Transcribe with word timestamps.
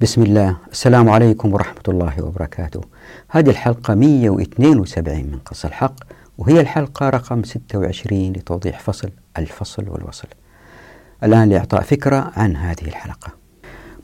بسم 0.00 0.22
الله. 0.22 0.56
السلام 0.72 1.08
عليكم 1.08 1.54
ورحمة 1.54 1.82
الله 1.88 2.12
وبركاته. 2.22 2.80
هذه 3.28 3.50
الحلقة 3.50 3.94
172 3.94 5.26
من 5.26 5.38
قص 5.38 5.64
الحق 5.64 5.94
وهي 6.38 6.60
الحلقة 6.60 7.08
رقم 7.08 7.42
26 7.44 8.32
لتوضيح 8.32 8.80
فصل 8.80 9.10
الفصل 9.38 9.88
والوصل. 9.88 10.28
الآن 11.24 11.48
لإعطاء 11.48 11.82
فكرة 11.82 12.32
عن 12.36 12.56
هذه 12.56 12.82
الحلقة. 12.82 13.32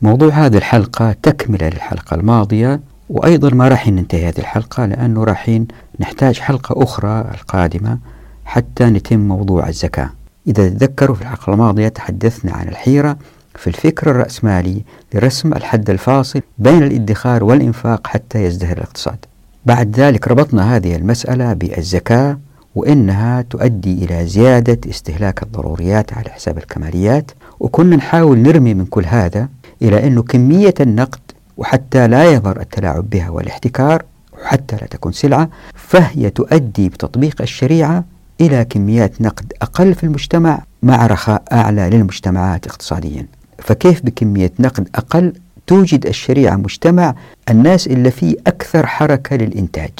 موضوع 0.01 0.29
هذه 0.29 0.57
الحلقة 0.57 1.11
تكملة 1.11 1.69
للحلقة 1.69 2.15
الماضية 2.15 2.81
وأيضا 3.09 3.49
ما 3.49 3.67
راح 3.67 3.87
ننتهي 3.87 4.27
هذه 4.29 4.39
الحلقة 4.39 4.85
لأنه 4.85 5.23
راح 5.23 5.61
نحتاج 5.99 6.39
حلقة 6.39 6.83
أخرى 6.83 7.21
القادمة 7.33 7.99
حتى 8.45 8.85
نتم 8.85 9.19
موضوع 9.19 9.67
الزكاة. 9.69 10.09
إذا 10.47 10.69
تذكروا 10.69 11.15
في 11.15 11.21
الحلقة 11.21 11.53
الماضية 11.53 11.87
تحدثنا 11.87 12.53
عن 12.53 12.67
الحيرة 12.67 13.17
في 13.57 13.67
الفكر 13.67 14.11
الرأسمالي 14.11 14.81
لرسم 15.13 15.53
الحد 15.53 15.89
الفاصل 15.89 16.41
بين 16.57 16.83
الادخار 16.83 17.43
والإنفاق 17.43 18.07
حتى 18.07 18.43
يزدهر 18.43 18.77
الاقتصاد. 18.77 19.17
بعد 19.65 19.99
ذلك 19.99 20.27
ربطنا 20.27 20.75
هذه 20.75 20.95
المسألة 20.95 21.53
بالزكاة 21.53 22.39
وإنها 22.75 23.41
تؤدي 23.41 24.05
إلى 24.05 24.27
زيادة 24.27 24.89
استهلاك 24.89 25.43
الضروريات 25.43 26.13
على 26.13 26.29
حساب 26.29 26.57
الكماليات 26.57 27.31
وكنا 27.59 27.95
نحاول 27.95 28.37
نرمي 28.37 28.73
من 28.73 28.85
كل 28.85 29.05
هذا 29.05 29.49
إلى 29.81 30.07
أنه 30.07 30.23
كمية 30.23 30.73
النقد 30.79 31.19
وحتى 31.57 32.07
لا 32.07 32.31
يظهر 32.31 32.59
التلاعب 32.59 33.09
بها 33.09 33.29
والاحتكار 33.29 34.03
وحتى 34.33 34.75
لا 34.75 34.87
تكون 34.87 35.11
سلعة 35.11 35.49
فهي 35.75 36.29
تؤدي 36.29 36.89
بتطبيق 36.89 37.41
الشريعة 37.41 38.03
إلى 38.41 38.65
كميات 38.65 39.21
نقد 39.21 39.53
أقل 39.61 39.93
في 39.93 40.03
المجتمع 40.03 40.63
مع 40.83 41.07
رخاء 41.07 41.43
أعلى 41.51 41.89
للمجتمعات 41.89 42.67
اقتصاديا. 42.67 43.27
فكيف 43.59 44.05
بكمية 44.05 44.51
نقد 44.59 44.89
أقل 44.95 45.33
توجد 45.67 46.05
الشريعة 46.05 46.55
مجتمع 46.55 47.15
الناس 47.49 47.87
اللي 47.87 48.11
فيه 48.11 48.35
أكثر 48.47 48.85
حركة 48.85 49.35
للإنتاج؟ 49.35 49.91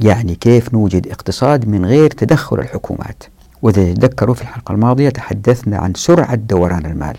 يعني 0.00 0.34
كيف 0.34 0.74
نوجد 0.74 1.08
اقتصاد 1.08 1.68
من 1.68 1.84
غير 1.84 2.10
تدخل 2.10 2.58
الحكومات؟ 2.58 3.24
وإذا 3.62 3.94
تذكروا 3.94 4.34
في 4.34 4.42
الحلقة 4.42 4.72
الماضية 4.72 5.08
تحدثنا 5.08 5.78
عن 5.78 5.92
سرعة 5.94 6.34
دوران 6.34 6.86
المال. 6.86 7.16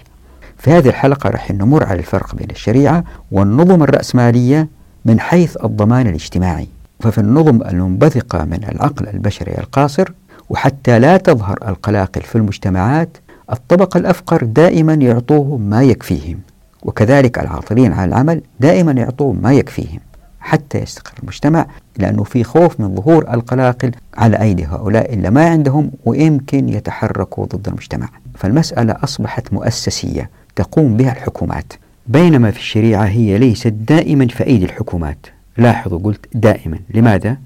في 0.57 0.71
هذه 0.71 0.89
الحلقة 0.89 1.29
راح 1.29 1.51
نمر 1.51 1.83
على 1.83 1.99
الفرق 1.99 2.35
بين 2.35 2.49
الشريعة 2.49 3.03
والنظم 3.31 3.83
الرأسمالية 3.83 4.67
من 5.05 5.19
حيث 5.19 5.57
الضمان 5.63 6.07
الاجتماعي. 6.07 6.67
ففي 6.99 7.17
النظم 7.17 7.61
المنبثقة 7.61 8.45
من 8.45 8.63
العقل 8.71 9.07
البشري 9.07 9.57
القاصر 9.57 10.11
وحتى 10.49 10.99
لا 10.99 11.17
تظهر 11.17 11.57
القلاقل 11.67 12.21
في 12.21 12.35
المجتمعات 12.35 13.17
الطبقة 13.51 13.97
الأفقر 13.97 14.43
دائما 14.43 14.93
يعطوهم 14.93 15.61
ما 15.61 15.83
يكفيهم 15.83 16.39
وكذلك 16.83 17.39
العاطلين 17.39 17.93
عن 17.93 18.07
العمل 18.07 18.41
دائما 18.59 18.91
يعطوهم 18.91 19.41
ما 19.41 19.53
يكفيهم 19.53 19.99
حتى 20.39 20.77
يستقر 20.77 21.13
المجتمع 21.23 21.65
لأنه 21.97 22.23
في 22.23 22.43
خوف 22.43 22.79
من 22.79 22.95
ظهور 22.95 23.33
القلاقل 23.33 23.91
على 24.13 24.41
أيدي 24.41 24.65
هؤلاء 24.65 25.13
اللي 25.13 25.29
ما 25.29 25.49
عندهم 25.49 25.91
ويمكن 26.05 26.69
يتحركوا 26.69 27.45
ضد 27.45 27.67
المجتمع. 27.67 28.09
فالمسألة 28.35 28.95
أصبحت 29.03 29.53
مؤسسية 29.53 30.29
تقوم 30.55 30.97
بها 30.97 31.11
الحكومات. 31.11 31.73
بينما 32.07 32.51
في 32.51 32.57
الشريعة 32.59 33.03
هي 33.05 33.37
ليست 33.37 33.67
دائما 33.67 34.27
في 34.27 34.45
أيدي 34.45 34.65
الحكومات. 34.65 35.25
لاحظوا 35.57 35.99
قلت 35.99 36.25
دائما. 36.33 36.79
لماذا؟ 36.93 37.37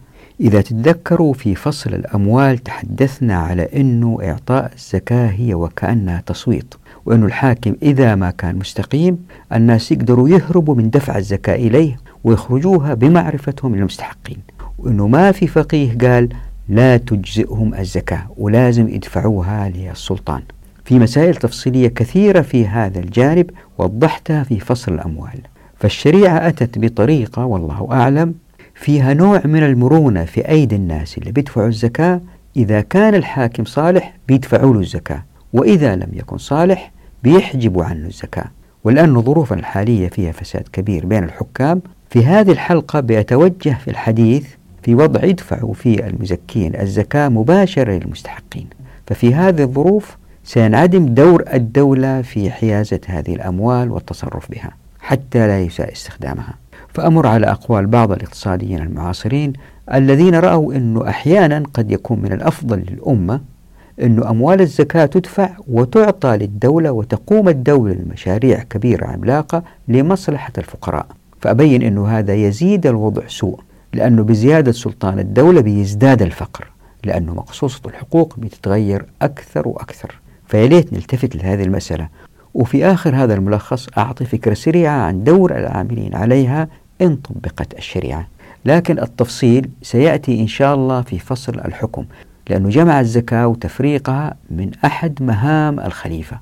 إذا 0.42 0.62
تتذكروا 0.62 1.34
في 1.34 1.56
فصل 1.56 1.94
الأموال 1.94 2.58
تحدثنا 2.58 3.38
على 3.38 3.64
أنه 3.76 4.18
إعطاء 4.24 4.72
الزكاة 4.74 5.28
هي 5.28 5.54
وكأنها 5.54 6.24
تصويت 6.26 6.74
وأنه 7.06 7.26
الحاكم 7.26 7.76
إذا 7.82 8.16
ما 8.16 8.32
كان 8.32 8.56
مستقيم 8.56 9.26
الناس 9.54 9.92
يقدروا 9.92 10.30
يهربوا 10.30 10.76
من 10.76 10.90
دفع 10.90 11.18
الزكاة 11.18 11.56
إليه 11.56 11.98
ويخرجوها 12.24 12.94
بمعرفتهم 12.94 13.76
للمستحقين 13.76 14.38
وأنه 14.80 15.08
ما 15.08 15.32
في 15.32 15.48
فقيه 15.48 15.98
قال 15.98 16.30
لا 16.70 16.98
تجزئهم 16.98 17.74
الزكاة 17.76 18.28
ولازم 18.38 18.88
يدفعوها 18.88 19.70
للسلطان. 19.70 20.42
في 20.86 21.00
مسائل 21.00 21.36
تفصيلية 21.36 21.88
كثيرة 21.88 22.42
في 22.42 22.68
هذا 22.68 23.00
الجانب 23.00 23.50
وضحتها 23.78 24.44
في 24.44 24.60
فصل 24.60 24.94
الأموال. 24.94 25.40
فالشريعة 25.80 26.48
أتت 26.48 26.80
بطريقة 26.80 27.46
والله 27.46 27.88
أعلم 27.92 28.34
فيها 28.78 29.14
نوع 29.14 29.42
من 29.46 29.64
المرونة 29.64 30.26
في 30.26 30.50
أيدي 30.50 30.76
الناس 30.76 31.18
اللي 31.18 31.32
بيدفعوا 31.32 31.68
الزكاة. 31.68 32.22
إذا 32.58 32.82
كان 32.82 33.16
الحاكم 33.16 33.66
صالح 33.66 34.14
بيدفعوا 34.28 34.74
له 34.74 34.80
الزكاة 34.80 35.24
وإذا 35.54 35.96
لم 35.96 36.10
يكن 36.14 36.38
صالح 36.38 36.92
بيحجبوا 37.24 37.84
عنه 37.84 38.08
الزكاة. 38.08 38.46
ولأن 38.84 39.22
ظروفنا 39.22 39.60
الحالية 39.60 40.08
فيها 40.08 40.32
فساد 40.32 40.68
كبير 40.74 41.06
بين 41.06 41.24
الحكام. 41.24 41.82
في 42.10 42.26
هذه 42.26 42.52
الحلقة 42.52 43.00
بيتوجه 43.00 43.78
في 43.84 43.88
الحديث 43.88 44.48
في 44.84 44.96
وضع 44.96 45.24
يدفعوا 45.24 45.74
فيه 45.74 46.08
المزكين 46.08 46.76
الزكاة 46.76 47.30
مباشرة 47.30 47.92
للمستحقين. 47.92 48.68
ففي 49.08 49.36
هذه 49.36 49.62
الظروف 49.62 50.18
سينعدم 50.44 51.06
دور 51.06 51.44
الدولة 51.54 52.22
في 52.22 52.52
حيازة 52.52 53.02
هذه 53.08 53.36
الأموال 53.36 53.92
والتصرف 53.92 54.52
بها 54.52 54.72
حتى 55.00 55.48
لا 55.48 55.62
يساء 55.62 55.92
استخدامها. 55.92 56.54
فأمر 56.98 57.28
على 57.28 57.48
أقوال 57.48 57.88
بعض 57.88 58.12
الاقتصاديين 58.12 58.82
المعاصرين 58.82 59.54
الذين 59.94 60.36
رأوا 60.36 60.74
أنه 60.74 61.10
أحيانا 61.10 61.64
قد 61.74 61.92
يكون 61.92 62.20
من 62.20 62.34
الأفضل 62.34 62.78
للأمة 62.90 63.42
أنه 64.02 64.30
أموال 64.30 64.62
الزكاة 64.62 65.06
تدفع 65.06 65.50
وتعطى 65.68 66.38
للدولة 66.38 66.92
وتقوم 66.92 67.50
الدولة 67.50 67.94
لمشاريع 67.94 68.64
كبيرة 68.64 69.06
عملاقة 69.06 69.64
لمصلحة 69.88 70.52
الفقراء. 70.58 71.06
فأبين 71.42 71.82
أنه 71.82 72.08
هذا 72.08 72.34
يزيد 72.34 72.88
الوضع 72.88 73.24
سوء 73.28 73.60
لأنه 73.94 74.24
بزيادة 74.24 74.72
سلطان 74.72 75.20
الدولة 75.20 75.62
بيزداد 75.62 76.22
الفقر 76.22 76.68
لأنه 77.04 77.34
مقصوصة 77.34 77.82
الحقوق 77.86 78.40
بتتغير 78.40 79.06
أكثر 79.22 79.68
وأكثر. 79.68 80.20
فيليت 80.48 80.94
نلتفت 80.94 81.36
لهذه 81.36 81.64
المسألة. 81.64 82.08
وفي 82.54 82.86
آخر 82.86 83.16
هذا 83.16 83.34
الملخص 83.34 83.88
أعطي 83.98 84.26
فكرة 84.26 84.54
سريعة 84.54 85.00
عن 85.00 85.24
دور 85.24 85.56
العاملين 85.58 86.16
عليها 86.16 86.68
إن 87.02 87.16
طبقت 87.16 87.78
الشريعة. 87.78 88.28
لكن 88.66 89.00
التفصيل 89.00 89.70
سيأتي 89.82 90.42
إن 90.42 90.48
شاء 90.48 90.76
الله 90.76 91.02
في 91.02 91.20
فصل 91.20 91.60
الحكم 91.66 92.06
لأنه 92.50 92.70
جمع 92.70 93.00
الزكاة 93.00 93.48
وتفريقها 93.48 94.36
من 94.52 94.72
أحد 94.86 95.24
مهام 95.24 95.80
الخليفة. 95.80 96.40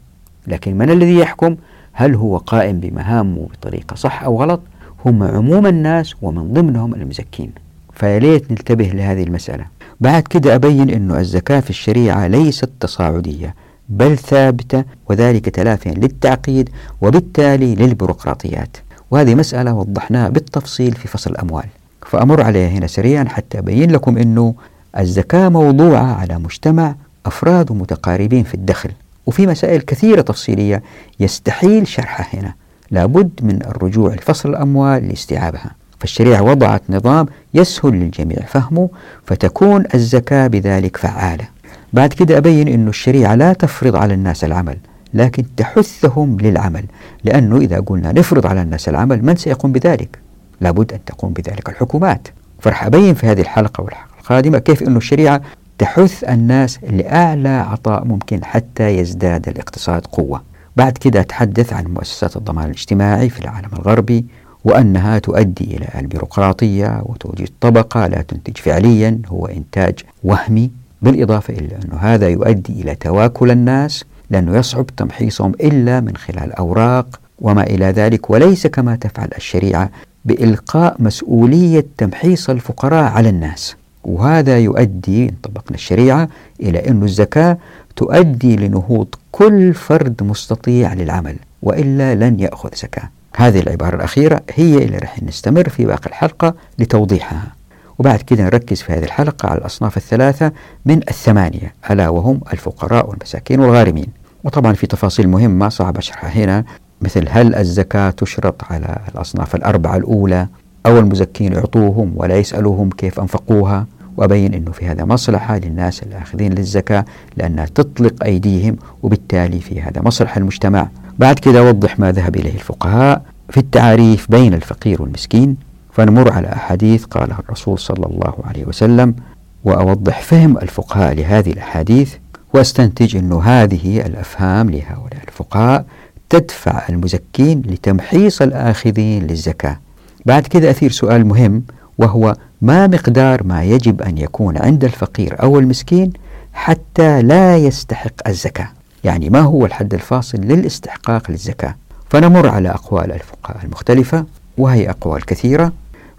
لكن 0.47 0.77
من 0.77 0.89
الذي 0.89 1.15
يحكم؟ 1.15 1.55
هل 1.93 2.15
هو 2.15 2.37
قائم 2.37 2.79
بمهامه 2.79 3.47
بطريقة 3.53 3.95
صح 3.95 4.23
أو 4.23 4.41
غلط؟ 4.41 4.61
هم 5.05 5.23
عموم 5.23 5.67
الناس 5.67 6.15
ومن 6.21 6.53
ضمنهم 6.53 6.95
المزكين. 6.95 7.51
فيليت 7.93 8.51
ننتبه 8.51 8.85
لهذه 8.85 9.23
المسألة. 9.23 9.65
بعد 10.01 10.23
كده 10.23 10.55
أبين 10.55 10.89
أن 10.89 11.11
الزكاة 11.11 11.59
في 11.59 11.69
الشريعة 11.69 12.27
ليست 12.27 12.69
تصاعدية 12.79 13.55
بل 13.89 14.17
ثابتة 14.17 14.83
وذلك 15.09 15.49
تلافيا 15.49 15.91
للتعقيد 15.91 16.69
وبالتالي 17.01 17.75
للبيروقراطيات. 17.75 18.77
وهذه 19.11 19.35
مسألة 19.35 19.73
وضحناها 19.73 20.29
بالتفصيل 20.29 20.91
في 20.93 21.07
فصل 21.07 21.31
الأموال. 21.31 21.65
فأمر 22.05 22.41
عليها 22.41 22.69
هنا 22.69 22.87
سريعا 22.87 23.23
حتى 23.23 23.59
أبين 23.59 23.91
لكم 23.91 24.17
أنه 24.17 24.55
الزكاة 24.99 25.49
موضوعة 25.49 26.15
على 26.15 26.37
مجتمع 26.39 26.95
أفراد 27.25 27.71
متقاربين 27.71 28.43
في 28.43 28.53
الدخل 28.53 28.89
وفي 29.25 29.47
مسائل 29.47 29.81
كثيرة 29.81 30.21
تفصيلية 30.21 30.83
يستحيل 31.19 31.87
شرحها 31.87 32.39
هنا. 32.39 32.53
لابد 32.91 33.31
من 33.41 33.65
الرجوع 33.65 34.13
لفصل 34.13 34.49
الأموال 34.49 35.07
لاستيعابها. 35.07 35.71
فالشريعة 35.99 36.41
وضعت 36.43 36.81
نظام 36.89 37.25
يسهل 37.53 37.93
للجميع 37.93 38.37
فهمه 38.47 38.89
فتكون 39.25 39.83
الزكاة 39.93 40.47
بذلك 40.47 40.97
فعالة. 40.97 41.45
بعد 41.93 42.13
كده 42.13 42.37
أبين 42.37 42.67
أن 42.67 42.87
الشريعة 42.87 43.35
لا 43.35 43.53
تفرض 43.53 43.95
على 43.95 44.13
الناس 44.13 44.43
العمل. 44.43 44.77
لكن 45.15 45.45
تحثهم 45.57 46.37
للعمل. 46.39 46.85
لأنه 47.23 47.57
إذا 47.57 47.79
قلنا 47.79 48.11
نفرض 48.11 48.47
على 48.47 48.61
الناس 48.61 48.89
العمل 48.89 49.25
من 49.25 49.35
سيقوم 49.35 49.71
بذلك؟ 49.71 50.19
لابد 50.61 50.93
أن 50.93 50.99
تقوم 51.05 51.33
بذلك 51.33 51.69
الحكومات. 51.69 52.27
فرح 52.59 52.85
أبين 52.85 53.13
في 53.13 53.27
هذه 53.27 53.41
الحلقة 53.41 53.83
والحلقة 53.83 54.09
القادمة 54.19 54.59
كيف 54.59 54.83
أن 54.83 54.97
الشريعة 54.97 55.41
تحث 55.77 56.23
الناس 56.23 56.79
لأعلى 56.83 57.49
عطاء 57.49 58.05
ممكن 58.05 58.45
حتى 58.45 58.97
يزداد 58.97 59.47
الاقتصاد 59.47 60.05
قوة. 60.05 60.41
بعد 60.75 60.97
كده 60.97 61.19
أتحدث 61.19 61.73
عن 61.73 61.85
مؤسسات 61.85 62.37
الضمان 62.37 62.65
الاجتماعي 62.65 63.29
في 63.29 63.39
العالم 63.39 63.69
الغربي 63.73 64.25
وأنها 64.65 65.19
تؤدي 65.19 65.77
إلى 65.77 65.87
البيروقراطية 65.99 67.01
وتوجد 67.05 67.49
طبقة 67.61 68.07
لا 68.07 68.21
تنتج 68.21 68.57
فعليا 68.57 69.19
هو 69.27 69.45
إنتاج 69.45 69.99
وهمي. 70.23 70.71
بالإضافة 71.01 71.53
إلى 71.53 71.75
أنه 71.85 71.97
هذا 71.97 72.27
يؤدي 72.29 72.81
إلى 72.81 72.95
تواكل 72.95 73.51
الناس 73.51 74.05
لأنه 74.29 74.57
يصعب 74.57 74.85
تمحيصهم 74.97 75.51
إلا 75.51 75.99
من 75.99 76.17
خلال 76.17 76.51
أوراق 76.53 77.19
وما 77.39 77.63
إلى 77.63 77.85
ذلك 77.85 78.29
وليس 78.29 78.67
كما 78.67 78.95
تفعل 78.95 79.29
الشريعة 79.37 79.89
بإلقاء 80.25 80.95
مسؤولية 80.99 81.85
تمحيص 81.97 82.49
الفقراء 82.49 83.03
على 83.03 83.29
الناس. 83.29 83.75
وهذا 84.03 84.59
يؤدي 84.59 85.23
إن 85.29 85.35
طبقنا 85.43 85.75
الشريعة 85.75 86.29
إلى 86.61 86.89
أن 86.89 87.03
الزكاة 87.03 87.57
تؤدي 87.95 88.55
لنهوض 88.55 89.07
كل 89.31 89.73
فرد 89.73 90.23
مستطيع 90.23 90.93
للعمل 90.93 91.35
وإلا 91.61 92.15
لن 92.15 92.39
يأخذ 92.39 92.69
زكاة. 92.75 93.09
هذه 93.35 93.59
العبارة 93.59 93.95
الأخيرة 93.95 94.41
هي 94.53 94.77
اللي 94.77 94.97
رح 94.97 95.23
نستمر 95.23 95.69
في 95.69 95.85
باقي 95.85 96.05
الحلقة 96.07 96.55
لتوضيحها. 96.79 97.54
وبعد 97.99 98.21
كده 98.21 98.43
نركز 98.43 98.81
في 98.81 98.93
هذه 98.93 99.03
الحلقة 99.03 99.49
على 99.49 99.57
الأصناف 99.57 99.97
الثلاثة 99.97 100.51
من 100.85 100.97
الثمانية 101.09 101.73
ألا 101.91 102.09
وهم 102.09 102.41
الفقراء 102.53 103.09
والمساكين 103.09 103.59
والغارمين. 103.59 104.07
وطبعا 104.43 104.73
في 104.73 104.87
تفاصيل 104.87 105.29
مهمة 105.29 105.69
صعب 105.69 105.97
أشرحها 105.97 106.29
هنا 106.29 106.63
مثل 107.01 107.25
هل 107.29 107.55
الزكاة 107.55 108.09
تشرط 108.09 108.63
على 108.63 108.97
الأصناف 109.15 109.55
الأربعة 109.55 109.97
الأولى 109.97 110.47
أو 110.85 110.99
المزكين 110.99 111.53
يعطوهم 111.53 112.13
ولا 112.15 112.37
يسألوهم 112.37 112.89
كيف 112.89 113.19
أنفقوها؟ 113.19 113.85
وأبين 114.17 114.53
أنه 114.53 114.71
في 114.71 114.85
هذا 114.85 115.05
مصلحة 115.05 115.57
للناس 115.57 116.03
الآخذين 116.03 116.53
للزكاة 116.53 117.05
لأنها 117.37 117.65
تطلق 117.65 118.23
أيديهم 118.23 118.75
وبالتالي 119.03 119.59
في 119.59 119.81
هذا 119.81 120.01
مصلحة 120.01 120.39
المجتمع. 120.39 120.89
بعد 121.19 121.39
كده 121.39 121.59
أوضح 121.59 121.99
ما 121.99 122.11
ذهب 122.11 122.35
إليه 122.35 122.53
الفقهاء 122.53 123.21
في 123.49 123.57
التعريف 123.57 124.31
بين 124.31 124.53
الفقير 124.53 125.01
والمسكين. 125.01 125.57
فنمر 125.95 126.31
على 126.31 126.47
أحاديث 126.47 127.05
قالها 127.05 127.39
الرسول 127.39 127.79
صلى 127.79 128.05
الله 128.05 128.33
عليه 128.43 128.65
وسلم 128.65 129.15
وأوضح 129.63 130.21
فهم 130.21 130.57
الفقهاء 130.57 131.13
لهذه 131.13 131.51
الأحاديث 131.51 132.13
واستنتج 132.53 133.15
أن 133.15 133.33
هذه 133.33 134.05
الأفهام 134.05 134.69
لهؤلاء 134.69 135.23
الفقهاء 135.27 135.85
تدفع 136.29 136.81
المزكين 136.89 137.61
لتمحيص 137.65 138.41
الآخذين 138.41 139.27
للزكاة. 139.27 139.79
بعد 140.25 140.47
كده 140.47 140.69
أثير 140.69 140.91
سؤال 140.91 141.25
مهم 141.27 141.63
وهو 141.97 142.35
ما 142.61 142.87
مقدار 142.87 143.43
ما 143.43 143.63
يجب 143.63 144.01
أن 144.01 144.17
يكون 144.17 144.57
عند 144.57 144.83
الفقير 144.83 145.43
أو 145.43 145.59
المسكين 145.59 146.13
حتى 146.53 147.21
لا 147.21 147.57
يستحق 147.57 148.27
الزكاة؟ 148.27 148.67
يعني 149.03 149.29
ما 149.29 149.39
هو 149.39 149.65
الحد 149.65 149.93
الفاصل 149.93 150.37
للاستحقاق 150.37 151.31
للزكاة؟ 151.31 151.75
فنمر 152.09 152.47
على 152.49 152.69
أقوال 152.69 153.11
الفقهاء 153.11 153.65
المختلفة 153.65 154.25
وهي 154.57 154.89
أقوال 154.89 155.25
كثيرة 155.25 155.71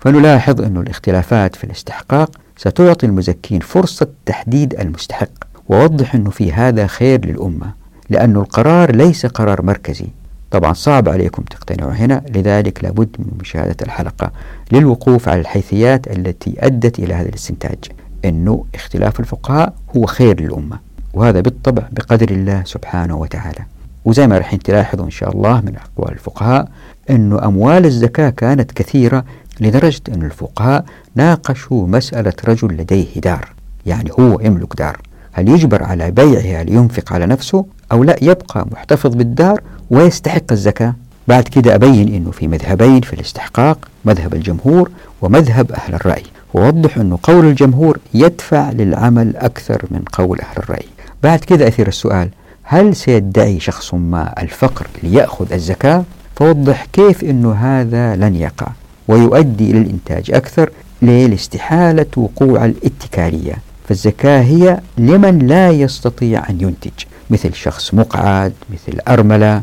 فنلاحظ 0.06 0.62
أن 0.62 0.76
الاختلافات 0.76 1.56
في 1.56 1.64
الاستحقاق 1.64 2.30
ستعطي 2.56 3.06
المزكين 3.06 3.60
فرصة 3.60 4.06
تحديد 4.26 4.80
المستحق. 4.80 5.28
ووضح 5.68 6.14
أنه 6.14 6.30
في 6.30 6.52
هذا 6.52 6.86
خير 6.86 7.26
للأمة 7.26 7.72
لأن 8.10 8.36
القرار 8.36 8.96
ليس 8.96 9.26
قرار 9.26 9.62
مركزي. 9.62 10.06
طبعا 10.50 10.72
صعب 10.72 11.08
عليكم 11.08 11.42
تقتنعوا 11.42 11.92
هنا 11.92 12.22
لذلك 12.34 12.84
لابد 12.84 13.08
من 13.18 13.26
مشاهدة 13.40 13.76
الحلقة 13.82 14.32
للوقوف 14.72 15.28
على 15.28 15.40
الحيثيات 15.40 16.06
التي 16.16 16.54
أدت 16.58 16.98
إلى 16.98 17.14
هذا 17.14 17.28
الاستنتاج. 17.28 17.78
أنه 18.24 18.64
اختلاف 18.74 19.20
الفقهاء 19.20 19.74
هو 19.96 20.06
خير 20.06 20.40
للأمة 20.40 20.78
وهذا 21.14 21.40
بالطبع 21.40 21.82
بقدر 21.92 22.30
الله 22.30 22.62
سبحانه 22.64 23.16
وتعالى. 23.16 23.64
وزي 24.04 24.26
ما 24.26 24.38
رح 24.38 24.54
تلاحظوا 24.54 25.04
إن 25.04 25.10
شاء 25.10 25.32
الله 25.32 25.60
من 25.60 25.76
أقوال 25.76 26.12
الفقهاء 26.12 26.68
أنه 27.10 27.44
أموال 27.44 27.84
الزكاة 27.84 28.30
كانت 28.30 28.72
كثيرة 28.72 29.24
لدرجة 29.60 30.00
أن 30.14 30.22
الفقهاء 30.22 30.84
ناقشوا 31.14 31.86
مسألة 31.88 32.32
رجل 32.48 32.68
لديه 32.68 33.20
دار 33.22 33.48
يعني 33.86 34.10
هو 34.20 34.40
يملك 34.40 34.76
دار. 34.76 35.00
هل 35.32 35.48
يجبر 35.48 35.82
على 35.82 36.10
بيعها 36.10 36.64
لينفق 36.64 37.12
على 37.12 37.26
نفسه 37.26 37.66
أو 37.92 38.04
لا؟ 38.04 38.16
يبقى 38.22 38.66
محتفظ 38.72 39.14
بالدار 39.14 39.60
ويستحق 39.90 40.52
الزكاة. 40.52 40.94
بعد 41.28 41.42
كده 41.42 41.74
أبين 41.74 42.14
أنه 42.14 42.30
في 42.30 42.48
مذهبين 42.48 43.00
في 43.00 43.12
الاستحقاق 43.12 43.88
مذهب 44.04 44.34
الجمهور 44.34 44.90
ومذهب 45.22 45.72
أهل 45.72 45.94
الرأي. 45.94 46.22
ووضح 46.54 46.98
أنه 46.98 47.18
قول 47.22 47.46
الجمهور 47.46 47.98
يدفع 48.14 48.70
للعمل 48.70 49.36
أكثر 49.36 49.84
من 49.90 50.02
قول 50.12 50.40
أهل 50.40 50.56
الرأي. 50.56 50.86
بعد 51.22 51.38
كده 51.38 51.68
أثير 51.68 51.88
السؤال 51.88 52.28
هل 52.62 52.96
سيدعي 52.96 53.60
شخص 53.60 53.94
ما 53.94 54.42
الفقر 54.42 54.86
ليأخذ 55.02 55.52
الزكاة؟ 55.52 56.04
فوضح 56.36 56.86
كيف 56.92 57.24
أنه 57.24 57.52
هذا 57.52 58.16
لن 58.16 58.36
يقع. 58.36 58.68
ويؤدي 59.08 59.70
إلى 59.70 59.78
الإنتاج 59.78 60.30
أكثر؟ 60.30 60.70
لاستحالة 61.02 62.06
وقوع 62.16 62.64
الاتكالية. 62.64 63.54
فالزكاة 63.88 64.40
هي 64.42 64.80
لمن 64.98 65.38
لا 65.38 65.70
يستطيع 65.70 66.50
أن 66.50 66.60
ينتج 66.60 67.04
مثل 67.30 67.54
شخص 67.54 67.94
مقعد 67.94 68.52
مثل 68.72 69.00
أرملة. 69.08 69.62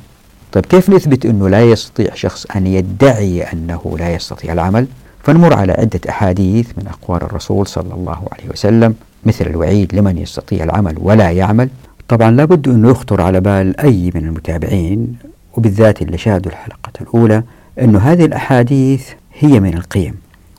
طيب 0.52 0.66
كيف 0.66 0.90
نثبت 0.90 1.26
أنه 1.26 1.50
لا 1.50 1.64
يستطيع 1.64 2.16
شخص 2.16 2.46
أن 2.56 2.68
يدعي 2.68 3.44
أنه 3.44 3.96
لا 4.00 4.14
يستطيع 4.14 4.54
العمل؟ 4.54 4.88
فنمر 5.24 5.54
على 5.54 5.72
عدة 5.72 6.00
أحاديث 6.10 6.68
من 6.78 6.88
أقوال 6.88 7.24
الرسول 7.24 7.68
صلى 7.68 7.94
الله 7.94 8.28
عليه 8.32 8.50
وسلم 8.52 8.96
مثل 9.26 9.46
الوعيد 9.46 9.96
لمن 9.96 10.18
يستطيع 10.18 10.64
العمل 10.64 10.96
ولا 11.00 11.32
يعمل. 11.32 11.70
طبعا 12.08 12.32
لابد 12.32 12.68
أنه 12.68 12.90
يخطر 12.90 13.22
على 13.22 13.42
بال 13.42 13.80
أي 13.80 14.12
من 14.16 14.26
المتابعين 14.26 15.16
وبالذات 15.58 16.02
اللي 16.02 16.18
شاهدوا 16.18 16.52
الحلقة 16.52 16.92
الأولى 17.02 17.44
أنه 17.82 18.00
هذه 18.00 18.26
الأحاديث 18.26 19.08
هي 19.40 19.60
من 19.60 19.74
القيم. 19.74 20.14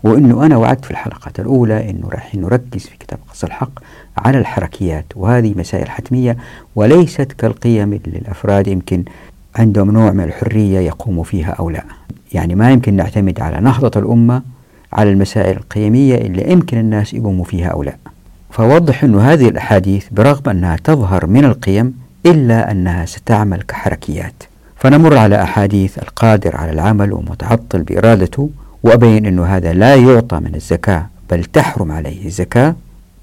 وأنه 0.05 0.47
أنا 0.47 0.57
وعدت 0.57 0.85
في 0.85 0.91
الحلقة 0.91 1.33
الأولى 1.39 1.91
أنه 1.91 2.09
راح 2.09 2.35
نركز 2.35 2.87
في 2.87 2.99
كتاب 2.99 3.19
قص 3.31 3.45
الحق 3.45 3.71
على 4.19 4.39
الحركيات 4.39 5.05
وهذه 5.17 5.55
مسائل 5.57 5.91
حتمية 5.91 6.37
وليست 6.77 7.33
كالقيم 7.33 7.93
اللي 7.93 8.19
الأفراد 8.19 8.67
يمكن 8.67 9.05
عندهم 9.57 9.91
نوع 9.91 10.13
من 10.13 10.25
الحرية 10.25 10.81
يقوموا 10.81 11.25
فيها 11.25 11.51
أو 11.51 11.71
لا. 11.71 11.85
يعني 12.33 12.55
ما 12.55 12.71
يمكن 12.71 12.95
نعتمد 12.95 13.41
على 13.41 13.61
نهضة 13.61 14.01
الأمة 14.01 14.43
على 14.93 15.11
المسائل 15.11 15.57
القيمية 15.57 16.15
اللي 16.15 16.53
يمكن 16.53 16.79
الناس 16.79 17.15
يقوموا 17.15 17.45
فيها 17.45 17.69
أو 17.69 17.83
لا. 17.83 17.97
فوضح 18.51 19.05
أن 19.05 19.15
هذه 19.15 19.49
الأحاديث 19.49 20.07
برغم 20.11 20.51
أنها 20.51 20.77
تظهر 20.77 21.27
من 21.27 21.45
القيم 21.45 21.95
إلا 22.27 22.71
أنها 22.71 23.07
ستعمل 23.07 23.63
كحركيات. 23.63 24.43
فنمر 24.77 25.17
على 25.17 25.43
أحاديث 25.43 25.99
القادر 25.99 26.57
على 26.57 26.71
العمل 26.73 27.13
ومتعطل 27.13 27.83
بإرادته 27.83 28.51
وأبين 28.85 29.27
أن 29.27 29.41
هذا 29.41 29.73
لا 29.73 29.95
يعطى 29.95 30.41
من 30.41 30.55
الزكاة 30.55 31.07
بل 31.31 31.45
تحرم 31.45 31.93
عليه 31.93 32.27
الزكاة. 32.27 32.75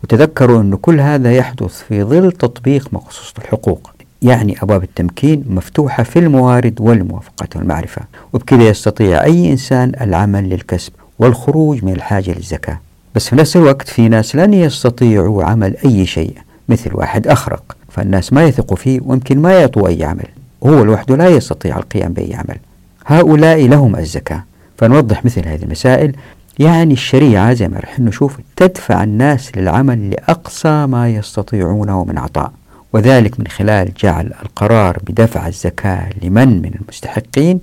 وتذكروا 0.04 0.62
أن 0.62 0.76
كل 0.76 1.00
هذا 1.00 1.34
يحدث 1.34 1.84
في 1.88 2.04
ظل 2.04 2.32
تطبيق 2.32 2.90
مقصوصة 2.94 3.34
الحقوق 3.38 3.92
يعني 4.22 4.56
أبواب 4.62 4.84
التمكين 4.84 5.44
مفتوحة 5.50 6.04
في 6.04 6.20
الموارد 6.20 6.82
والموافقة 6.82 7.48
والمعرفة. 7.56 8.02
وبكذا 8.34 8.64
يستطيع 8.64 9.24
أي 9.24 9.52
إنسان 9.52 9.92
العمل 10.02 10.50
للكسب 10.50 10.92
والخروج 11.20 11.84
من 11.84 11.94
الحاجة 11.94 12.32
للزكاة. 12.32 12.80
بس 13.16 13.30
في 13.30 13.36
نفس 13.36 13.58
الوقت 13.58 13.88
في 13.90 14.10
ناس 14.10 14.36
لن 14.36 14.54
يستطيعوا 14.54 15.44
عمل 15.44 15.78
أي 15.86 16.06
شيء 16.06 16.38
مثل 16.70 16.96
واحد 16.96 17.28
أخرق 17.28 17.76
فالناس 17.90 18.34
ما 18.34 18.44
يثقوا 18.44 18.78
فيه 18.78 19.00
ويمكن 19.06 19.40
ما 19.40 19.60
يعطوا 19.60 19.88
أي 19.88 20.04
عمل. 20.04 20.28
هو 20.66 20.84
لوحده 20.84 21.16
لا 21.16 21.28
يستطيع 21.28 21.78
القيام 21.78 22.14
بأي 22.14 22.36
عمل. 22.36 22.58
هؤلاء 23.06 23.68
لهم 23.68 23.96
الزكاة. 23.96 24.44
فنوضح 24.82 25.26
مثل 25.26 25.48
هذه 25.48 25.64
المسائل. 25.64 26.16
يعني 26.60 26.94
الشريعة 26.94 27.54
زي 27.54 27.68
ما 27.68 27.80
رح 27.80 28.00
نشوف 28.00 28.38
تدفع 28.56 29.04
الناس 29.04 29.58
للعمل 29.58 30.10
لأقصى 30.10 30.86
ما 30.86 31.10
يستطيعونه 31.10 32.06
من 32.06 32.18
عطاء 32.18 32.52
وذلك 32.94 33.40
من 33.40 33.48
خلال 33.48 33.94
جعل 34.00 34.34
القرار 34.44 34.98
بدفع 35.08 35.48
الزكاة 35.48 36.10
لمن 36.22 36.62
من 36.62 36.72
المستحقين 36.82 37.60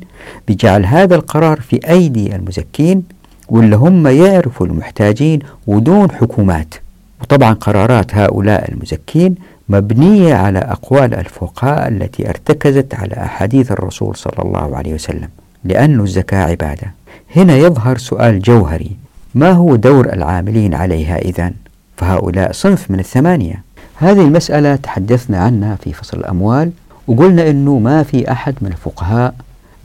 بجعل 0.48 0.86
هذا 0.86 1.14
القرار 1.14 1.60
في 1.60 1.80
أيدي 1.88 2.36
المزكين 2.36 3.02
واللي 3.48 3.76
هم 3.76 4.06
يعرفوا 4.06 4.66
المحتاجين 4.66 5.38
ودون 5.66 6.10
حكومات. 6.10 6.74
وطبعا 7.22 7.52
قرارات 7.52 8.14
هؤلاء 8.14 8.72
المزكين 8.72 9.34
مبنية 9.68 10.34
على 10.34 10.58
أقوال 10.58 11.14
الفقهاء 11.14 11.88
التي 11.88 12.28
ارتكزت 12.28 12.94
على 12.94 13.14
أحاديث 13.14 13.72
الرسول 13.72 14.16
صلى 14.16 14.44
الله 14.44 14.76
عليه 14.76 14.94
وسلم 14.94 15.28
لأن 15.64 16.00
الزكاة 16.00 16.44
عبادة. 16.44 16.92
هنا 17.36 17.56
يظهر 17.56 17.98
سؤال 17.98 18.42
جوهري. 18.42 18.96
ما 19.34 19.50
هو 19.50 19.76
دور 19.76 20.12
العاملين 20.12 20.74
عليها 20.74 21.18
إذا 21.18 21.52
فهؤلاء 21.96 22.52
صنف 22.52 22.90
من 22.90 23.00
الثمانية. 23.00 23.62
هذه 23.96 24.20
المسألة 24.20 24.76
تحدثنا 24.76 25.38
عنها 25.38 25.76
في 25.76 25.92
فصل 25.92 26.18
الأموال 26.18 26.70
وقلنا 27.08 27.50
أنه 27.50 27.78
ما 27.78 28.02
في 28.02 28.32
أحد 28.32 28.54
من 28.60 28.68
الفقهاء 28.68 29.34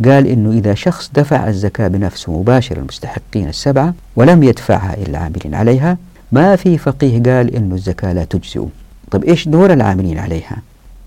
قال 0.06 0.28
أنه 0.28 0.52
إذا 0.52 0.74
شخص 0.74 1.12
دفع 1.14 1.48
الزكاة 1.48 1.88
بنفسه 1.88 2.40
مباشر 2.40 2.78
المستحقين 2.78 3.50
السبعة 3.50 3.94
ولم 4.16 4.44
يدفعها 4.44 4.94
إلى 4.94 5.10
العاملين 5.10 5.56
عليها 5.56 5.98
ما 6.32 6.56
في 6.56 6.78
فقيه 6.78 7.24
قال 7.24 7.56
أنه 7.56 7.76
الزكاة 7.76 8.14
لا 8.14 8.24
تجزئ. 8.24 8.66
طيب 9.12 9.24
إيش 9.24 9.48
دور 9.48 9.74
العاملين 9.74 10.20
عليها؟ 10.20 10.58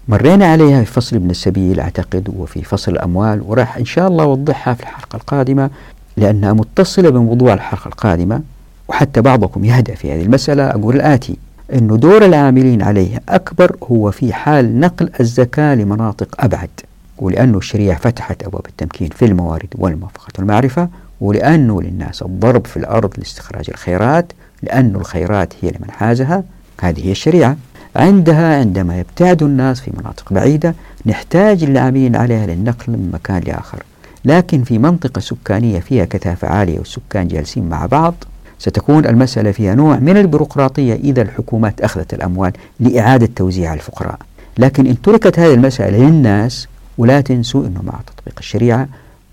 مرينا 0.09 0.47
عليها 0.47 0.85
في 0.85 0.93
فصل 0.93 1.17
ابن 1.17 1.31
السبيل 1.31 1.81
أعتقد 1.81 2.29
وفي 2.37 2.63
فصل 2.63 2.93
الأموال 2.93 3.43
وراح 3.43 3.77
إن 3.77 3.85
شاء 3.85 4.09
الله 4.09 4.25
أوضحها 4.25 4.75
في 4.75 4.83
الحلقة 4.83 5.17
القادمة. 5.17 5.71
لأنها 6.17 6.53
متصلة 6.53 7.11
بموضوع 7.11 7.55
الحلقة 7.55 7.89
القادمة 7.89 8.43
وحتى 8.89 9.21
بعضكم 9.21 9.65
يهدأ 9.65 9.95
في 9.95 10.13
هذه 10.13 10.23
المسألة. 10.23 10.71
أقول 10.71 10.97
الآتي 10.97 11.37
أن 11.75 11.87
دور 11.87 12.25
العاملين 12.25 12.83
عليها 12.83 13.21
أكبر 13.29 13.77
هو 13.91 14.11
في 14.11 14.33
حال 14.33 14.81
نقل 14.81 15.11
الزكاة 15.21 15.75
لمناطق 15.75 16.45
أبعد 16.45 16.71
ولأنه 17.19 17.59
الشريعة 17.59 17.99
فتحت 17.99 18.43
أبواب 18.43 18.67
التمكين 18.67 19.09
في 19.09 19.25
الموارد 19.25 19.69
والموافقة 19.75 20.33
والمعرفة 20.39 20.89
ولأنه 21.21 21.83
للناس 21.83 22.23
الضرب 22.23 22.67
في 22.67 22.77
الأرض 22.77 23.15
لاستخراج 23.19 23.65
الخيرات 23.69 24.33
لأن 24.63 24.97
الخيرات 24.97 25.53
هي 25.63 25.69
لمن 25.71 25.91
حازها 25.91 26.45
هذه 26.81 27.07
هي 27.07 27.11
الشريعة. 27.11 27.57
عندها 27.97 28.59
عندما 28.59 28.99
يبتعد 29.01 29.43
الناس 29.43 29.81
في 29.81 29.91
مناطق 30.01 30.33
بعيدة 30.33 30.75
نحتاج 31.07 31.65
العاملين 31.65 32.17
عليها 32.17 32.47
للنقل 32.47 32.93
من 32.93 33.11
مكان 33.15 33.43
لآخر. 33.47 33.83
لكن 34.27 34.65
في 34.65 34.79
منطقة 34.79 35.21
سكانية 35.21 35.81
فيها 35.81 36.05
كثافة 36.05 36.49
عالية 36.49 36.79
والسكان 36.79 37.29
جالسين 37.29 37.69
مع 37.69 37.87
بعض 37.87 38.15
ستكون 38.59 39.07
المسألة 39.07 39.51
فيها 39.51 39.75
نوع 39.75 39.97
من 39.99 40.17
البيروقراطية 40.17 40.95
إذا 40.95 41.23
الحكومات 41.23 41.81
أخذت 41.81 42.15
الأموال 42.15 42.53
لإعادة 42.81 43.29
توزيع 43.37 43.75
الفقراء. 43.75 44.19
لكن 44.59 44.87
إن 44.87 45.03
تركت 45.03 45.39
هذه 45.39 45.55
المسألة 45.55 45.99
للناس 45.99 46.69
ولا 46.99 47.21
تنسوا 47.21 47.67
أنه 47.67 47.83
مع 47.83 47.93
تطبيق 48.07 48.35
الشريعة 48.39 48.89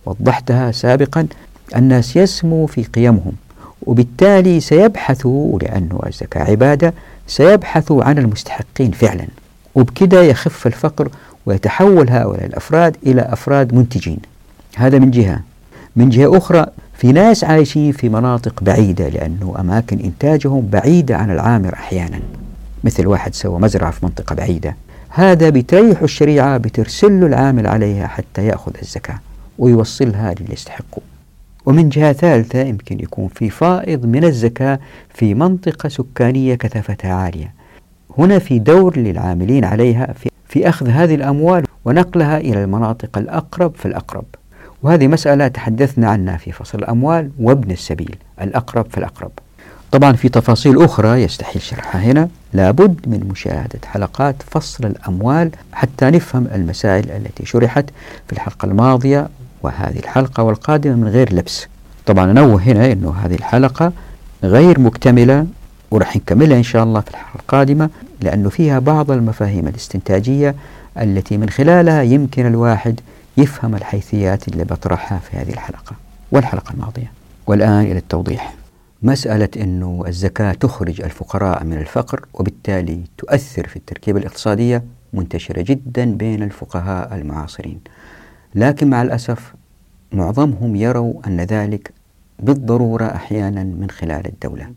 وضحتها 0.06 0.72
سابقا 0.72 1.28
الناس 1.76 2.16
يسمو 2.16 2.66
في 2.66 2.84
قيمهم 2.84 3.32
وبالتالي 3.86 4.60
سيبحثوا 4.60 5.60
لأنه 5.60 6.00
الزكاة 6.08 6.44
عبادة 6.44 6.94
سيبحثوا 7.28 8.04
عن 8.04 8.18
المستحقين 8.18 8.92
فعلا. 8.92 9.28
وبكده 9.76 10.22
يخف 10.22 10.68
الفقر 10.68 11.10
ويتحول 11.46 12.10
هؤلاء 12.10 12.46
الأفراد 12.46 12.98
إلى 13.06 13.22
أفراد 13.22 13.74
منتجين. 13.74 14.33
هذا 14.76 15.00
من 15.00 15.12
جهة. 15.12 15.40
من 15.96 16.10
جهة 16.10 16.38
أخرى 16.38 16.66
في 16.94 17.12
ناس 17.12 17.44
عايشين 17.44 17.92
في 17.92 18.10
مناطق 18.10 18.64
بعيدة 18.64 19.10
لأنه 19.10 19.56
أماكن 19.60 20.00
إنتاجهم 20.00 20.68
بعيدة 20.72 21.18
عن 21.18 21.32
العامر 21.32 21.74
أحيانا. 21.74 22.20
مثل 22.84 23.08
واحد 23.08 23.36
سوى 23.36 23.60
مزرعة 23.60 23.92
في 23.92 24.06
منطقة 24.06 24.36
بعيدة. 24.36 24.76
هذا 25.10 25.50
بتريح 25.50 26.02
الشريعة 26.02 26.58
بترسل 26.58 27.20
له 27.20 27.28
العامل 27.28 27.68
عليها 27.68 28.08
حتى 28.08 28.46
يأخذ 28.46 28.72
الزكاة 28.82 29.20
ويوصلها 29.60 30.34
للي 30.34 30.54
يستحقوا 30.54 31.04
ومن 31.66 31.90
جهة 31.90 32.14
ثالثة 32.14 32.60
يمكن 32.62 33.00
يكون 33.00 33.28
في 33.28 33.50
فائض 33.50 34.06
من 34.06 34.24
الزكاة 34.24 34.80
في 35.14 35.34
منطقة 35.34 35.90
سكانية 35.90 36.56
كثافتها 36.56 37.14
عالية. 37.14 37.54
هنا 38.18 38.40
في 38.40 38.60
دور 38.60 38.98
للعاملين 39.00 39.66
عليها 39.66 40.14
في, 40.14 40.30
في 40.48 40.70
أخذ 40.70 40.88
هذه 40.88 41.16
الأموال 41.16 41.66
ونقلها 41.86 42.38
إلى 42.38 42.64
المناطق 42.64 43.18
الأقرب 43.18 43.76
فالأقرب 43.76 44.26
وهذه 44.84 45.08
مسألة 45.08 45.48
تحدثنا 45.48 46.10
عنها 46.10 46.38
في 46.38 46.52
فصل 46.52 46.80
الأموال 46.80 47.30
وابن 47.40 47.72
السبيل 47.72 48.16
الأقرب 48.42 48.86
فالأقرب. 48.90 49.32
طبعا 49.92 50.14
في 50.14 50.30
تفاصيل 50.30 50.84
أخرى 50.84 51.24
يستحيل 51.24 51.62
شرحها 51.62 52.02
هنا. 52.02 52.30
لابد 52.54 53.00
من 53.08 53.28
مشاهدة 53.32 53.80
حلقات 53.86 54.36
فصل 54.52 54.86
الأموال 54.86 55.52
حتى 55.74 56.06
نفهم 56.06 56.48
المسائل 56.56 57.12
التي 57.12 57.46
شرحت 57.46 57.86
في 58.28 58.34
الحلقة 58.34 58.66
الماضية 58.66 59.28
وهذه 59.64 60.00
الحلقة 60.00 60.44
والقادمة 60.44 60.96
من 60.96 61.08
غير 61.08 61.34
لبس. 61.34 61.68
طبعا 62.06 62.32
أنوه 62.32 62.62
هنا 62.62 62.92
أنه 62.92 63.14
هذه 63.24 63.36
الحلقة 63.36 63.92
غير 64.44 64.80
مكتملة 64.80 65.46
ورح 65.92 66.16
نكملها 66.16 66.58
إن 66.58 66.64
شاء 66.64 66.84
الله 66.84 67.00
في 67.00 67.10
الحلقة 67.10 67.36
القادمة 67.40 67.90
لأنه 68.22 68.50
فيها 68.50 68.80
بعض 68.80 69.12
المفاهيم 69.12 69.68
الاستنتاجية 69.68 70.56
التي 71.02 71.38
من 71.38 71.50
خلالها 71.50 72.02
يمكن 72.02 72.46
الواحد 72.46 73.00
يفهم 73.38 73.76
الحيثيات 73.76 74.48
اللي 74.48 74.64
بطرحها 74.64 75.20
في 75.20 75.38
هذه 75.38 75.50
الحلقة 75.54 75.96
والحلقة 76.32 76.74
الماضية. 76.74 77.12
والآن 77.48 77.82
إلى 77.82 77.98
التوضيح. 77.98 78.56
مسألة 79.02 79.50
أنه 79.58 80.04
الزكاة 80.08 80.54
تخرج 80.54 81.02
الفقراء 81.02 81.64
من 81.64 81.78
الفقر 81.78 82.26
وبالتالي 82.34 83.04
تؤثر 83.18 83.68
في 83.68 83.76
التركيبة 83.76 84.20
الاقتصادية 84.20 84.84
منتشرة 85.14 85.62
جدا 85.62 86.06
بين 86.06 86.44
الفقهاء 86.44 87.16
المعاصرين. 87.16 87.80
لكن 88.56 88.90
مع 88.90 89.02
الأسف 89.02 89.54
معظمهم 90.12 90.76
يروا 90.76 91.14
أن 91.28 91.42
ذلك 91.42 91.92
بالضرورة 92.40 93.06
أحيانا 93.06 93.64
من 93.64 93.90
خلال 93.90 94.28
الدولة. 94.28 94.72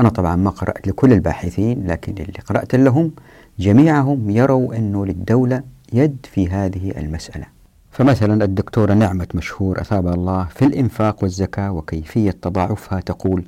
أنا 0.00 0.08
طبعا 0.08 0.36
ما 0.36 0.50
قرأت 0.50 0.88
لكل 0.88 1.12
الباحثين 1.12 1.86
لكن 1.86 2.12
اللي 2.12 2.38
قرأت 2.46 2.74
لهم 2.74 3.10
جميعهم 3.58 4.30
يروا 4.30 4.76
أنه 4.76 5.06
للدولة 5.06 5.62
يد 5.92 6.26
في 6.32 6.48
هذه 6.48 6.90
المسألة. 6.90 7.59
فمثلا 7.90 8.44
الدكتورة 8.44 8.94
نعمة 8.94 9.28
مشهور 9.34 9.80
أثابها 9.80 10.14
الله 10.14 10.44
في 10.44 10.64
الإنفاق 10.64 11.22
والزكاة 11.22 11.72
وكيفية 11.72 12.30
تضاعفها 12.30 13.00
تقول 13.00 13.44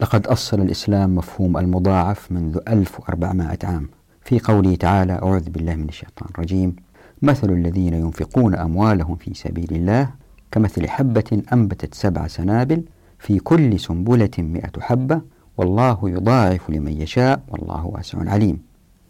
لقد 0.00 0.26
أصل 0.26 0.60
الإسلام 0.60 1.14
مفهوم 1.14 1.56
المضاعف 1.56 2.32
منذ 2.32 2.58
1400 2.68 3.58
عام. 3.64 3.88
في 4.24 4.38
قوله 4.38 4.74
تعالى 4.74 5.12
أعوذ 5.12 5.50
بالله 5.50 5.74
من 5.74 5.88
الشيطان 5.88 6.28
الرجيم 6.34 6.76
مثل 7.22 7.50
الذين 7.50 7.94
ينفقون 7.94 8.54
أموالهم 8.54 9.16
في 9.16 9.34
سبيل 9.34 9.68
الله 9.72 10.10
كمثل 10.50 10.88
حبة 10.88 11.42
أنبتت 11.52 11.94
سبع 11.94 12.26
سنابل 12.26 12.84
في 13.18 13.38
كل 13.38 13.80
سنبلة 13.80 14.30
مئة 14.38 14.80
حبة 14.80 15.20
والله 15.56 15.98
يضاعف 16.04 16.70
لمن 16.70 16.92
يشاء 17.02 17.40
والله 17.48 17.86
واسع 17.86 18.18
عليم. 18.30 18.58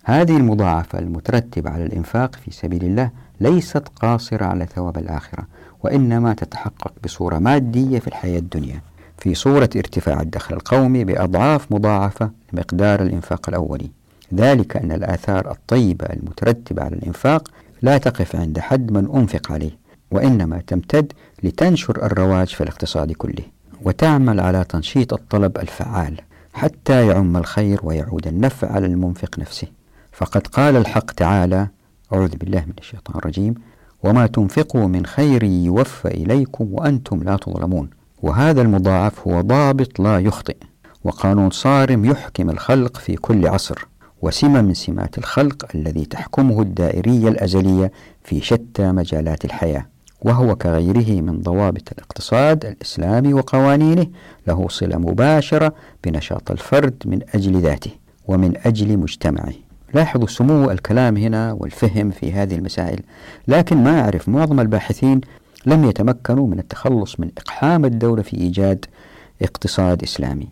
هذه 0.05 0.37
المضاعفة 0.37 0.99
المترتبة 0.99 1.71
على 1.71 1.85
الإنفاق 1.85 2.35
في 2.35 2.51
سبيل 2.51 2.85
الله 2.85 3.11
ليست 3.43 3.89
قاصرة 3.89 4.45
على 4.45 4.67
ثواب 4.67 4.99
الآخرة 4.99 5.47
وإنما 5.83 6.35
تتحقق 6.35 6.93
بصورة 7.05 7.39
مادية 7.39 7.99
في 7.99 8.09
الحياة 8.09 8.39
الدنيا 8.39 8.81
في 9.19 9.35
صورة 9.35 9.71
ارتفاع 9.77 10.21
الدخل 10.21 10.55
القومي 10.55 11.05
بأضعاف 11.05 11.73
مضاعفة 11.73 12.31
لمقدار 12.53 13.03
الإنفاق 13.03 13.49
الأولي. 13.49 13.91
ذلك 14.35 14.77
أن 14.77 14.93
الآثار 14.93 15.51
الطيبة 15.51 16.07
المترتبة 16.07 16.83
على 16.83 16.97
الإنفاق 16.97 17.49
لا 17.83 17.99
تقف 17.99 18.37
عند 18.37 18.59
حد 18.59 18.93
من 18.93 19.11
أنفق 19.15 19.53
عليه 19.53 19.79
وإنما 20.11 20.63
تمتد 20.67 21.13
لتنشر 21.43 22.07
الرواج 22.07 22.47
في 22.47 22.61
الاقتصاد 22.61 23.13
كله 23.13 23.45
وتعمل 23.83 24.41
على 24.41 24.65
تنشيط 24.65 25.13
الطلب 25.13 25.59
الفعال 25.59 26.21
حتى 26.55 27.07
يعم 27.07 27.37
الخير 27.37 27.81
ويعود 27.83 28.27
النفع 28.27 28.73
على 28.73 28.87
المنفق 28.87 29.39
نفسه. 29.39 29.67
فقد 30.13 30.47
قال 30.47 30.77
الحق 30.77 31.11
تعالى 31.11 31.69
أعوذ 32.13 32.37
بالله 32.37 32.61
من 32.61 32.73
الشيطان 32.79 33.17
الرجيم. 33.19 33.55
وما 34.03 34.27
تنفقوا 34.27 34.87
من 34.87 35.07
خير 35.07 35.43
يوفى 35.43 36.09
إليكم 36.09 36.69
وأنتم 36.73 37.23
لا 37.23 37.37
تظلمون. 37.37 37.91
وهذا 38.23 38.63
المضاعف 38.63 39.29
هو 39.29 39.41
ضابط 39.41 40.01
لا 40.01 40.19
يخطئ. 40.19 40.57
وقانون 41.05 41.51
صارم 41.51 42.05
يحكم 42.05 42.51
الخلق 42.51 42.97
في 42.97 43.17
كل 43.17 43.47
عصر. 43.47 43.87
وسمة 44.23 44.63
من 44.63 44.75
سمات 44.75 45.19
الخلق 45.19 45.67
الذي 45.75 46.05
تحكمه 46.05 46.63
الدائرية 46.63 47.29
الأزلية 47.29 47.93
في 48.25 48.41
شتى 48.41 48.93
مجالات 48.93 49.45
الحياة. 49.45 49.87
وهو 50.23 50.57
كغيره 50.57 51.21
من 51.21 51.41
ضوابط 51.41 51.93
الاقتصاد 51.93 52.65
الإسلامي 52.65 53.35
وقوانينه. 53.35 54.07
له 54.47 54.69
صلة 54.69 54.99
مباشرة 54.99 55.75
بنشاط 56.05 56.51
الفرد 56.51 57.03
من 57.07 57.21
أجل 57.35 57.61
ذاته 57.61 57.91
ومن 58.29 58.53
أجل 58.67 58.97
مجتمعه. 58.99 59.72
لاحظوا 59.95 60.29
سمو 60.29 60.71
الكلام 60.71 61.17
هنا 61.17 61.53
والفهم 61.53 62.11
في 62.11 62.33
هذه 62.33 62.55
المسائل 62.55 63.01
لكن 63.49 63.85
ما 63.85 64.01
أعرف 64.01 64.29
معظم 64.29 64.61
الباحثين 64.61 65.21
لم 65.67 65.85
يتمكنوا 65.85 66.47
من 66.47 66.59
التخلص 66.59 67.21
من 67.21 67.31
إقحام 67.39 67.85
الدولة 67.85 68.23
في 68.23 68.37
إيجاد 68.37 68.85
اقتصاد 69.43 70.03
إسلامي. 70.03 70.49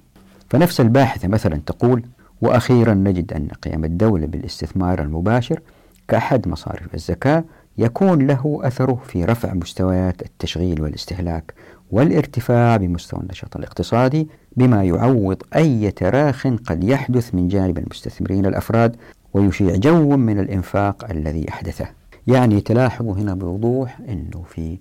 فنفس 0.51 0.81
الباحثة 0.81 1.29
مثلا 1.29 1.61
تقول 1.67 2.03
وأخيرا 2.41 2.95
نجد 2.95 3.33
أن 3.33 3.49
قيام 3.63 3.85
الدولة 3.85 4.27
بالاستثمار 4.27 5.03
المباشر 5.03 5.61
كأحد 6.09 6.49
مصارف 6.49 6.95
الزكاة 6.95 7.45
يكون 7.79 8.27
له 8.27 8.61
أثره 8.63 9.03
في 9.07 9.25
رفع 9.25 9.55
مستويات 9.55 10.23
التشغيل 10.23 10.83
والاستهلاك 10.83 11.55
والارتفاع 11.91 12.77
بمستوى 12.77 13.21
النشاط 13.21 13.57
الاقتصادي 13.57 14.29
بما 14.57 14.85
يعوض 14.85 15.43
أي 15.57 15.91
تراخ 15.91 16.47
قد 16.47 16.85
يحدث 16.85 17.35
من 17.35 17.49
جانب 17.49 17.79
المستثمرين 17.79 18.47
الأفراد 18.47 18.97
ويشيع 19.35 19.77
جو 19.77 20.17
من 20.17 20.39
الإنفاق 20.39 21.11
الذي 21.11 21.49
أحدثه. 21.49 21.89
يعني 22.27 22.61
تلاحظوا 22.61 23.15
هنا 23.15 23.35
بوضوح 23.35 24.01
أنه 24.09 24.43
في 24.49 24.79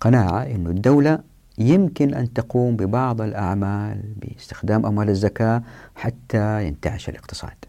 قناعة 0.00 0.42
أن 0.42 0.66
الدولة 0.66 1.18
يمكن 1.58 2.14
أن 2.14 2.32
تقوم 2.32 2.76
ببعض 2.76 3.20
الأعمال 3.20 4.02
باستخدام 4.16 4.86
أموال 4.86 5.08
الزكاة 5.08 5.62
حتى 5.96 6.66
ينتعش 6.66 7.08
الاقتصاد. 7.08 7.64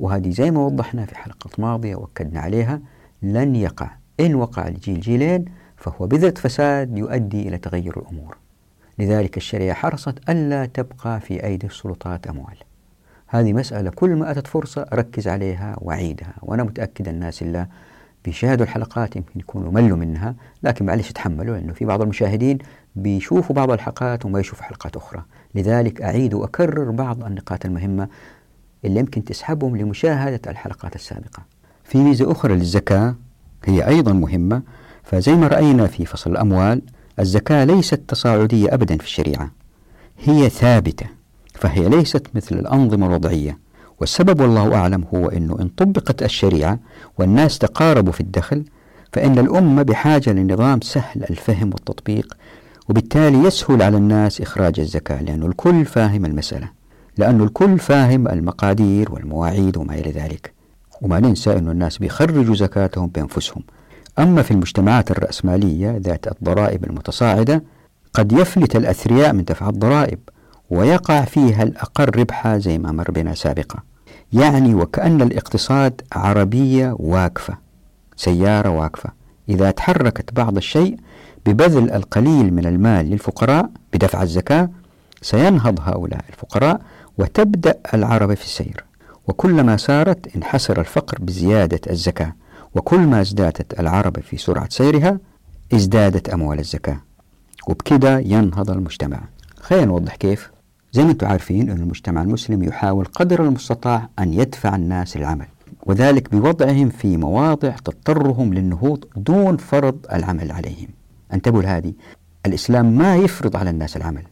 وهذه 0.00 0.30
زي 0.30 0.50
ما 0.50 0.66
وضحنا 0.66 1.06
في 1.06 1.16
حلقة 1.16 1.50
ماضية 1.58 1.96
وأكدنا 1.96 2.40
عليها 2.40 2.80
لن 3.22 3.56
يقع. 3.56 3.90
إن 4.20 4.34
وقع 4.34 4.68
الجيل 4.68 5.00
جيلين 5.00 5.44
فهو 5.76 6.06
بذرة 6.06 6.34
فساد 6.36 6.98
يؤدي 6.98 7.48
إلى 7.48 7.58
تغير 7.58 7.98
الأمور. 7.98 8.36
لذلك 8.98 9.36
الشريعة 9.36 9.74
حرصت 9.74 10.30
ألا 10.30 10.66
تبقى 10.66 11.20
في 11.20 11.44
أيدي 11.44 11.66
السلطات 11.66 12.26
أموال. 12.26 12.56
هذه 13.28 13.52
مسألة 13.52 13.90
كل 13.90 14.10
ما 14.16 14.30
أتت 14.30 14.46
فرصة 14.46 14.86
ركز 14.92 15.28
عليها 15.28 15.76
وعيدها 15.80 16.34
وأنا 16.42 16.62
متأكد 16.62 17.08
الناس 17.08 17.42
اللي 17.42 17.66
بيشاهدوا 18.24 18.64
الحلقات 18.64 19.16
يمكن 19.16 19.40
يكونوا 19.40 19.72
ملوا 19.72 19.96
منها 19.96 20.34
لكن 20.62 20.86
معلش 20.86 21.12
تحملوا 21.12 21.56
لأنه 21.56 21.72
في 21.72 21.84
بعض 21.84 22.02
المشاهدين 22.02 22.58
بيشوفوا 22.96 23.56
بعض 23.56 23.70
الحلقات 23.70 24.26
وما 24.26 24.40
يشوفوا 24.40 24.64
حلقات 24.64 24.96
أخرى. 24.96 25.22
لذلك 25.54 26.02
أعيد 26.02 26.34
وأكرر 26.34 26.90
بعض 26.90 27.24
النقاط 27.24 27.64
المهمة 27.64 28.08
اللي 28.84 29.00
يمكن 29.00 29.24
تسحبهم 29.24 29.76
لمشاهدة 29.76 30.40
الحلقات 30.50 30.94
السابقة. 30.94 31.42
في 31.84 31.98
ميزة 31.98 32.32
أخرى 32.32 32.54
للزكاة 32.54 33.14
هي 33.64 33.88
أيضا 33.88 34.12
مهمة 34.12 34.62
فزي 35.02 35.32
ما 35.32 35.48
رأينا 35.48 35.86
في 35.86 36.06
فصل 36.06 36.30
الأموال 36.30 36.82
الزكاة 37.18 37.64
ليست 37.64 38.00
تصاعدية 38.08 38.74
أبدا 38.74 38.96
في 38.96 39.04
الشريعة 39.04 39.50
هي 40.24 40.48
ثابتة. 40.48 41.17
فهي 41.60 41.88
ليست 41.88 42.26
مثل 42.34 42.58
الأنظمة 42.58 43.06
الوضعية. 43.06 43.58
والسبب 44.00 44.40
والله 44.40 44.74
أعلم 44.74 45.04
هو 45.14 45.28
أنه 45.28 45.56
إن 45.60 45.68
طبقت 45.68 46.22
الشريعة 46.22 46.78
والناس 47.18 47.58
تقاربوا 47.58 48.12
في 48.12 48.20
الدخل 48.20 48.64
فإن 49.12 49.38
الأمة 49.38 49.82
بحاجة 49.82 50.30
لنظام 50.32 50.80
سهل 50.80 51.24
الفهم 51.30 51.66
والتطبيق 51.68 52.36
وبالتالي 52.88 53.38
يسهل 53.38 53.82
على 53.82 53.96
الناس 53.96 54.40
إخراج 54.40 54.80
الزكاة 54.80 55.22
لأن 55.22 55.42
الكل 55.42 55.84
فاهم 55.84 56.24
المسألة. 56.24 56.68
لأن 57.18 57.40
الكل 57.40 57.78
فاهم 57.78 58.28
المقادير 58.28 59.12
والمواعيد 59.12 59.76
وما 59.76 59.94
إلى 59.94 60.10
ذلك. 60.10 60.52
وما 61.02 61.20
ننسى 61.20 61.52
أن 61.52 61.68
الناس 61.68 61.98
بيخرجوا 61.98 62.54
زكاتهم 62.54 63.06
بأنفسهم. 63.06 63.62
أما 64.18 64.42
في 64.42 64.50
المجتمعات 64.50 65.10
الرأسمالية 65.10 65.96
ذات 65.96 66.26
الضرائب 66.28 66.84
المتصاعدة 66.84 67.62
قد 68.14 68.32
يفلت 68.32 68.76
الأثرياء 68.76 69.32
من 69.32 69.44
دفع 69.44 69.68
الضرائب. 69.68 70.18
ويقع 70.70 71.24
فيها 71.24 71.62
الأقل 71.62 72.04
ربحا 72.20 72.58
زي 72.58 72.78
ما 72.78 72.92
مر 72.92 73.10
بنا 73.10 73.34
سابقا. 73.34 73.78
يعني 74.32 74.74
وكأن 74.74 75.22
الاقتصاد 75.22 76.00
عربية 76.12 76.96
واقفة 76.98 77.56
سيارة 78.16 78.68
واقفة. 78.68 79.10
إذا 79.48 79.70
تحركت 79.70 80.34
بعض 80.34 80.56
الشيء 80.56 80.96
ببذل 81.46 81.90
القليل 81.90 82.54
من 82.54 82.66
المال 82.66 83.10
للفقراء 83.10 83.70
بدفع 83.92 84.22
الزكاة 84.22 84.70
سينهض 85.22 85.80
هؤلاء 85.80 86.24
الفقراء 86.28 86.80
وتبدأ 87.18 87.74
العربة 87.94 88.34
في 88.34 88.44
السير. 88.44 88.84
وكلما 89.28 89.76
سارت 89.76 90.36
انحسر 90.36 90.80
الفقر 90.80 91.18
بزيادة 91.20 91.80
الزكاة 91.90 92.32
وكل 92.74 92.98
ما 93.00 93.20
ازدادت 93.20 93.80
العربة 93.80 94.20
في 94.20 94.36
سرعة 94.36 94.68
سيرها 94.70 95.18
ازدادت 95.74 96.28
أموال 96.28 96.58
الزكاة. 96.58 97.00
وبكده 97.68 98.18
ينهض 98.18 98.70
المجتمع. 98.70 99.20
خلينا 99.60 99.84
نوضح 99.86 100.16
كيف. 100.16 100.50
زي 100.92 101.04
ما 101.04 101.10
أنتم 101.10 101.26
عارفين 101.26 101.70
أن 101.70 101.76
المجتمع 101.76 102.22
المسلم 102.22 102.62
يحاول 102.62 103.04
قدر 103.04 103.44
المستطاع 103.44 104.08
أن 104.18 104.34
يدفع 104.34 104.76
الناس 104.76 105.16
للعمل 105.16 105.46
وذلك 105.86 106.30
بوضعهم 106.34 106.88
في 106.88 107.16
مواضع 107.16 107.70
تضطرهم 107.70 108.54
للنهوض 108.54 109.04
دون 109.16 109.56
فرض 109.56 110.06
العمل 110.12 110.52
عليهم. 110.52 110.88
انتبهوا 111.32 111.62
لهذه. 111.62 111.92
الإسلام 112.46 112.98
ما 112.98 113.16
يفرض 113.16 113.56
على 113.56 113.70
الناس 113.70 113.96
العمل 113.96 114.22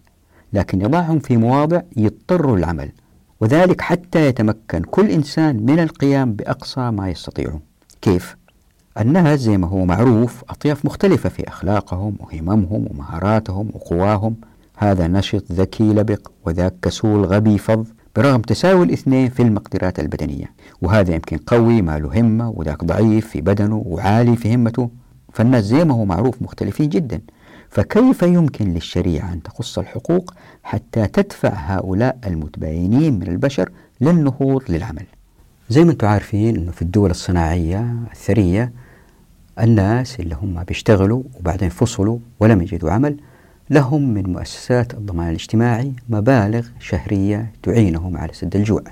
لكن 0.52 0.80
يضعهم 0.80 1.18
في 1.18 1.36
مواضع 1.36 1.80
يضطروا 1.96 2.56
للعمل 2.56 2.90
وذلك 3.40 3.80
حتى 3.80 4.26
يتمكن 4.26 4.82
كل 4.82 5.10
إنسان 5.10 5.56
من 5.66 5.78
القيام 5.78 6.32
بأقصى 6.32 6.90
ما 6.90 7.08
يستطيعه. 7.08 7.60
كيف؟ 8.02 8.36
الناس 9.00 9.40
زي 9.40 9.58
ما 9.58 9.66
هو 9.66 9.84
معروف 9.84 10.44
أطياف 10.48 10.84
مختلفة 10.84 11.28
في 11.28 11.48
أخلاقهم 11.48 12.16
وهممهم 12.20 12.86
ومهاراتهم 12.90 13.70
وقواهم. 13.74 14.36
هذا 14.76 15.06
نشط 15.06 15.52
ذكي 15.52 15.84
لبق 15.84 16.28
وذاك 16.46 16.74
كسول 16.82 17.24
غبي 17.24 17.58
فظ 17.58 17.86
برغم 18.16 18.40
تساوي 18.40 18.84
الاثنين 18.84 19.28
في 19.30 19.42
المقدرات 19.42 20.00
البدنية. 20.00 20.52
وهذا 20.82 21.14
يمكن 21.14 21.36
قوي 21.36 21.82
ما 21.82 21.98
له 21.98 22.20
همة 22.20 22.50
وذاك 22.50 22.84
ضعيف 22.84 23.28
في 23.28 23.40
بدنه 23.40 23.82
وعالي 23.86 24.36
في 24.36 24.54
همته. 24.54 24.90
فالناس 25.32 25.64
زي 25.64 25.84
ما 25.84 25.94
هو 25.94 26.04
معروف 26.04 26.42
مختلفين 26.42 26.88
جدا. 26.88 27.20
فكيف 27.70 28.22
يمكن 28.22 28.74
للشريعة 28.74 29.32
أن 29.32 29.42
تقص 29.42 29.78
الحقوق 29.78 30.34
حتى 30.62 31.06
تدفع 31.06 31.52
هؤلاء 31.54 32.18
المتباينين 32.26 33.18
من 33.18 33.28
البشر 33.28 33.70
للنهوض 34.00 34.62
للعمل؟ 34.68 35.06
زي 35.70 35.84
ما 35.84 35.90
أنتم 35.90 36.06
عارفين 36.06 36.56
أنه 36.56 36.72
في 36.72 36.82
الدول 36.82 37.10
الصناعية 37.10 37.94
الثرية 38.12 38.72
الناس 39.60 40.20
اللي 40.20 40.34
هم 40.34 40.64
بيشتغلوا 40.64 41.22
وبعدين 41.40 41.68
فصلوا 41.68 42.18
ولم 42.40 42.62
يجدوا 42.62 42.90
عمل 42.90 43.16
لهم 43.70 44.14
من 44.14 44.32
مؤسسات 44.32 44.94
الضمان 44.94 45.28
الاجتماعي 45.28 45.92
مبالغ 46.08 46.66
شهرية 46.80 47.52
تعينهم 47.62 48.16
على 48.16 48.32
سد 48.32 48.56
الجوع. 48.56 48.82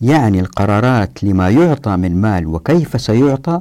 يعني 0.00 0.40
القرارات 0.40 1.24
لما 1.24 1.50
يعطى 1.50 1.96
من 1.96 2.20
مال 2.20 2.46
وكيف 2.46 3.00
سيعطى 3.00 3.60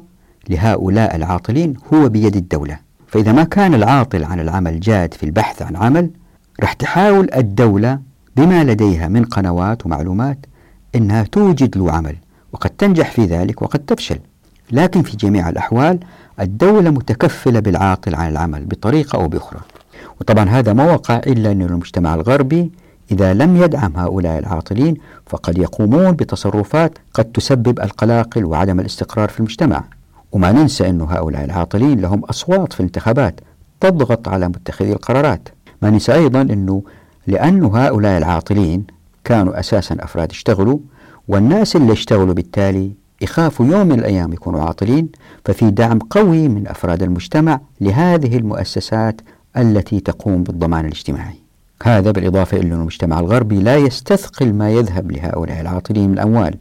لهؤلاء 0.50 1.16
العاطلين 1.16 1.74
هو 1.94 2.10
بيد 2.10 2.36
الدولة. 2.36 2.80
فإذا 3.08 3.32
ما 3.32 3.44
كان 3.44 3.74
العاطل 3.74 4.24
عن 4.24 4.40
العمل 4.40 4.80
جاد 4.80 5.14
في 5.14 5.24
البحث 5.24 5.62
عن 5.62 5.76
عمل 5.76 6.10
راح 6.62 6.74
تحاول 6.74 7.30
الدولة 7.36 8.00
بما 8.36 8.64
لديها 8.64 9.08
من 9.08 9.26
قنوات 9.26 9.86
ومعلومات 9.86 10.46
أنها 10.96 11.24
توجد 11.24 11.78
له 11.78 11.92
عمل 11.92 12.16
وقد 12.54 12.70
تنجح 12.70 13.12
في 13.12 13.26
ذلك 13.26 13.62
وقد 13.62 13.80
تفشل. 13.80 14.20
لكن 14.72 15.02
في 15.02 15.18
جميع 15.18 15.50
الأحوال 15.50 16.00
الدولة 16.40 16.90
متكفلة 16.90 17.60
بالعاطل 17.60 18.16
عن 18.16 18.32
العمل 18.32 18.66
بطريقة 18.66 19.22
أو 19.22 19.28
بأخرى. 19.28 19.60
وطبعا 20.22 20.50
هذا 20.50 20.74
ما 20.74 20.94
وقع 20.94 21.18
إلا 21.18 21.52
أن 21.52 21.62
المجتمع 21.62 22.16
الغربي 22.16 22.72
إذا 23.12 23.34
لم 23.34 23.58
يدعم 23.58 23.94
هؤلاء 23.96 24.40
العاطلين 24.40 24.98
فقد 25.26 25.58
يقومون 25.58 26.12
بتصرفات 26.12 26.98
قد 27.14 27.26
تسبب 27.26 27.80
القلاقل 27.80 28.46
وعدم 28.46 28.80
الاستقرار 28.80 29.30
في 29.30 29.40
المجتمع. 29.40 29.84
وما 30.32 30.52
ننسى 30.52 30.90
أن 30.90 31.02
هؤلاء 31.02 31.46
العاطلين 31.46 32.00
لهم 32.00 32.20
أصوات 32.26 32.74
في 32.74 32.80
الانتخابات 32.80 33.40
تضغط 33.80 34.28
على 34.28 34.48
متخذي 34.48 34.92
القرارات. 34.92 35.50
ما 35.82 35.90
ننسى 35.90 36.14
أيضا 36.14 36.42
أنه 36.42 36.84
لأن 37.28 37.64
هؤلاء 37.64 38.18
العاطلين 38.18 38.84
كانوا 39.24 39.60
أساسا 39.60 39.98
أفراد 40.00 40.32
اشتغلوا 40.32 40.80
والناس 41.28 41.76
اللي 41.76 41.94
اشتغلوا 41.94 42.34
بالتالي 42.34 42.92
يخافوا 43.22 43.66
يوم 43.66 43.88
من 43.88 44.00
الأيام 44.00 44.34
يكونوا 44.34 44.62
عاطلين 44.62 45.10
ففي 45.46 45.72
دعم 45.72 46.00
قوي 46.00 46.48
من 46.48 46.68
أفراد 46.68 47.04
المجتمع 47.04 47.60
لهذه 47.82 48.38
المؤسسات 48.38 49.22
التي 49.58 50.00
تقوم 50.00 50.44
بالضمان 50.44 50.86
الاجتماعي. 50.86 51.36
هذا 51.84 52.12
بالإضافة 52.12 52.58
إلى 52.58 52.68
أن 52.68 52.82
المجتمع 52.82 53.20
الغربي 53.20 53.60
لا 53.60 53.78
يستثقل 53.78 54.54
ما 54.54 54.72
يذهب 54.72 55.12
لهؤلاء 55.12 55.62
العاطلين 55.62 56.10
من 56.10 56.14
الأموال 56.14 56.56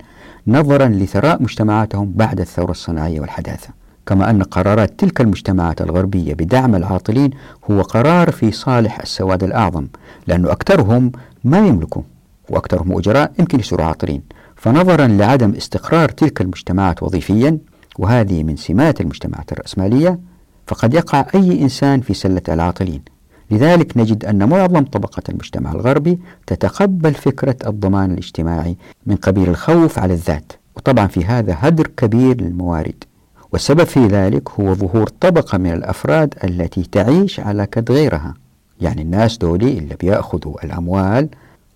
نظرا 0.47 0.89
لثراء 0.89 1.43
مجتمعاتهم 1.43 2.13
بعد 2.17 2.41
الثورة 2.41 2.71
الصناعية 2.71 3.21
والحداثة. 3.21 3.69
كما 4.07 4.31
أن 4.31 4.43
قرارات 4.43 4.93
تلك 4.99 5.21
المجتمعات 5.21 5.81
الغربية 5.81 6.35
بدعم 6.35 6.75
العاطلين 6.75 7.31
هو 7.71 7.83
قرار 7.83 8.31
في 8.31 8.53
صالح 8.53 9.01
السواد 9.01 9.45
الأعظم 9.45 9.87
لأنه 10.27 10.53
أكثرهم 10.53 11.13
ما 11.45 11.59
يملكوا 11.59 12.03
وأكثرهم 12.49 12.99
أجراء 12.99 13.33
يمكن 13.39 13.61
يصيروا 13.61 13.87
عاطلين. 13.87 14.23
فنظرا 14.57 15.07
لعدم 15.07 15.53
استقرار 15.53 16.09
تلك 16.09 16.41
المجتمعات 16.41 17.03
وظيفيا 17.03 17.59
وهذه 17.99 18.43
من 18.43 18.57
سمات 18.57 19.01
المجتمعات 19.01 19.53
الرأسمالية 19.53 20.19
فقد 20.71 20.95
يقع 20.95 21.27
أي 21.35 21.63
إنسان 21.63 22.01
في 22.01 22.15
سلة 22.15 22.43
العاطلين. 22.49 23.03
لذلك 23.51 23.97
نجد 23.97 24.25
أن 24.25 24.49
معظم 24.49 24.85
طبقة 24.85 25.23
المجتمع 25.29 25.73
الغربي 25.73 26.19
تتقبل 26.47 27.15
فكرة 27.15 27.57
الضمان 27.67 28.13
الاجتماعي 28.13 28.77
من 29.07 29.17
قبيل 29.17 29.49
الخوف 29.49 29.99
على 29.99 30.15
الذات 30.15 30.53
وطبعا 30.77 31.07
في 31.07 31.25
هذا 31.25 31.57
هدر 31.59 31.87
كبير 31.97 32.41
للموارد. 32.41 33.05
والسبب 33.53 33.85
في 33.85 34.07
ذلك 34.07 34.51
هو 34.51 34.75
ظهور 34.75 35.09
طبقة 35.21 35.59
من 35.59 35.73
الأفراد 35.73 36.35
التي 36.45 36.83
تعيش 36.83 37.41
على 37.41 37.67
كد 37.67 37.93
غيرها. 37.93 38.35
يعني 38.81 39.03
الناس 39.03 39.39
دولي 39.39 39.79
اللي 39.79 39.95
بيأخذوا 40.01 40.65
الأموال 40.65 41.29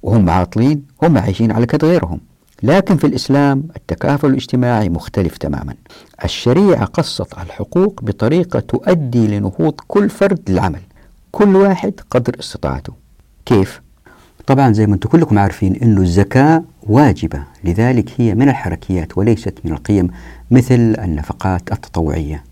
وهم 0.02 0.30
عاطلين 0.30 0.82
هم 1.02 1.18
عايشين 1.18 1.52
على 1.52 1.66
كد 1.66 1.84
غيرهم. 1.84 2.20
لكن 2.62 2.96
في 2.96 3.06
الإسلام 3.06 3.64
التكافل 3.76 4.28
الاجتماعي 4.28 4.88
مختلف 4.88 5.36
تماما. 5.36 5.74
الشريعة 6.24 6.84
قصت 6.84 7.32
الحقوق 7.38 8.00
بطريقة 8.02 8.60
تؤدي 8.60 9.26
لنهوض 9.26 9.74
كل 9.88 10.10
فرد 10.10 10.40
للعمل. 10.48 10.80
كل 11.32 11.56
واحد 11.56 11.92
قدر 12.10 12.36
استطاعته. 12.40 12.92
كيف؟ 13.46 13.80
طبعا 14.46 14.72
زي 14.72 14.86
ما 14.86 14.94
أنتم 14.94 15.08
كلكم 15.08 15.38
عارفين 15.38 15.76
إنه 15.76 16.00
الزكاة 16.00 16.64
واجبة. 16.82 17.42
لذلك 17.64 18.10
هي 18.16 18.34
من 18.34 18.48
الحركيات 18.48 19.18
وليست 19.18 19.58
من 19.64 19.72
القيم 19.72 20.10
مثل 20.50 20.96
النفقات 20.98 21.72
التطوعية. 21.72 22.44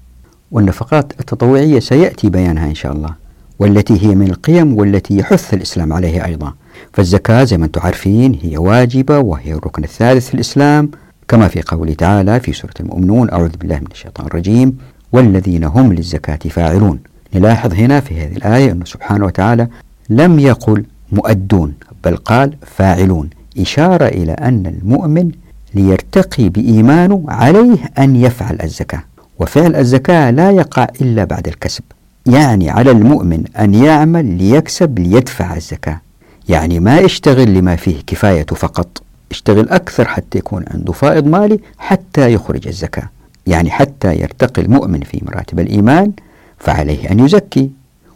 والنفقات 0.50 1.20
التطوعية 1.20 1.80
سيأتي 1.80 2.30
بيانها 2.30 2.66
إن 2.66 2.74
شاء 2.74 2.92
الله 2.92 3.14
والتي 3.58 4.06
هي 4.06 4.14
من 4.14 4.30
القيم 4.30 4.78
والتي 4.78 5.16
يحث 5.16 5.54
الإسلام 5.54 5.92
عليها 5.92 6.26
أيضا. 6.26 6.54
فالزكاة 6.92 7.44
زي 7.44 7.58
ما 7.58 7.64
أنتم 7.64 7.80
عارفين 7.80 8.38
هي 8.42 8.56
واجبة 8.58 9.18
وهي 9.18 9.52
الركن 9.52 9.84
الثالث 9.84 10.28
في 10.28 10.34
الإسلام 10.34 10.90
كما 11.28 11.48
في 11.48 11.62
قوله 11.62 11.94
تعالى 11.94 12.40
في 12.40 12.52
سورة 12.52 12.74
المؤمنون 12.80 13.30
أعوذ 13.30 13.56
بالله 13.56 13.76
من 13.78 13.86
الشيطان 13.92 14.26
الرجيم 14.26 14.78
والذين 15.12 15.64
هم 15.64 15.92
للزكاة 15.92 16.38
فاعلون 16.50 16.98
نلاحظ 17.34 17.74
هنا 17.74 18.00
في 18.00 18.20
هذه 18.20 18.32
الآية 18.36 18.72
أنه 18.72 18.84
سبحانه 18.84 19.24
وتعالى 19.26 19.68
لم 20.10 20.38
يقل 20.38 20.84
مؤدون 21.12 21.72
بل 22.04 22.16
قال 22.16 22.56
فاعلون 22.66 23.30
إشارة 23.58 24.04
إلى 24.06 24.32
أن 24.32 24.66
المؤمن 24.66 25.30
ليرتقي 25.74 26.48
بإيمانه 26.48 27.24
عليه 27.28 27.76
أن 27.98 28.16
يفعل 28.16 28.58
الزكاة. 28.62 29.02
وفعل 29.38 29.76
الزكاة 29.76 30.30
لا 30.30 30.50
يقع 30.50 30.86
إلا 31.00 31.24
بعد 31.24 31.48
الكسب 31.48 31.82
يعني 32.26 32.70
على 32.70 32.90
المؤمن 32.90 33.44
أن 33.58 33.74
يعمل 33.74 34.24
ليكسب 34.24 34.98
ليدفع 34.98 35.56
الزكاة. 35.56 36.00
يعني 36.48 36.80
ما 36.80 36.98
يشتغل 36.98 37.54
لما 37.54 37.76
فيه 37.76 38.00
كفايته 38.06 38.56
فقط. 38.56 39.02
اشتغل 39.30 39.68
أكثر 39.68 40.08
حتى 40.08 40.38
يكون 40.38 40.64
عنده 40.74 40.92
فائض 40.92 41.26
مالي 41.26 41.60
حتى 41.78 42.32
يخرج 42.32 42.68
الزكاة. 42.68 43.08
يعني 43.46 43.70
حتى 43.70 44.14
يرتقي 44.14 44.62
المؤمن 44.62 45.00
في 45.00 45.20
مراتب 45.26 45.60
الإيمان 45.60 46.12
فعليه 46.58 47.10
أن 47.10 47.20
يزكي 47.20 47.70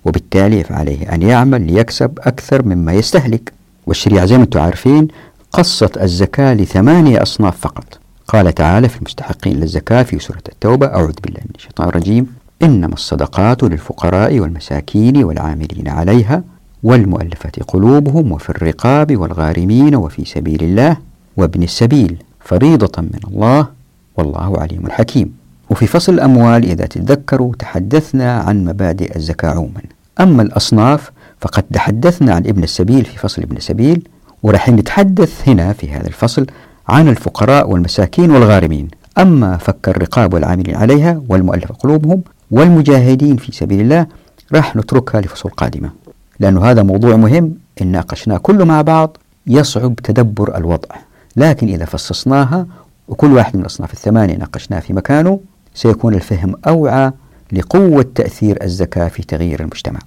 وبالتالي 0.05 0.65
فعليه 0.65 1.15
أن 1.15 1.23
يعمل 1.23 1.73
ليكسب 1.73 2.19
أكثر 2.19 2.63
مما 2.65 2.93
يستهلك. 2.93 3.53
والشريعة 3.87 4.27
زي 4.27 4.37
ما 4.37 4.45
أنتم 4.45 4.61
عارفين 4.61 5.09
قصت 5.53 5.99
الزكاة 5.99 6.55
لثمانية 6.55 7.23
أصناف 7.23 7.61
فقط. 7.61 7.99
قال 8.29 8.55
تعالى 8.55 8.89
في 8.89 8.97
المستحقين 8.97 9.61
للزكاة 9.61 10.03
في 10.03 10.19
سورة 10.19 10.43
التوبة 10.49 10.87
أعوذ 10.87 11.15
بالله 11.25 11.41
من 11.41 11.51
الشيطان 11.55 11.89
الرجيم. 11.89 12.27
إنما 12.63 12.95
الصدقات 12.95 13.63
للفقراء 13.63 14.39
والمساكين 14.41 15.25
والعاملين 15.25 15.89
عليها 15.89 16.43
والمؤلفة 16.83 17.51
قلوبهم 17.69 18.33
وفي 18.33 18.51
الرقاب 18.51 19.17
والغارمين 19.17 19.97
وفي 19.97 20.25
سبيل 20.25 20.63
الله 20.63 20.97
وابن 21.37 21.63
السبيل 21.63 22.17
فريضة 22.41 23.03
من 23.03 23.21
الله 23.29 23.69
والله 24.17 24.61
عليم 24.61 24.91
حكيم. 24.91 25.33
وفي 25.71 25.87
فصل 25.87 26.15
الأموال 26.15 26.65
إذا 26.65 26.87
تتذكروا 26.87 27.53
تحدثنا 27.59 28.39
عن 28.39 28.65
مبادئ 28.65 29.17
الزكاة 29.17 29.51
عموما. 29.51 29.83
أما 30.21 30.43
الأصناف 30.43 31.11
فقد 31.41 31.63
تحدثنا 31.63 32.35
عن 32.35 32.47
ابن 32.47 32.63
السبيل 32.63 33.05
في 33.05 33.19
فصل 33.19 33.43
ابن 33.43 33.57
السبيل 33.57 34.09
ورح 34.43 34.69
نتحدث 34.69 35.49
هنا 35.49 35.73
في 35.73 35.91
هذا 35.91 36.07
الفصل 36.07 36.47
عن 36.89 37.09
الفقراء 37.09 37.71
والمساكين 37.71 38.31
والغارمين. 38.31 38.89
أما 39.19 39.57
فك 39.57 39.89
الرقاب 39.89 40.35
والعاملين 40.35 40.75
عليها 40.75 41.23
والمؤلف 41.29 41.73
قلوبهم 41.73 42.23
والمجاهدين 42.51 43.37
في 43.37 43.53
سبيل 43.53 43.81
الله 43.81 44.07
راح 44.55 44.77
نتركها 44.77 45.21
لفصول 45.21 45.53
قادمة. 45.53 46.06
لأن 46.41 46.59
هذا 46.59 46.83
موضوع 46.83 47.17
مهم. 47.17 47.55
إن 47.83 47.87
ناقشناه 47.87 48.37
كله 48.37 48.65
مع 48.65 48.83
بعض 48.83 49.17
يصعب 49.47 49.97
تدبر 49.97 50.57
الوضع. 50.57 50.89
لكن 51.37 51.69
إذا 51.69 51.85
فصصناها 51.85 52.67
وكل 53.09 53.33
واحد 53.33 53.57
من 53.57 53.61
الأصناف 53.61 53.93
الثمانية 53.93 54.37
ناقشناه 54.37 54.81
في 54.81 54.93
مكانه 54.93 55.41
سيكون 55.75 56.15
الفهم 56.15 56.55
أوعى 56.69 57.13
لقوة 57.53 58.07
تأثير 58.15 58.59
الزكاة 58.63 59.09
في 59.09 59.23
تغيير 59.23 59.61
المجتمع. 59.61 60.01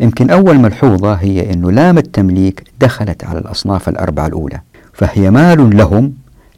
يمكن 0.00 0.30
أول 0.30 0.58
ملحوظة 0.58 1.14
هي 1.14 1.52
أن 1.52 1.74
لام 1.74 1.98
التمليك 1.98 2.64
دخلت 2.80 3.24
على 3.24 3.38
الأصناف 3.38 3.88
الأربعة 3.88 4.26
الأولى 4.26 4.60
فهي 4.92 5.30
مال 5.30 5.76
لهم 5.76 6.12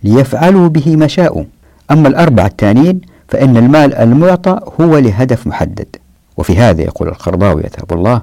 ليفعلوا 0.05 0.69
به 0.69 0.97
ما 0.97 1.07
شاءوا. 1.07 1.45
أما 1.91 2.09
الأربعة 2.09 2.47
الثانيين 2.47 3.01
فإن 3.29 3.57
المال 3.57 3.95
المعطى 3.95 4.61
هو 4.81 4.99
لهدف 4.99 5.47
محدد. 5.47 5.87
وفي 6.37 6.59
هذا 6.59 6.83
يقول 6.83 7.09
القرضاوي 7.09 7.63
يذهب 7.63 7.93
الله 7.93 8.23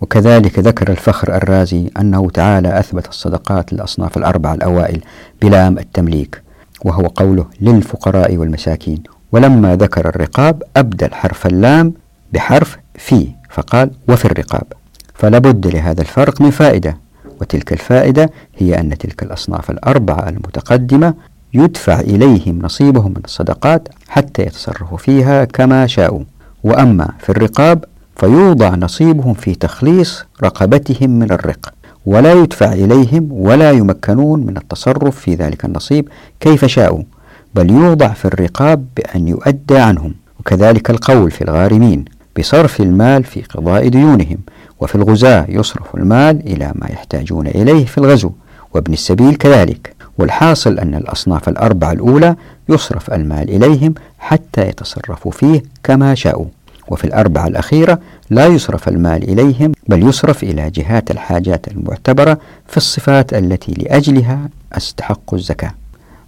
وكذلك 0.00 0.58
ذكر 0.58 0.90
الفخر 0.90 1.36
الرازي 1.36 1.90
أنه 2.00 2.30
تعالى 2.30 2.78
أثبت 2.78 3.08
الصدقات 3.08 3.72
للأصناف 3.72 4.16
الأربعة 4.16 4.54
الأوائل 4.54 5.00
بلام 5.42 5.78
التمليك 5.78 6.42
وهو 6.84 7.06
قوله 7.06 7.46
للفقراء 7.60 8.36
والمساكين 8.36 9.02
ولما 9.32 9.76
ذكر 9.76 10.08
الرقاب 10.08 10.62
أبدل 10.76 11.14
حرف 11.14 11.46
اللام 11.46 11.92
بحرف 12.32 12.78
في 12.94 13.28
فقال 13.50 13.90
وفي 14.08 14.24
الرقاب 14.24 14.64
فلا 15.14 15.38
بد 15.38 15.66
لهذا 15.66 16.00
الفرق 16.00 16.40
من 16.40 16.50
فائدة 16.50 16.96
وتلك 17.40 17.72
الفائدة 17.72 18.30
هي 18.56 18.80
أن 18.80 18.98
تلك 18.98 19.22
الأصناف 19.22 19.70
الأربعة 19.70 20.28
المتقدمة 20.28 21.14
يدفع 21.54 22.00
إليهم 22.00 22.58
نصيبهم 22.62 23.10
من 23.10 23.20
الصدقات 23.24 23.88
حتى 24.08 24.42
يتصرفوا 24.42 24.98
فيها 24.98 25.44
كما 25.44 25.86
شاءوا. 25.86 26.20
وأما 26.64 27.08
في 27.18 27.28
الرقاب 27.30 27.84
فيوضع 28.18 28.74
نصيبهم 28.74 29.34
في 29.34 29.54
تخليص 29.54 30.24
رقبتهم 30.44 31.10
من 31.10 31.32
الرق 31.32 31.72
ولا 32.06 32.32
يدفع 32.32 32.72
إليهم 32.72 33.28
ولا 33.32 33.70
يمكنون 33.70 34.46
من 34.46 34.56
التصرف 34.56 35.18
في 35.18 35.34
ذلك 35.34 35.64
النصيب 35.64 36.08
كيف 36.40 36.64
شاءوا 36.64 37.02
بل 37.54 37.70
يوضع 37.70 38.08
في 38.08 38.24
الرقاب 38.24 38.86
بأن 38.96 39.28
يؤدى 39.28 39.78
عنهم 39.78 40.14
وكذلك 40.40 40.90
القول 40.90 41.30
في 41.30 41.44
الغارمين 41.44 42.04
بصرف 42.38 42.80
المال 42.80 43.24
في 43.24 43.42
قضاء 43.42 43.88
ديونهم 43.88 44.38
وفي 44.80 44.94
الغزاة 44.94 45.46
يصرف 45.48 45.94
المال 45.94 46.46
إلى 46.46 46.72
ما 46.74 46.86
يحتاجون 46.90 47.46
إليه 47.46 47.84
في 47.84 47.98
الغزو 47.98 48.30
وابن 48.74 48.92
السبيل 48.92 49.34
كذلك 49.34 49.94
والحاصل 50.18 50.78
أن 50.78 50.94
الأصناف 50.94 51.48
الأربعة 51.48 51.92
الأولى 51.92 52.36
يصرف 52.68 53.10
المال 53.10 53.50
إليهم 53.50 53.94
حتى 54.18 54.68
يتصرفوا 54.68 55.32
فيه 55.32 55.62
كما 55.82 56.14
شاءوا. 56.14 56.46
وفي 56.90 57.04
الأربعة 57.04 57.46
الأخيرة 57.46 57.98
لا 58.30 58.46
يصرف 58.46 58.88
المال 58.88 59.22
إليهم 59.22 59.72
بل 59.88 60.08
يصرف 60.08 60.42
إلى 60.42 60.70
جهات 60.70 61.10
الحاجات 61.10 61.68
المعتبرة 61.68 62.38
في 62.66 62.76
الصفات 62.76 63.34
التي 63.34 63.72
لأجلها 63.72 64.48
أستحق 64.72 65.34
الزكاة. 65.34 65.74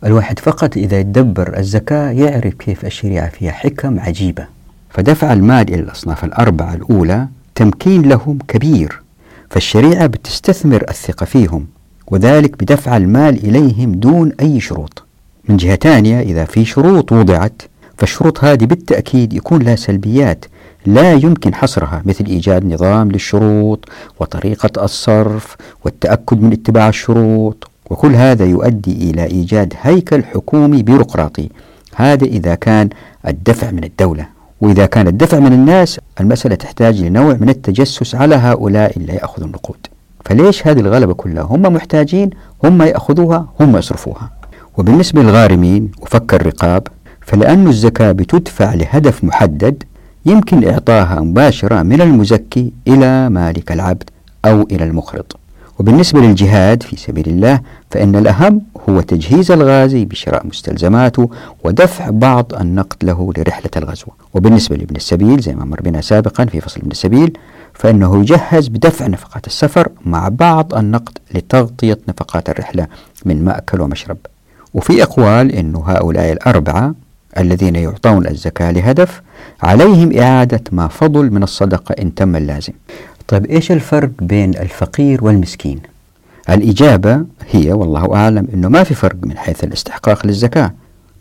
الواحد 0.04 0.38
فقط 0.38 0.76
إذا 0.76 0.98
يدبر 0.98 1.58
الزكاة 1.58 2.10
يعرف 2.10 2.54
كيف 2.54 2.84
الشريعة 2.84 3.28
فيها 3.28 3.52
حكم 3.52 4.00
عجيبة. 4.00 4.46
فدفع 4.90 5.32
المال 5.32 5.68
إلى 5.74 5.80
الأصناف 5.82 6.24
الأربعة 6.24 6.74
الأولى 6.74 7.28
تمكين 7.54 8.02
لهم 8.02 8.38
كبير 8.48 9.02
فالشريعة 9.50 10.06
بتستثمر 10.06 10.84
الثقة 10.88 11.26
فيهم 11.26 11.66
وذلك 12.06 12.64
بدفع 12.64 12.96
المال 12.96 13.44
إليهم 13.44 13.92
دون 13.92 14.32
أي 14.40 14.60
شروط. 14.60 15.02
من 15.48 15.56
جهة 15.56 15.76
ثانية 15.76 16.20
إذا 16.20 16.44
في 16.44 16.64
شروط 16.64 17.12
وضعت 17.12 17.62
فالشروط 18.00 18.44
هذه 18.44 18.64
بالتأكيد 18.64 19.32
يكون 19.32 19.62
لها 19.62 19.76
سلبيات. 19.76 20.44
لا 20.86 21.12
يمكن 21.12 21.54
حصرها 21.54 22.02
مثل 22.04 22.24
إيجاد 22.24 22.64
نظام 22.64 23.10
للشروط 23.10 23.88
وطريقة 24.20 24.84
الصرف 24.84 25.56
والتأكد 25.84 26.42
من 26.42 26.52
اتباع 26.52 26.88
الشروط. 26.88 27.70
وكل 27.90 28.14
هذا 28.14 28.44
يؤدي 28.44 29.10
إلى 29.10 29.24
إيجاد 29.24 29.74
هيكل 29.80 30.24
حكومي 30.24 30.82
بيروقراطي. 30.82 31.48
هذا 31.94 32.24
إذا 32.24 32.54
كان 32.54 32.88
الدفع 33.28 33.70
من 33.70 33.84
الدولة. 33.84 34.26
وإذا 34.60 34.86
كان 34.86 35.08
الدفع 35.08 35.38
من 35.38 35.52
الناس 35.52 36.00
المسألة 36.20 36.54
تحتاج 36.54 37.02
لنوع 37.02 37.36
من 37.40 37.48
التجسس 37.48 38.14
على 38.14 38.34
هؤلاء 38.34 38.96
اللي 38.96 39.12
يأخذوا 39.12 39.46
النقود 39.46 39.86
فليش 40.24 40.66
هذه 40.66 40.80
الغلبة 40.80 41.14
كلها؟ 41.14 41.42
هم 41.42 41.62
محتاجين 41.62 42.30
هم 42.64 42.82
يأخذوها 42.82 43.46
هم 43.60 43.76
يصرفوها. 43.76 44.30
وبالنسبة 44.78 45.22
للغارمين 45.22 45.90
وفك 46.00 46.34
الرقاب 46.34 46.88
فلأن 47.20 47.66
الزكاة 47.68 48.12
بتدفع 48.12 48.74
لهدف 48.74 49.24
محدد 49.24 49.82
يمكن 50.26 50.68
إعطاها 50.68 51.20
مباشرة 51.20 51.82
من 51.82 52.00
المزكي 52.00 52.72
إلى 52.88 53.28
مالك 53.30 53.72
العبد 53.72 54.10
أو 54.44 54.62
إلى 54.62 54.84
المقرض 54.84 55.24
وبالنسبة 55.78 56.20
للجهاد 56.20 56.82
في 56.82 56.96
سبيل 56.96 57.28
الله 57.28 57.60
فإن 57.90 58.16
الأهم 58.16 58.62
هو 58.88 59.00
تجهيز 59.00 59.50
الغازي 59.50 60.04
بشراء 60.04 60.46
مستلزماته 60.46 61.30
ودفع 61.64 62.10
بعض 62.10 62.54
النقد 62.54 62.96
له 63.04 63.32
لرحلة 63.38 63.70
الغزو. 63.76 64.06
وبالنسبة 64.34 64.76
لابن 64.76 64.96
السبيل 64.96 65.40
زي 65.40 65.54
ما 65.54 65.64
مر 65.64 65.80
بنا 65.80 66.00
سابقا 66.00 66.44
في 66.44 66.60
فصل 66.60 66.80
ابن 66.80 66.90
السبيل 66.90 67.38
فإنه 67.74 68.20
يجهز 68.20 68.68
بدفع 68.68 69.06
نفقات 69.06 69.46
السفر 69.46 69.88
مع 70.04 70.28
بعض 70.28 70.74
النقد 70.74 71.18
لتغطية 71.34 71.98
نفقات 72.08 72.50
الرحلة 72.50 72.86
من 73.24 73.44
مأكل 73.44 73.80
ومشرب. 73.80 74.16
وفي 74.74 75.02
أقوال 75.02 75.52
أن 75.52 75.76
هؤلاء 75.76 76.32
الأربعة 76.32 76.94
الذين 77.38 77.76
يعطون 77.76 78.26
الزكاة 78.26 78.70
لهدف 78.70 79.22
عليهم 79.62 80.18
إعادة 80.18 80.60
ما 80.72 80.88
فضل 80.88 81.30
من 81.30 81.42
الصدقة 81.42 81.92
إن 81.92 82.14
تم 82.14 82.36
اللازم. 82.36 82.72
طيب 83.28 83.46
إيش 83.46 83.72
الفرق 83.72 84.10
بين 84.20 84.50
الفقير 84.50 85.24
والمسكين؟ 85.24 85.80
الإجابة 86.48 87.24
هي 87.50 87.72
والله 87.72 88.14
أعلم 88.14 88.48
أنه 88.54 88.68
ما 88.68 88.82
في 88.82 88.94
فرق 88.94 89.16
من 89.22 89.38
حيث 89.38 89.64
الاستحقاق 89.64 90.26
للزكاة 90.26 90.72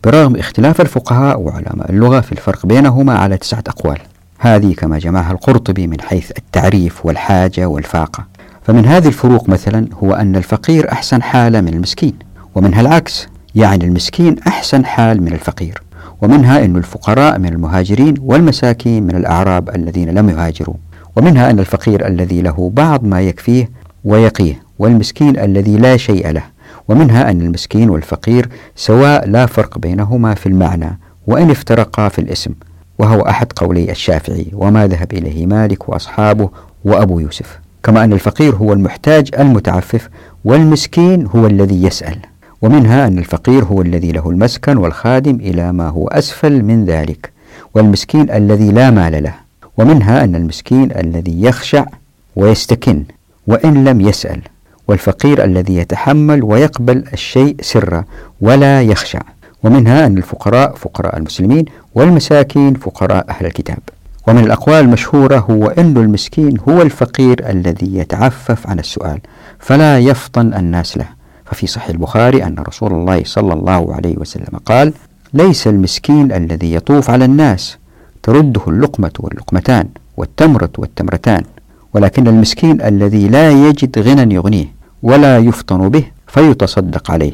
برغم 0.04 0.36
اختلاف 0.36 0.80
الفقهاء 0.80 1.40
وعلماء 1.40 1.90
اللغة 1.90 2.20
في 2.20 2.32
الفرق 2.32 2.66
بينهما 2.66 3.18
على 3.18 3.36
تسعة 3.36 3.64
أقوال. 3.68 3.98
هذه 4.38 4.74
كما 4.74 4.98
جمعها 4.98 5.32
القرطبي 5.32 5.86
من 5.86 6.00
حيث 6.00 6.30
التعريف 6.38 7.06
والحاجة 7.06 7.66
والفاقة. 7.66 8.26
فمن 8.62 8.86
هذه 8.86 9.08
الفروق 9.08 9.48
مثلا 9.48 9.88
هو 9.92 10.12
أن 10.12 10.36
الفقير 10.36 10.92
أحسن 10.92 11.22
حالة 11.22 11.60
من 11.60 11.74
المسكين 11.74 12.14
ومنها 12.54 12.80
العكس 12.80 13.28
يعني 13.54 13.84
المسكين 13.84 14.36
أحسن 14.46 14.84
حال 14.84 15.22
من 15.22 15.32
الفقير. 15.32 15.82
ومنها 16.22 16.64
أن 16.64 16.76
الفقراء 16.76 17.38
من 17.38 17.46
المهاجرين 17.48 18.14
والمساكين 18.20 19.02
من 19.02 19.16
الأعراب 19.16 19.70
الذين 19.70 20.10
لم 20.10 20.30
يهاجروا 20.30 20.74
ومنها 21.16 21.50
أن 21.50 21.58
الفقير 21.58 22.06
الذي 22.06 22.42
له 22.42 22.70
بعض 22.74 23.04
ما 23.04 23.20
يكفيه 23.20 23.70
ويقيه 24.04 24.62
والمسكين 24.78 25.38
الذي 25.38 25.76
لا 25.76 25.96
شيء 25.96 26.30
له 26.30 26.42
ومنها 26.88 27.30
أن 27.30 27.40
المسكين 27.40 27.90
والفقير 27.90 28.48
سواء 28.76 29.28
لا 29.28 29.46
فرق 29.46 29.78
بينهما 29.78 30.34
في 30.34 30.46
المعنى 30.46 30.98
وإن 31.26 31.50
افترقا 31.50 32.08
في 32.08 32.18
الاسم 32.18 32.50
وهو 32.98 33.20
أحد 33.20 33.52
قولي 33.56 33.90
الشافعي 33.90 34.46
وما 34.52 34.86
ذهب 34.86 35.12
إليه 35.12 35.46
مالك 35.46 35.88
وأصحابه 35.88 36.50
وأبو 36.84 37.18
يوسف. 37.20 37.58
كما 37.82 38.04
أن 38.04 38.12
الفقير 38.12 38.56
هو 38.56 38.72
المحتاج 38.72 39.30
المتعفف 39.38 40.08
والمسكين 40.44 41.26
هو 41.26 41.46
الذي 41.46 41.82
يسأل. 41.84 42.18
ومنها 42.62 43.06
أن 43.06 43.18
الفقير 43.18 43.64
هو 43.64 43.82
الذي 43.82 44.12
له 44.12 44.30
المسكن 44.30 44.76
والخادم 44.76 45.34
إلى 45.34 45.72
ما 45.72 45.88
هو 45.88 46.08
أسفل 46.08 46.62
من 46.62 46.84
ذلك 46.84 47.30
والمسكين 47.74 48.30
الذي 48.30 48.72
لا 48.72 48.90
مال 48.90 49.22
له 49.22 49.34
ومنها 49.78 50.24
أن 50.24 50.36
المسكين 50.36 50.90
الذي 50.96 51.42
يخشع 51.42 51.84
ويستكن 52.36 53.04
وإن 53.46 53.84
لم 53.84 54.00
يسأل 54.00 54.40
والفقير 54.88 55.44
الذي 55.44 55.76
يتحمل 55.76 56.42
ويقبل 56.44 57.04
الشيء 57.12 57.56
سرا 57.60 58.04
ولا 58.40 58.82
يخشع 58.82 59.20
ومنها 59.62 60.06
أن 60.06 60.18
الفقراء 60.18 60.74
فقراء 60.74 61.16
المسلمين 61.16 61.64
والمساكين 61.94 62.74
فقراء 62.74 63.26
أهل 63.28 63.46
الكتاب. 63.46 63.78
ومن 64.28 64.44
الأقوال 64.44 64.84
المشهورة 64.84 65.38
هو 65.38 65.66
أن 65.66 65.96
المسكين 65.96 66.56
هو 66.68 66.82
الفقير 66.82 67.50
الذي 67.50 67.96
يتعفف 67.96 68.66
عن 68.66 68.78
السؤال 68.78 69.20
فلا 69.58 69.98
يفطن 69.98 70.54
الناس 70.54 70.98
له. 70.98 71.19
ففي 71.50 71.66
صحيح 71.66 71.88
البخاري 71.88 72.44
أن 72.44 72.56
رسول 72.68 72.92
الله 72.92 73.22
صلى 73.24 73.52
الله 73.52 73.94
عليه 73.94 74.16
وسلم 74.16 74.58
قال 74.66 74.92
ليس 75.32 75.66
المسكين 75.66 76.32
الذي 76.32 76.74
يطوف 76.74 77.10
على 77.10 77.24
الناس 77.24 77.76
ترده 78.22 78.60
اللقمة 78.68 79.10
واللقمتان 79.18 79.88
والتمرة 80.16 80.70
والتمرتان 80.78 81.42
ولكن 81.94 82.28
المسكين 82.28 82.80
الذي 82.80 83.28
لا 83.28 83.50
يجد 83.50 83.98
غنى 83.98 84.34
يغنيه 84.34 84.66
ولا 85.02 85.38
يفطن 85.38 85.88
به 85.88 86.04
فيتصدق 86.26 87.10
عليه 87.10 87.32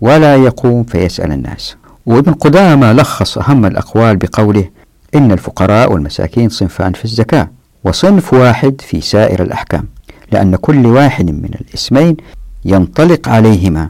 ولا 0.00 0.36
يقوم 0.36 0.84
فيسأل 0.84 1.32
الناس. 1.32 1.76
وابن 2.06 2.32
قدامة 2.32 2.92
لخص 2.92 3.38
أهم 3.38 3.66
الأقوال 3.66 4.16
بقوله 4.16 4.64
إن 5.14 5.32
الفقراء 5.32 5.92
والمساكين 5.92 6.48
صنفان 6.48 6.92
في 6.92 7.04
الزكاة 7.04 7.48
وصنف 7.84 8.34
واحد 8.34 8.80
في 8.80 9.00
سائر 9.00 9.42
الأحكام 9.42 9.84
لأن 10.32 10.56
كل 10.56 10.86
واحد 10.86 11.30
من 11.30 11.50
الاسمين 11.60 12.16
ينطلق 12.68 13.28
عليهما. 13.28 13.88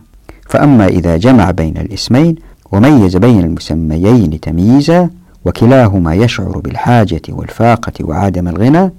فأما 0.48 0.86
إذا 0.86 1.16
جمع 1.16 1.50
بين 1.50 1.76
الاسمين 1.76 2.36
وميز 2.72 3.16
بين 3.16 3.40
المسميين 3.40 4.40
تمييزا 4.40 5.10
وكلاهما 5.44 6.14
يشعر 6.14 6.58
بالحاجة 6.58 7.22
والفاقة 7.28 7.92
وعدم 8.00 8.48
الغنى 8.48 8.90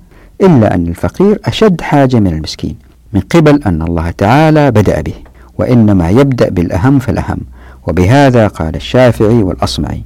إلا 0.41 0.75
أن 0.75 0.87
الفقير 0.87 1.39
أشد 1.45 1.81
حاجة 1.81 2.19
من 2.19 2.27
المسكين 2.27 2.75
من 3.13 3.19
قبل 3.19 3.63
أن 3.63 3.81
الله 3.81 4.11
تعالى 4.11 4.71
بدأ 4.71 5.01
به 5.01 5.13
وإنما 5.57 6.09
يبدأ 6.09 6.49
بالأهم 6.49 6.99
فالأهم. 6.99 7.39
وبهذا 7.87 8.47
قال 8.47 8.75
الشافعي 8.75 9.43
والأصمعي. 9.43 10.03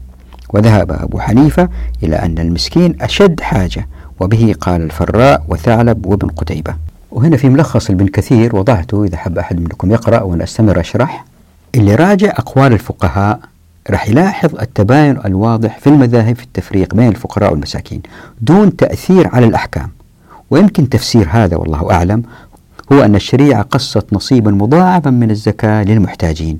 وذهب 0.53 0.91
أبو 0.91 1.19
حنيفة 1.19 1.69
إلى 2.03 2.15
أن 2.15 2.39
المسكين 2.39 2.95
أشد 3.01 3.41
حاجة 3.41 3.88
وبه 4.19 4.55
قال 4.62 4.81
الفراء 4.81 5.43
وثعلب 5.49 6.05
وابن 6.05 6.27
قتيبة. 6.27 6.75
وهنا 7.13 7.38
في 7.38 7.49
ملخص 7.49 7.89
ابن 7.89 8.08
كثير 8.08 8.56
وضعته 8.56 9.04
إذا 9.04 9.17
حب 9.17 9.38
أحد 9.38 9.60
منكم 9.60 9.91
يقرأ 9.91 10.21
وأنا 10.21 10.43
أستمر 10.43 10.80
أشرح. 10.80 11.26
اللي 11.76 11.95
راجع 11.95 12.30
أقوال 12.30 12.73
الفقهاء 12.73 13.39
راح 13.89 14.10
يلاحظ 14.10 14.56
التباين 14.60 15.17
الواضح 15.26 15.80
في 15.80 15.88
المذاهب 15.88 16.36
في 16.36 16.43
التفريق 16.43 16.95
بين 16.95 17.08
الفقراء 17.08 17.52
والمساكين 17.52 18.02
دون 18.41 18.76
تأثير 18.76 19.28
على 19.28 19.45
الأحكام. 19.45 19.89
ويمكن 20.49 20.89
تفسير 20.89 21.28
هذا 21.32 21.58
والله 21.58 21.91
أعلم 21.91 22.23
هو 22.93 23.02
أن 23.02 23.15
الشريعة 23.15 23.62
قصت 23.62 24.13
نصيبا 24.13 24.52
مضاعفا 24.52 25.10
من 25.10 25.32
الزكاة 25.32 25.84
للمحتاجين 25.84 26.60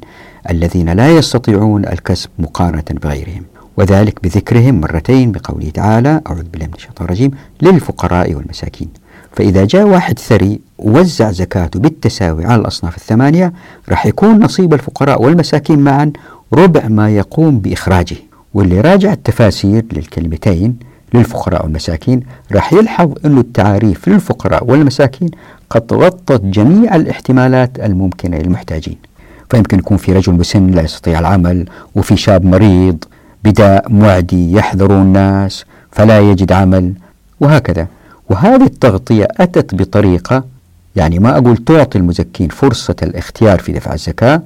الذين 0.50 0.90
لا 0.90 1.10
يستطيعون 1.18 1.86
الكسب 1.86 2.30
مقارنة 2.40 2.84
بغيرهم 2.92 3.44
وذلك 3.78 4.24
بذكرهم 4.24 4.82
مرتين 4.82 5.32
بقوله 5.32 5.70
تعالى 5.70 6.22
أعوذ 6.28 6.44
بالله 6.44 6.66
من 6.66 6.74
الشيطان 6.74 7.06
الرجيم 7.06 7.32
للفقراء 7.62 8.34
والمساكين. 8.34 9.03
فإذا 9.34 9.66
جاء 9.66 9.88
واحد 9.88 10.20
ثري 10.20 10.60
ووزع 10.78 11.32
زكاته 11.32 11.80
بالتساوي 11.80 12.46
على 12.46 12.62
الأصناف 12.62 12.98
الثمانية 12.98 13.54
راح 13.90 14.06
يكون 14.06 14.40
نصيب 14.44 14.74
الفقراء 14.74 15.22
والمساكين 15.22 15.80
معا 15.80 16.12
ربع 16.54 16.88
ما 16.88 17.10
يقوم 17.10 17.60
بإخراجه. 17.60 18.16
واللي 18.54 18.82
راجع 18.82 19.14
التفاسير 19.14 19.86
للكلمتين 19.94 20.80
للفقراء 21.14 21.64
والمساكين 21.64 22.20
راح 22.52 22.74
يلحظ 22.74 23.14
أن 23.26 23.38
التعاريف 23.38 24.08
للفقراء 24.08 24.72
والمساكين 24.72 25.30
قد 25.70 25.94
غطت 25.94 26.42
جميع 26.42 26.96
الاحتمالات 26.96 27.80
الممكنة 27.80 28.38
للمحتاجين. 28.38 28.98
فيمكن 29.50 29.80
يكون 29.80 29.98
في 29.98 30.14
رجل 30.14 30.34
مسن 30.34 30.68
لا 30.68 30.82
يستطيع 30.82 31.20
العمل 31.20 31.66
وفي 31.96 32.18
شاب 32.18 32.46
مريض 32.46 33.04
بداء 33.44 33.92
معدي 33.92 34.54
يحذر 34.54 35.02
الناس 35.02 35.66
فلا 35.92 36.20
يجد 36.20 36.52
عمل 36.52 36.94
وهكذا. 37.40 37.88
وهذه 38.30 38.64
التغطية 38.64 39.28
أتت 39.38 39.76
بطريقة 39.76 40.44
يعني 40.96 41.20
ما 41.20 41.38
أقول 41.38 41.58
تعطي 41.58 41.98
المزكين 41.98 42.50
فرصة 42.50 42.96
الاختيار 43.04 43.60
في 43.60 43.72
دفع 43.72 43.94
الزكاة 43.94 44.42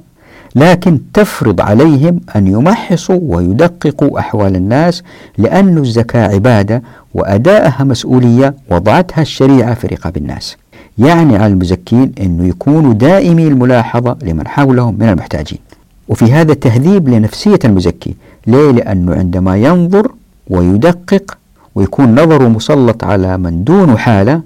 لكن 0.55 0.99
تفرض 1.13 1.61
عليهم 1.61 2.19
أن 2.35 2.47
يمحصوا 2.47 3.19
ويدققوا 3.21 4.19
أحوال 4.19 4.55
الناس 4.55 5.03
لأن 5.37 5.77
الزكاة 5.77 6.33
عبادة 6.33 6.81
وأداءها 7.13 7.83
مسؤولية 7.83 8.53
وضعتها 8.71 9.21
الشريعة 9.21 9.73
في 9.73 9.87
رقاب 9.87 10.17
الناس 10.17 10.57
يعني 10.97 11.37
على 11.37 11.53
المزكين 11.53 12.11
أنه 12.21 12.47
يكونوا 12.47 12.93
دائمي 12.93 13.47
الملاحظة 13.47 14.17
لمن 14.23 14.47
حولهم 14.47 14.95
من 14.99 15.09
المحتاجين 15.09 15.59
وفي 16.07 16.25
هذا 16.25 16.53
تهذيب 16.53 17.09
لنفسية 17.09 17.59
المزكي 17.65 18.15
ليه؟ 18.47 18.71
لأنه 18.71 19.15
عندما 19.15 19.57
ينظر 19.57 20.11
ويدقق 20.49 21.37
ويكون 21.77 22.19
نظره 22.19 22.47
مسلط 22.47 23.03
على 23.03 23.37
من 23.37 23.63
دون 23.63 23.97
حالة 23.97 24.41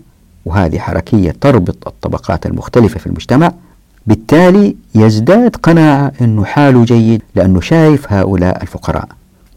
وهذه 0.46 0.80
حركية 0.80 1.36
تربط 1.42 1.88
الطبقات 1.88 2.46
المختلفة 2.46 3.00
في 3.00 3.08
المجتمع. 3.08 3.52
بالتالي 4.08 4.76
يزداد 4.96 5.56
قناعة 5.56 6.12
أنه 6.22 6.46
حاله 6.46 6.84
جيد 6.86 7.22
لأنه 7.36 7.62
شايف 7.62 8.14
هؤلاء 8.14 8.62
الفقراء. 8.62 9.08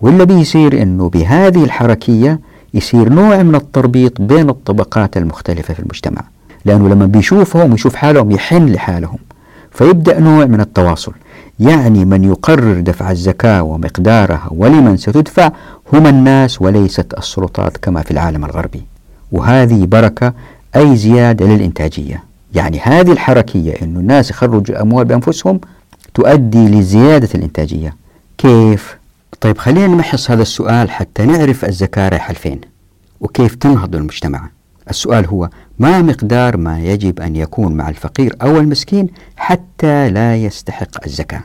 واللي 0.01 0.27
بيصير 0.27 0.83
أنه 0.83 1.09
بهذه 1.09 1.65
الحركية 1.65 2.41
يصير 2.75 3.09
نوع 3.09 3.43
من 3.43 3.55
التربيط 3.55 4.21
بين 4.21 4.51
الطبقات 4.51 5.17
المختلفة 5.17 5.75
في 5.75 5.81
المجتمع. 5.81 6.23
لأنه 6.65 6.89
لما 6.89 7.07
بيشوفهم 7.07 7.73
ويشوف 7.73 7.95
حالهم 7.95 8.31
يحن 8.31 8.67
لحالهم 8.67 9.19
فيبدأ 9.71 10.21
نوع 10.21 10.45
من 10.47 10.61
التواصل. 10.61 11.13
يعني 11.61 12.05
من 12.05 12.25
يقرر 12.25 12.81
دفع 12.81 13.11
الزكاة 13.11 13.63
ومقدارها 13.63 14.49
ولمن 14.51 14.97
ستدفع 14.97 15.51
هم 15.93 16.07
الناس 16.07 16.63
وليست 16.63 17.15
السلطات 17.19 17.77
كما 17.77 18.03
في 18.03 18.11
العالم 18.11 18.45
الغربي. 18.45 18.83
وهذه 19.33 19.87
بركة 19.87 20.33
أي 20.77 20.97
زيادة 20.97 21.47
للإنتاجية. 21.47 22.23
يعني 22.55 22.81
هذه 22.81 23.13
الحركية 23.13 23.75
أن 23.83 23.97
الناس 23.97 24.31
يخرجوا 24.31 24.77
الأموال 24.77 25.05
بأنفسهم 25.05 25.61
تؤدي 26.15 26.69
لزيادة 26.69 27.29
الإنتاجية. 27.35 27.97
كيف؟ 28.39 28.97
طيب 29.41 29.59
خلينا 29.59 29.87
نمحص 29.87 30.31
هذا 30.31 30.43
السؤال 30.43 30.91
حتى 30.91 31.27
نعرف 31.27 31.65
الزكاة 31.65 32.09
رايحة 32.09 32.33
لفين. 32.33 32.61
وكيف 33.21 33.55
تنهض 33.55 33.97
المجتمع؟ 33.97 34.49
السؤال 34.91 35.27
هو 35.27 35.49
ما 35.79 36.03
مقدار 36.03 36.57
ما 36.57 36.81
يجب 36.81 37.21
أن 37.21 37.37
يكون 37.37 37.73
مع 37.73 37.89
الفقير 37.89 38.37
أو 38.43 38.57
المسكين 38.57 39.09
حتى 39.37 40.11
لا 40.11 40.37
يستحق 40.37 41.05
الزكاة. 41.07 41.45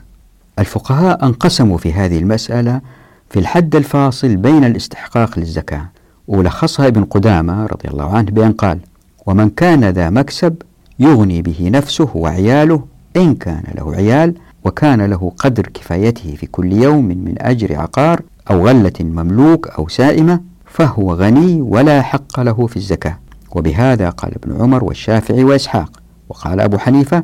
الفقهاء 0.59 1.25
انقسموا 1.25 1.77
في 1.77 1.93
هذه 1.93 2.19
المسألة 2.19 2.81
في 3.29 3.39
الحد 3.39 3.75
الفاصل 3.75 4.35
بين 4.35 4.63
الاستحقاق 4.63 5.39
للزكاة 5.39 5.89
ولخصها 6.27 6.87
ابن 6.87 7.03
قدامة 7.03 7.65
رضي 7.65 7.89
الله 7.89 8.17
عنه 8.17 8.31
بأن 8.31 8.51
قال 8.51 8.79
ومن 9.25 9.49
كان 9.49 9.85
ذا 9.85 10.09
مكسب 10.09 10.55
يغني 10.99 11.41
به 11.41 11.69
نفسه 11.73 12.09
وعياله 12.15 12.85
إن 13.17 13.35
كان 13.35 13.63
له 13.75 13.95
عيال 13.95 14.33
وكان 14.63 15.01
له 15.01 15.31
قدر 15.37 15.67
كفايته 15.73 16.35
في 16.35 16.45
كل 16.45 16.73
يوم 16.73 17.05
من 17.05 17.35
أجر 17.37 17.75
عقار 17.75 18.21
أو 18.51 18.67
غلة 18.67 18.93
مملوك 18.99 19.67
أو 19.67 19.87
سائمة 19.87 20.41
فهو 20.65 21.13
غني 21.13 21.61
ولا 21.61 22.01
حق 22.01 22.39
له 22.39 22.67
في 22.67 22.77
الزكاة. 22.77 23.17
وبهذا 23.51 24.09
قال 24.09 24.31
ابن 24.35 24.61
عمر 24.61 24.83
والشافعي 24.83 25.43
وإسحاق. 25.43 26.01
وقال 26.29 26.59
أبو 26.59 26.77
حنيفة 26.77 27.23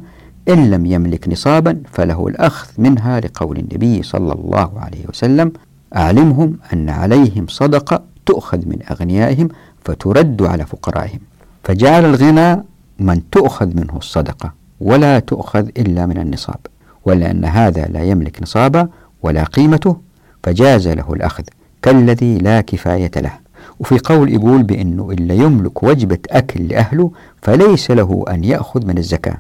إن 0.49 0.69
لم 0.71 0.85
يملك 0.85 1.29
نصابا 1.29 1.81
فله 1.91 2.27
الأخذ 2.27 2.67
منها 2.77 3.19
لقول 3.19 3.57
النبي 3.57 4.03
صلى 4.03 4.33
الله 4.33 4.79
عليه 4.79 5.07
وسلم 5.09 5.51
أعلمهم 5.95 6.57
أن 6.73 6.89
عليهم 6.89 7.45
صدقة 7.47 8.03
تؤخذ 8.25 8.57
من 8.57 8.79
أغنيائهم 8.91 9.49
فترد 9.85 10.41
على 10.41 10.65
فقرائهم. 10.65 11.19
فجعل 11.63 12.05
الغنى 12.05 12.63
من 12.99 13.29
تؤخذ 13.29 13.67
منه 13.67 13.97
الصدقة 13.97 14.53
ولا 14.81 15.19
تؤخذ 15.19 15.67
إلا 15.77 16.05
من 16.05 16.17
النصاب. 16.17 16.59
ولأن 17.05 17.45
هذا 17.45 17.85
لا 17.85 18.03
يملك 18.03 18.41
نصابا 18.41 18.87
ولا 19.23 19.43
قيمته 19.43 19.97
فجاز 20.43 20.87
له 20.87 21.13
الأخذ 21.13 21.43
كالذي 21.81 22.37
لا 22.37 22.61
كفاية 22.61 23.11
له. 23.15 23.44
وفي 23.79 23.99
قول 23.99 24.33
يقول 24.33 24.63
بأنه 24.63 25.11
إلا 25.11 25.33
يملك 25.33 25.83
وجبة 25.83 26.17
أكل 26.29 26.67
لأهله 26.67 27.11
فليس 27.41 27.91
له 27.91 28.25
أن 28.29 28.43
يأخذ 28.43 28.85
من 28.85 28.97
الزكاة. 28.97 29.37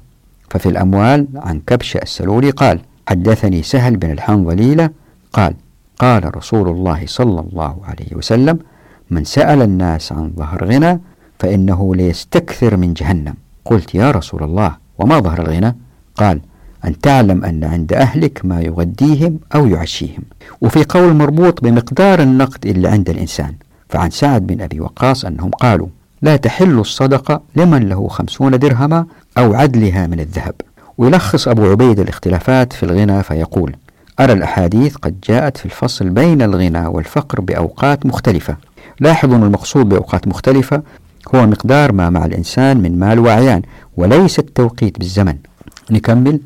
ففي 0.49 0.69
الأموال 0.69 1.27
عن 1.35 1.61
كبش 1.67 1.97
السلولي 1.97 2.49
قال 2.49 2.79
حدثني 3.07 3.63
سهل 3.63 3.97
بن 3.97 4.11
الحنظليلة 4.11 4.89
قال 5.33 5.53
قال 5.97 6.37
رسول 6.37 6.69
الله 6.69 7.03
صلى 7.05 7.39
الله 7.39 7.77
عليه 7.83 8.15
وسلم 8.15 8.59
من 9.09 9.23
سأل 9.23 9.61
الناس 9.61 10.11
عن 10.11 10.33
ظهر 10.37 10.65
غنى 10.65 10.99
فإنه 11.39 11.95
ليستكثر 11.95 12.77
من 12.77 12.93
جهنم. 12.93 13.33
قلت 13.65 13.95
يا 13.95 14.11
رسول 14.11 14.43
الله 14.43 14.75
وما 14.99 15.19
ظهر 15.19 15.41
الغنى؟ 15.41 15.75
قال 16.15 16.41
أن 16.85 16.99
تعلم 16.99 17.45
أن 17.45 17.63
عند 17.63 17.93
أهلك 17.93 18.45
ما 18.45 18.61
يغديهم 18.61 19.39
أو 19.55 19.67
يعشيهم. 19.67 20.23
وفي 20.61 20.83
قول 20.83 21.13
مربوط 21.13 21.63
بمقدار 21.63 22.21
النقد 22.21 22.65
اللي 22.65 22.87
عند 22.87 23.09
الإنسان. 23.09 23.53
فعن 23.95 24.09
سعد 24.09 24.47
بن 24.47 24.61
أبي 24.61 24.79
وقاص 24.79 25.25
أنهم 25.25 25.49
قالوا 25.49 25.87
لا 26.21 26.35
تحل 26.35 26.79
الصدقة 26.79 27.41
لمن 27.55 27.89
له 27.89 28.07
خمسون 28.07 28.59
درهما 28.59 29.05
أو 29.37 29.53
عدلها 29.53 30.07
من 30.07 30.19
الذهب. 30.19 30.53
ويلخص 30.97 31.47
أبو 31.47 31.65
عبيد 31.65 31.99
الاختلافات 31.99 32.73
في 32.73 32.83
الغنى 32.83 33.23
فيقول 33.23 33.75
أرى 34.19 34.33
الأحاديث 34.33 34.95
قد 34.95 35.19
جاءت 35.27 35.57
في 35.57 35.65
الفصل 35.65 36.09
بين 36.09 36.41
الغنى 36.41 36.87
والفقر 36.87 37.41
بأوقات 37.41 38.05
مختلفة. 38.05 38.57
لاحظوا 38.99 39.35
أن 39.35 39.43
المقصود 39.43 39.89
بأوقات 39.89 40.27
مختلفة 40.27 40.81
هو 41.35 41.47
مقدار 41.47 41.91
ما 41.91 42.09
مع 42.09 42.25
الإنسان 42.25 42.77
من 42.77 42.99
مال 42.99 43.19
وعيان 43.19 43.61
وليس 43.97 44.39
التوقيت 44.39 44.99
بالزمن. 44.99 45.37
نكمل. 45.91 46.39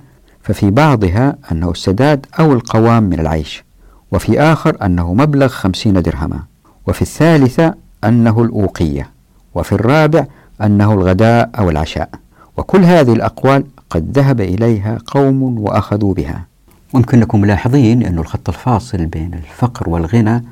ففي 0.44 0.72
بعضها 0.72 1.36
أنه 1.52 1.72
السداد 1.72 2.26
أو 2.40 2.54
القوام 2.54 3.04
من 3.04 3.20
العيش 3.20 3.64
وفي 4.12 4.40
آخر 4.42 4.78
أنه 4.86 5.14
مبلغ 5.14 5.48
خمسين 5.48 6.02
درهما. 6.02 6.49
وفي 6.90 7.02
الثالثة 7.02 7.74
أنه 8.04 8.42
الأوقية 8.42 9.10
وفي 9.56 9.72
الرابع 9.72 10.26
أنه 10.62 10.94
الغداء 10.94 11.50
أو 11.60 11.70
العشاء. 11.70 12.10
وكل 12.58 12.84
هذه 12.84 13.14
الأقوال 13.14 13.66
قد 13.90 14.18
ذهب 14.18 14.42
إليها 14.42 14.98
قوم 15.08 15.60
وأخذوا 15.60 16.14
بها. 16.14 16.46
ممكن 16.94 17.18
أنكم 17.18 17.42
ملاحظين 17.42 18.04
أن 18.04 18.20
الخط 18.20 18.50
الفاصل 18.50 19.06
بين 19.06 19.34
الفقر 19.34 19.90
والغنى 19.90 20.44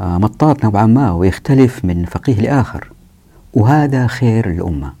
آه، 0.00 0.18
مطاط 0.18 0.64
نوعا 0.64 0.86
ما 0.86 1.12
ويختلف 1.12 1.84
من 1.84 2.04
فقيه 2.04 2.34
لآخر 2.34 2.90
وهذا 3.54 4.06
خير 4.06 4.50
الأمة 4.50 4.92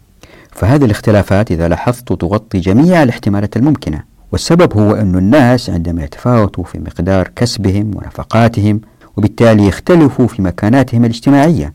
فهذه 0.50 0.84
الاختلافات 0.84 1.50
إذا 1.52 1.68
لاحظت 1.68 2.12
تغطي 2.12 2.58
جميع 2.60 3.02
الاحتمالات 3.02 3.56
الممكنة 3.56 4.02
والسبب 4.32 4.78
هو 4.78 4.94
أن 4.94 5.16
الناس 5.16 5.70
عندما 5.70 6.04
يتفاوتوا 6.04 6.64
في 6.64 6.78
مقدار 6.78 7.30
كسبهم 7.36 7.90
ونفقاتهم 7.96 8.80
وبالتالي 9.16 9.66
يختلفوا 9.66 10.26
في 10.26 10.42
مكاناتهم 10.42 11.04
الاجتماعية. 11.04 11.72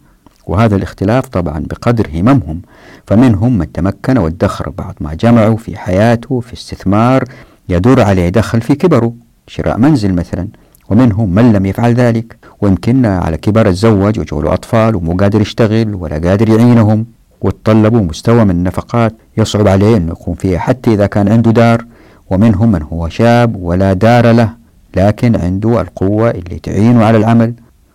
وهذا 0.47 0.75
الاختلاف 0.75 1.27
طبعا 1.27 1.59
بقدر 1.59 2.07
هممهم 2.13 2.61
فمنهم 3.07 3.57
من 3.57 3.71
تمكن 3.71 4.17
وادخر 4.17 4.69
بعض 4.69 4.95
ما 5.01 5.13
جمعوا 5.13 5.57
في 5.57 5.77
حياته 5.77 6.39
في 6.39 6.53
استثمار 6.53 7.23
يدور 7.69 8.01
عليه 8.01 8.29
دخل 8.29 8.61
في 8.61 8.75
كبره 8.75 9.13
شراء 9.47 9.77
منزل 9.77 10.13
مثلا 10.13 10.47
ومنهم 10.89 11.35
من 11.35 11.53
لم 11.53 11.65
يفعل 11.65 11.93
ذلك. 11.93 12.37
ويمكن 12.61 13.05
على 13.05 13.37
كبر 13.37 13.71
تزوج 13.71 14.19
وجوله 14.19 14.53
أطفال 14.53 14.95
ومو 14.95 15.13
قادر 15.13 15.41
يشتغل 15.41 15.95
ولا 15.95 16.29
قادر 16.29 16.49
يعينهم 16.49 17.05
وتطلبوا 17.41 18.01
مستوى 18.01 18.43
من 18.45 18.51
النفقات. 18.51 19.15
يصعب 19.37 19.67
عليه 19.67 19.97
أنه 19.97 20.07
يقوم 20.07 20.35
فيها 20.35 20.59
حتى 20.59 20.93
إذا 20.93 21.07
كان 21.07 21.27
عنده 21.27 21.51
دار. 21.51 21.85
ومنهم 22.29 22.71
من 22.71 22.83
هو 22.83 23.09
شاب 23.09 23.55
ولا 23.55 23.93
دار 23.93 24.31
له. 24.31 24.66
لكن 24.95 25.35
عنده 25.35 25.81
القوة 25.81 26.29
اللي 26.29 26.59
تعينه 26.59 27.05
على 27.05 27.17
العمل 27.17 27.53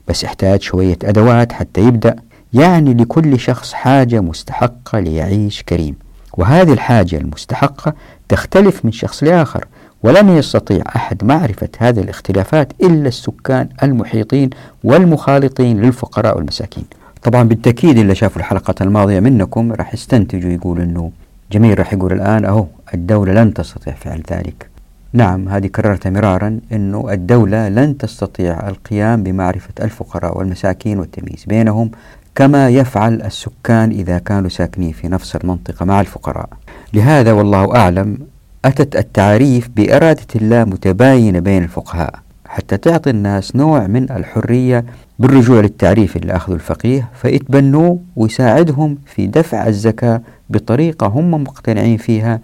بس 0.09 0.24
يحتاج 0.24 0.62
شوية 0.62 0.98
أدوات 1.05 1.52
حتى 1.52 1.81
يبدأ 1.81 2.16
يعني 2.52 2.94
لكل 2.94 3.40
شخص 3.40 3.72
حاجة 3.72 4.20
مستحقة 4.20 4.98
ليعيش 5.00 5.62
كريم. 5.62 5.94
وهذه 6.33 6.72
الحاجة 6.72 7.16
المستحقة 7.16 7.94
تختلف 8.28 8.85
من 8.85 8.92
شخص 8.92 9.22
لآخر 9.22 9.64
ولم 10.02 10.28
يستطيع 10.28 10.85
أحد 10.96 11.24
معرفة 11.24 11.68
هذه 11.78 12.00
الاختلافات 12.00 12.72
إلا 12.83 13.09
السكان 13.09 13.68
المحيطين 13.83 14.50
والمخالطين 14.85 15.81
للفقراء 15.81 16.37
والمساكين. 16.37 16.85
طبعا 17.22 17.42
بالتأكيد 17.42 17.98
اللي 17.98 18.14
شافوا 18.14 18.40
الحلقة 18.40 18.74
الماضية 18.81 19.20
منكم 19.20 19.72
راح 19.72 19.94
يستنتجوا 19.94 20.50
يقولوا 20.50 20.85
أنه 20.85 21.11
جميل 21.52 21.78
راح 21.78 21.92
يقول 21.92 22.12
الآن 22.12 22.44
أهو 22.44 22.66
الدولة 22.94 23.33
لن 23.33 23.55
تستطيع 23.55 23.94
فعل 23.94 24.22
ذلك. 24.33 24.71
نعم 25.12 25.48
هذه 25.48 25.66
كررتها 25.66 26.11
مرارا 26.11 26.61
أنه 26.72 27.12
الدولة 27.12 27.68
لن 27.68 27.98
تستطيع 27.98 28.68
القيام 28.68 29.22
بمعرفة 29.22 29.72
الفقراء 29.81 30.38
والمساكين 30.38 30.98
والتمييز 30.98 31.44
بينهم 31.44 31.90
كما 32.35 32.68
يفعل 32.68 33.22
السكان 33.22 33.90
إذا 33.90 34.18
كانوا 34.18 34.48
ساكنين 34.48 34.92
في 34.92 35.09
نفس 35.09 35.37
المنطقة 35.37 35.85
مع 35.85 36.01
الفقراء. 36.01 36.48
لهذا 36.94 37.33
والله 37.33 37.77
أعلم 37.77 38.18
أتت 38.64 38.96
التعريف 38.96 39.68
بإرادة 39.77 40.27
الله 40.37 40.64
متباينة 40.64 41.38
بين 41.38 41.62
الفقهاء 41.62 42.14
حتى 42.46 42.77
تعطي 42.77 43.11
الناس 43.11 43.57
نوع 43.57 43.87
من 43.87 44.11
الحرية 44.11 44.85
بالرجوع 45.18 45.61
للتعريف 45.61 46.16
اللي 46.16 46.37
أخذه 46.37 46.55
الفقيه 46.55 47.09
فيتبنوه 47.14 47.98
ويساعدهم 48.16 48.98
في 49.07 49.27
دفع 49.27 49.66
الزكاة 49.66 50.22
بطريقة 50.51 51.07
هم 51.07 51.31
مقتنعين 51.31 51.96
فيها 51.96 52.40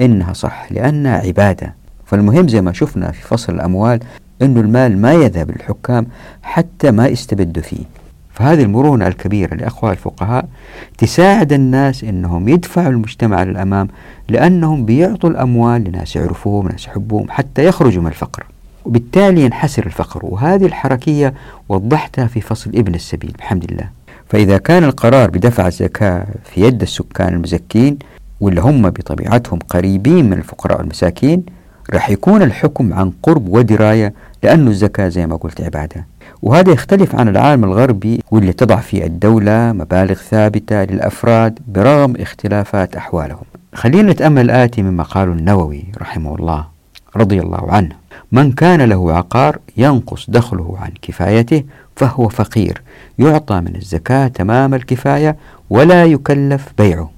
إنها 0.00 0.32
صح 0.32 0.72
لأنها 0.72 1.16
عبادة. 1.18 1.81
فالمهم 2.12 2.48
زي 2.48 2.60
ما 2.60 2.72
شفنا 2.72 3.10
في 3.10 3.22
فصل 3.22 3.54
الأموال 3.54 4.00
أنه 4.42 4.60
المال 4.60 4.98
ما 4.98 5.12
يذهب 5.12 5.50
للحكام 5.50 6.06
حتى 6.42 6.90
ما 6.90 7.06
يستبدوا 7.06 7.62
فيه. 7.62 7.84
فهذه 8.32 8.62
المرونة 8.62 9.06
الكبيرة 9.06 9.54
لأخوة 9.54 9.90
الفقهاء 9.92 10.48
تساعد 10.98 11.52
الناس 11.52 12.04
أنهم 12.04 12.48
يدفعوا 12.48 12.90
المجتمع 12.90 13.42
للأمام 13.42 13.88
لأنهم 14.28 14.84
بيعطوا 14.84 15.30
الأموال 15.30 15.84
لناس 15.84 16.16
يعرفوهم 16.16 16.68
ناس 16.68 16.86
يحبوهم 16.86 17.26
حتى 17.30 17.64
يخرجوا 17.64 18.02
من 18.02 18.08
الفقر. 18.08 18.46
وبالتالي 18.84 19.44
ينحسر 19.44 19.86
الفقر. 19.86 20.20
وهذه 20.22 20.66
الحركية 20.66 21.34
وضحتها 21.68 22.26
في 22.26 22.40
فصل 22.40 22.70
ابن 22.70 22.94
السبيل 22.94 23.32
بحمد 23.38 23.64
الله. 23.70 23.88
فإذا 24.28 24.58
كان 24.58 24.84
القرار 24.84 25.30
بدفع 25.30 25.66
الزكاة 25.66 26.26
في 26.44 26.60
يد 26.60 26.82
السكان 26.82 27.34
المزكين 27.34 27.98
واللي 28.40 28.60
هم 28.60 28.90
بطبيعتهم 28.90 29.58
قريبين 29.58 30.30
من 30.30 30.38
الفقراء 30.38 30.78
والمساكين 30.78 31.44
راح 31.92 32.10
يكون 32.10 32.42
الحكم 32.42 32.94
عن 32.94 33.12
قرب 33.22 33.48
ودراية 33.48 34.14
لأن 34.42 34.68
الزكاة 34.68 35.08
زي 35.08 35.26
ما 35.26 35.36
قلت 35.36 35.60
عبادة. 35.60 36.06
وهذا 36.42 36.72
يختلف 36.72 37.14
عن 37.14 37.28
العالم 37.28 37.64
الغربي 37.64 38.20
واللي 38.30 38.52
تضع 38.52 38.76
فيه 38.76 39.04
الدولة 39.04 39.72
مبالغ 39.72 40.14
ثابتة 40.14 40.84
للأفراد 40.84 41.58
برغم 41.68 42.16
اختلافات 42.16 42.96
أحوالهم. 42.96 43.44
خلينا 43.74 44.12
نتأمل 44.12 44.44
الآتي 44.44 44.82
مما 44.82 45.02
قاله 45.02 45.32
النووي 45.32 45.84
رحمه 46.00 46.34
الله 46.34 46.66
رضي 47.16 47.40
الله 47.40 47.72
عنه. 47.72 47.94
من 48.32 48.52
كان 48.52 48.82
له 48.82 49.12
عقار 49.12 49.58
ينقص 49.76 50.30
دخله 50.30 50.76
عن 50.80 50.90
كفايته 51.02 51.64
فهو 51.96 52.28
فقير 52.28 52.82
يعطى 53.18 53.60
من 53.60 53.76
الزكاة 53.76 54.28
تمام 54.28 54.74
الكفاية 54.74 55.36
ولا 55.70 56.04
يكلف 56.04 56.68
بيعه. 56.78 57.10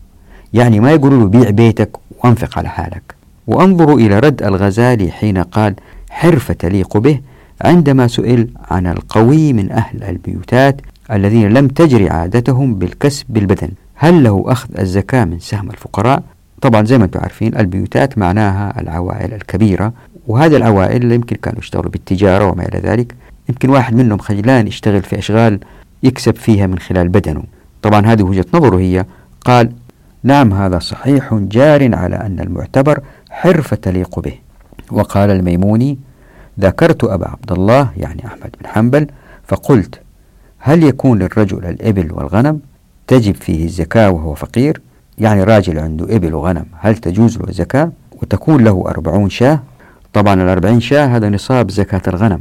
يعني 0.53 0.81
ما 0.81 0.91
يقولوا 0.93 1.19
له 1.21 1.27
بيع 1.27 1.51
بيتك 1.51 1.91
وانفق 2.25 2.59
على 2.59 2.69
حالك. 2.69 3.14
وانظروا 3.47 3.99
إلى 3.99 4.19
رد 4.19 4.43
الغزالي 4.43 5.11
حين 5.11 5.39
قال 5.39 5.75
حرفة 6.11 6.55
تليق 6.55 6.97
به 6.97 7.21
عندما 7.63 8.07
سئل 8.07 8.49
عن 8.71 8.87
القوي 8.87 9.53
من 9.53 9.73
أهل 9.73 10.05
البيوتات 10.05 10.81
الذين 11.13 11.49
لم 11.49 11.69
تجري 11.69 12.11
عادتهم 12.11 12.75
بالكسب 12.75 13.27
بالبدن. 13.29 13.69
هل 13.95 14.25
له 14.25 14.45
أخذ 14.47 14.69
الزكاة 14.79 15.25
من 15.25 15.39
سهم 15.39 15.71
الفقراء؟ 15.71 16.23
طبعا 16.61 16.85
زي 16.85 16.99
ما 16.99 17.05
أنتم 17.05 17.21
عارفين 17.21 17.57
البيوتات 17.57 18.19
معناها 18.19 18.81
العوائل 18.81 19.35
الكبيرة 19.35 19.93
وهذه 20.27 20.57
العوائل 20.57 21.13
يمكن 21.13 21.37
كانوا 21.37 21.59
يشتغلوا 21.59 21.91
بالتجارة 21.91 22.45
وما 22.45 22.69
إلى 22.69 22.79
ذلك. 22.79 23.15
يمكن 23.49 23.71
واحد 23.71 23.95
منهم 23.95 24.19
خجلان 24.19 24.67
يشتغل 24.67 25.03
في 25.03 25.19
أشغال 25.19 25.59
يكسب 26.03 26.37
فيها 26.37 26.67
من 26.67 26.79
خلال 26.79 27.09
بدنه. 27.09 27.43
طبعا 27.83 28.07
هذه 28.07 28.23
وجهة 28.23 28.47
نظره 28.55 28.79
هي 28.79 29.05
قال 29.45 29.73
نعم 30.23 30.53
هذا 30.53 30.79
صحيح 30.79 31.35
جار 31.35 31.95
على 31.95 32.17
أن 32.17 32.41
المعتبر 32.41 33.01
حرفة 33.35 33.77
تليق 33.77 34.21
به. 34.21 34.35
وقال 34.93 35.31
الميموني 35.31 35.99
ذكرت 36.61 37.05
أبا 37.05 37.29
عبد 37.29 37.53
الله 37.53 37.91
يعني 37.97 38.27
أحمد 38.27 38.57
بن 38.61 38.67
حنبل 38.67 39.07
فقلت 39.47 40.01
هل 40.59 40.83
يكون 40.83 41.19
للرجل 41.19 41.65
الإبل 41.65 42.13
والغنم 42.13 42.61
تجب 43.07 43.35
فيه 43.35 43.65
الزكاة 43.65 44.11
وهو 44.11 44.35
فقير؟ 44.35 44.81
يعني 45.19 45.45
راجل 45.45 45.79
عنده 45.79 46.17
إبل 46.17 46.35
وغنم 46.35 46.67
هل 46.79 46.97
تجوز 46.97 47.39
له 47.39 47.49
الزكاة؟ 47.49 47.93
وتكون 48.23 48.65
له 48.65 48.85
أربعون 48.89 49.31
شاة. 49.31 49.63
طبعا 50.13 50.43
الأربعين 50.43 50.81
شاة 50.81 51.07
هذا 51.07 51.29
نصاب 51.29 51.71
زكاة 51.71 52.03
الغنم 52.09 52.41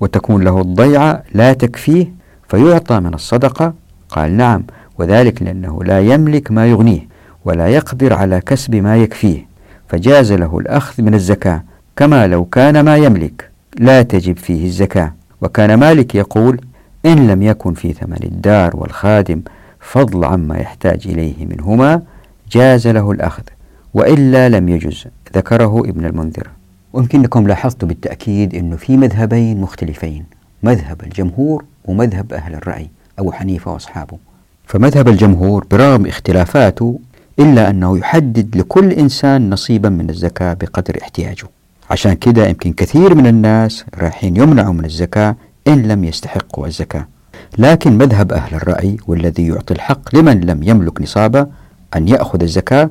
وتكون 0.00 0.44
له 0.44 0.60
الضيعة 0.60 1.22
لا 1.34 1.52
تكفيه 1.52 2.12
فيعطى 2.48 3.00
من 3.00 3.14
الصدقة؟ 3.14 3.74
قال 4.08 4.36
نعم 4.36 4.64
وذلك 4.98 5.42
لأنه 5.42 5.84
لا 5.84 6.00
يملك 6.00 6.50
ما 6.50 6.66
يغنيه 6.66 7.08
ولا 7.44 7.68
يقدر 7.68 8.12
على 8.12 8.40
كسب 8.40 8.74
ما 8.74 8.96
يكفيه. 8.96 9.47
فجاز 9.88 10.32
له 10.32 10.58
الأخذ 10.58 11.02
من 11.02 11.14
الزكاة 11.14 11.62
كما 11.96 12.26
لو 12.26 12.44
كان 12.44 12.80
ما 12.80 12.96
يملك 12.96 13.50
لا 13.78 14.02
تجب 14.02 14.36
فيه 14.36 14.66
الزكاة. 14.66 15.14
وكان 15.42 15.74
مالك 15.74 16.14
يقول 16.14 16.60
إن 17.06 17.26
لم 17.26 17.42
يكن 17.42 17.74
في 17.74 17.92
ثمن 17.92 18.18
الدار 18.24 18.76
والخادم 18.76 19.42
فضل 19.80 20.24
عما 20.24 20.58
يحتاج 20.58 21.00
إليه 21.06 21.46
منهما 21.46 22.02
جاز 22.52 22.88
له 22.88 23.10
الأخذ 23.10 23.42
وإلا 23.94 24.48
لم 24.48 24.68
يجز 24.68 25.06
ذكره 25.36 25.80
ابن 25.80 26.04
المنذر. 26.04 26.48
ويمكنكم 26.92 27.48
لاحظتوا 27.48 27.88
بالتأكيد 27.88 28.54
أنه 28.54 28.76
في 28.76 28.96
مذهبين 28.96 29.60
مختلفين 29.60 30.24
مذهب 30.62 31.02
الجمهور 31.02 31.64
ومذهب 31.84 32.32
أهل 32.32 32.54
الرأي 32.54 32.90
أبو 33.18 33.32
حنيفة 33.32 33.72
وأصحابه. 33.72 34.18
فمذهب 34.66 35.08
الجمهور 35.08 35.66
برغم 35.70 36.06
اختلافاته 36.06 36.98
إلا 37.38 37.70
أنه 37.70 37.98
يحدد 37.98 38.56
لكل 38.56 38.92
إنسان 38.92 39.50
نصيبا 39.50 39.88
من 39.88 40.10
الزكاة 40.10 40.54
بقدر 40.54 40.98
احتياجه. 41.02 41.46
عشان 41.90 42.12
كده 42.12 42.46
يمكن 42.46 42.72
كثير 42.72 43.14
من 43.14 43.26
الناس 43.26 43.84
رايحين 43.98 44.36
يمنعوا 44.36 44.72
من 44.72 44.84
الزكاة 44.84 45.36
إن 45.68 45.82
لم 45.82 46.04
يستحقوا 46.04 46.66
الزكاة. 46.66 47.08
لكن 47.58 47.98
مذهب 47.98 48.32
أهل 48.32 48.54
الرأي 48.54 48.96
والذي 49.06 49.46
يعطي 49.46 49.74
الحق 49.74 50.16
لمن 50.16 50.40
لم 50.40 50.62
يملك 50.62 51.02
نصابة 51.02 51.46
أن 51.96 52.08
يأخذ 52.08 52.42
الزكاة 52.42 52.90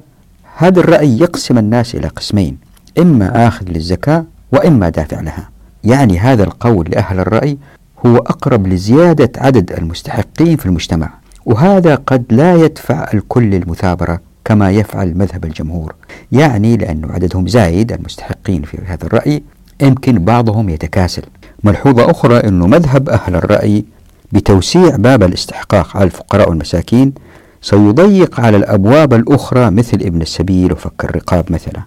هذا 0.58 0.80
الرأي 0.80 1.20
يقسم 1.20 1.58
الناس 1.58 1.96
إلى 1.96 2.08
قسمين 2.08 2.58
إما 3.00 3.48
آخذ 3.48 3.66
للزكاة 3.70 4.26
وإما 4.52 4.90
دافع 4.90 5.22
لها. 5.22 5.50
يعني 5.84 6.20
هذا 6.20 6.44
القول 6.44 6.90
لأهل 6.90 7.20
الرأي 7.20 7.58
هو 8.06 8.18
أقرب 8.18 8.68
لزيادة 8.68 9.32
عدد 9.38 9.72
المستحقين 9.72 10.58
في 10.58 10.66
المجتمع 10.66 11.10
وهذا 11.46 11.96
قد 11.96 12.24
لا 12.30 12.56
يدفع 12.56 13.10
الكل 13.14 13.44
للمثابرة 13.44 14.27
كما 14.48 14.72
يفعل 14.72 15.18
مذهب 15.18 15.46
الجمهور. 15.46 15.96
يعني 16.32 16.78
لأن 16.78 17.12
عددهم 17.12 17.48
زايد 17.48 17.92
المستحقين 17.92 18.62
في 18.62 18.78
هذا 18.86 19.06
الرأي 19.06 19.44
يمكن 19.82 20.26
بعضهم 20.26 20.70
يتكاسل. 20.70 21.24
ملحوظة 21.64 22.12
أخرى 22.12 22.38
أن 22.38 22.60
مذهب 22.60 23.10
أهل 23.10 23.36
الرأي 23.36 23.86
بتوسيع 24.32 24.96
باب 24.96 25.24
الاستحقاق 25.24 25.98
على 25.98 26.06
الفقراء 26.06 26.50
والمساكين 26.50 27.14
سيضيق 27.62 28.40
على 28.40 28.58
الأبواب 28.58 29.14
الأخرى 29.14 29.72
مثل 29.72 29.98
ابن 29.98 30.22
السبيل 30.22 30.72
وفك 30.74 31.04
الرقاب 31.04 31.52
مثلا. 31.52 31.82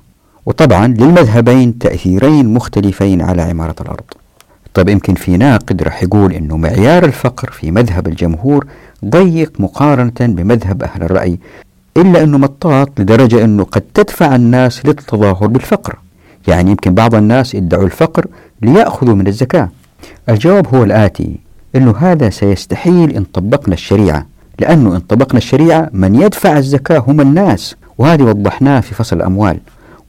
وطبعا 0.46 0.86
للمذهبين 0.86 1.78
تأثيرين 1.78 2.54
مختلفين 2.54 3.22
على 3.22 3.42
عمارة 3.42 3.74
الأرض. 3.80 4.04
طيب 4.74 4.88
يمكن 4.88 5.14
في 5.14 5.36
ناقد 5.36 5.82
راح 5.82 6.02
يقول 6.02 6.32
إنه 6.32 6.56
معيار 6.56 7.04
الفقر 7.04 7.50
في 7.50 7.70
مذهب 7.70 8.08
الجمهور 8.08 8.66
ضيق 9.04 9.52
مقارنة 9.60 10.12
بمذهب 10.20 10.82
أهل 10.82 11.02
الرأي. 11.02 11.38
إلا 11.96 12.22
أنه 12.22 12.38
مطاط 12.38 13.00
لدرجة 13.00 13.44
أنه 13.44 13.64
قد 13.64 13.80
تدفع 13.94 14.34
الناس 14.36 14.86
للتظاهر 14.86 15.46
بالفقر. 15.46 15.98
يعني 16.48 16.70
يمكن 16.70 16.94
بعض 16.94 17.14
الناس 17.14 17.54
ادعوا 17.54 17.84
الفقر 17.84 18.26
ليأخذوا 18.62 19.14
من 19.14 19.26
الزكاة. 19.26 19.70
الجواب 20.28 20.74
هو 20.74 20.84
الآتي 20.84 21.36
أنه 21.76 21.94
هذا 21.98 22.30
سيستحيل 22.30 23.10
إن 23.10 23.24
طبقنا 23.24 23.74
الشريعة 23.74 24.26
لأنه 24.58 24.96
إن 24.96 25.00
طبقنا 25.00 25.38
الشريعة 25.38 25.90
من 25.92 26.14
يدفع 26.14 26.58
الزكاة 26.58 26.98
هم 26.98 27.20
الناس 27.20 27.74
وهذه 27.98 28.22
وضحناه 28.22 28.80
في 28.80 28.94
فصل 28.94 29.16
الأموال. 29.16 29.60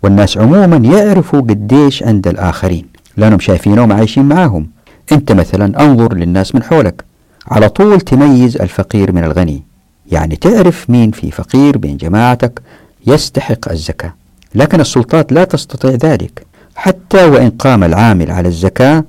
والناس 0.04 0.38
عموما 0.38 0.78
يعرفوا 0.78 1.42
قديش 1.42 2.04
عند 2.04 2.28
الآخرين. 2.28 2.86
لأنهم 3.18 3.40
شايفينهم 3.40 3.94
عايشين 3.94 4.26
معاهم. 4.26 4.68
أنت 5.12 5.32
مثلا 5.32 5.86
أنظر 5.86 6.14
للناس 6.14 6.56
من 6.56 6.64
حولك. 6.64 7.04
على 7.48 7.70
طول 7.70 8.02
تميز 8.02 8.58
الفقير 8.58 9.12
من 9.12 9.24
الغني. 9.24 9.70
يعني 10.12 10.36
تعرف 10.36 10.89
مين 10.89 11.12
في 11.12 11.32
فقير 11.32 11.78
بين 11.78 11.97
جماعتك 11.97 12.62
يستحق 13.07 13.72
الزكاة. 13.72 14.14
لكن 14.55 14.80
السلطات 14.80 15.32
لا 15.32 15.43
تستطيع 15.43 15.91
ذلك. 15.91 16.45
حتى 16.76 17.26
وإن 17.26 17.49
قام 17.49 17.84
العامل 17.84 18.32
على 18.32 18.47
الزكاة 18.47 19.03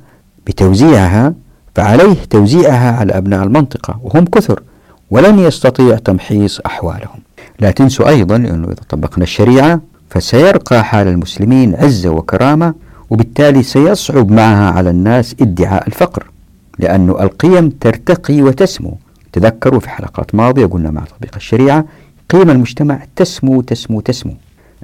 بتوزيعها 0.47 1.35
فعليه 1.75 2.17
توزيعها 2.31 2.97
على 2.97 3.13
أبناء 3.13 3.43
المنطقة 3.43 4.01
وهم 4.03 4.25
كثر 4.25 4.63
ولن 5.11 5.39
يستطيع 5.39 5.97
تمحيص 5.97 6.61
أحوالهم. 6.67 7.21
لا 7.61 7.71
تنسوا 7.71 8.09
أيضا 8.09 8.37
أنه 8.37 8.67
إذا 8.67 8.83
طبقنا 8.89 9.25
الشريعة 9.25 9.81
فسيرقى 10.11 10.85
حال 10.85 11.09
المسلمين 11.09 11.75
عزة 11.75 12.11
وكرامة 12.11 12.75
وبالتالي 13.11 13.63
سيصعب 13.63 14.31
معها 14.31 14.71
على 14.71 14.91
الناس 14.91 15.35
ادعاء 15.41 15.87
الفقر 15.87 16.27
لأن 16.79 17.11
القيم 17.11 17.71
ترتقي 17.71 18.43
وتسمو. 18.43 18.99
تذكروا 19.33 19.81
في 19.81 19.89
حلقات 19.89 20.35
ماضية 20.35 20.67
قلنا 20.67 20.91
مع 20.91 21.05
تطبيق 21.05 21.35
الشريعة 21.37 21.85
قيم 22.31 22.51
المجتمع 22.51 23.03
تسمو 23.17 23.61
تسمو 23.61 24.01
تسمو. 24.01 24.35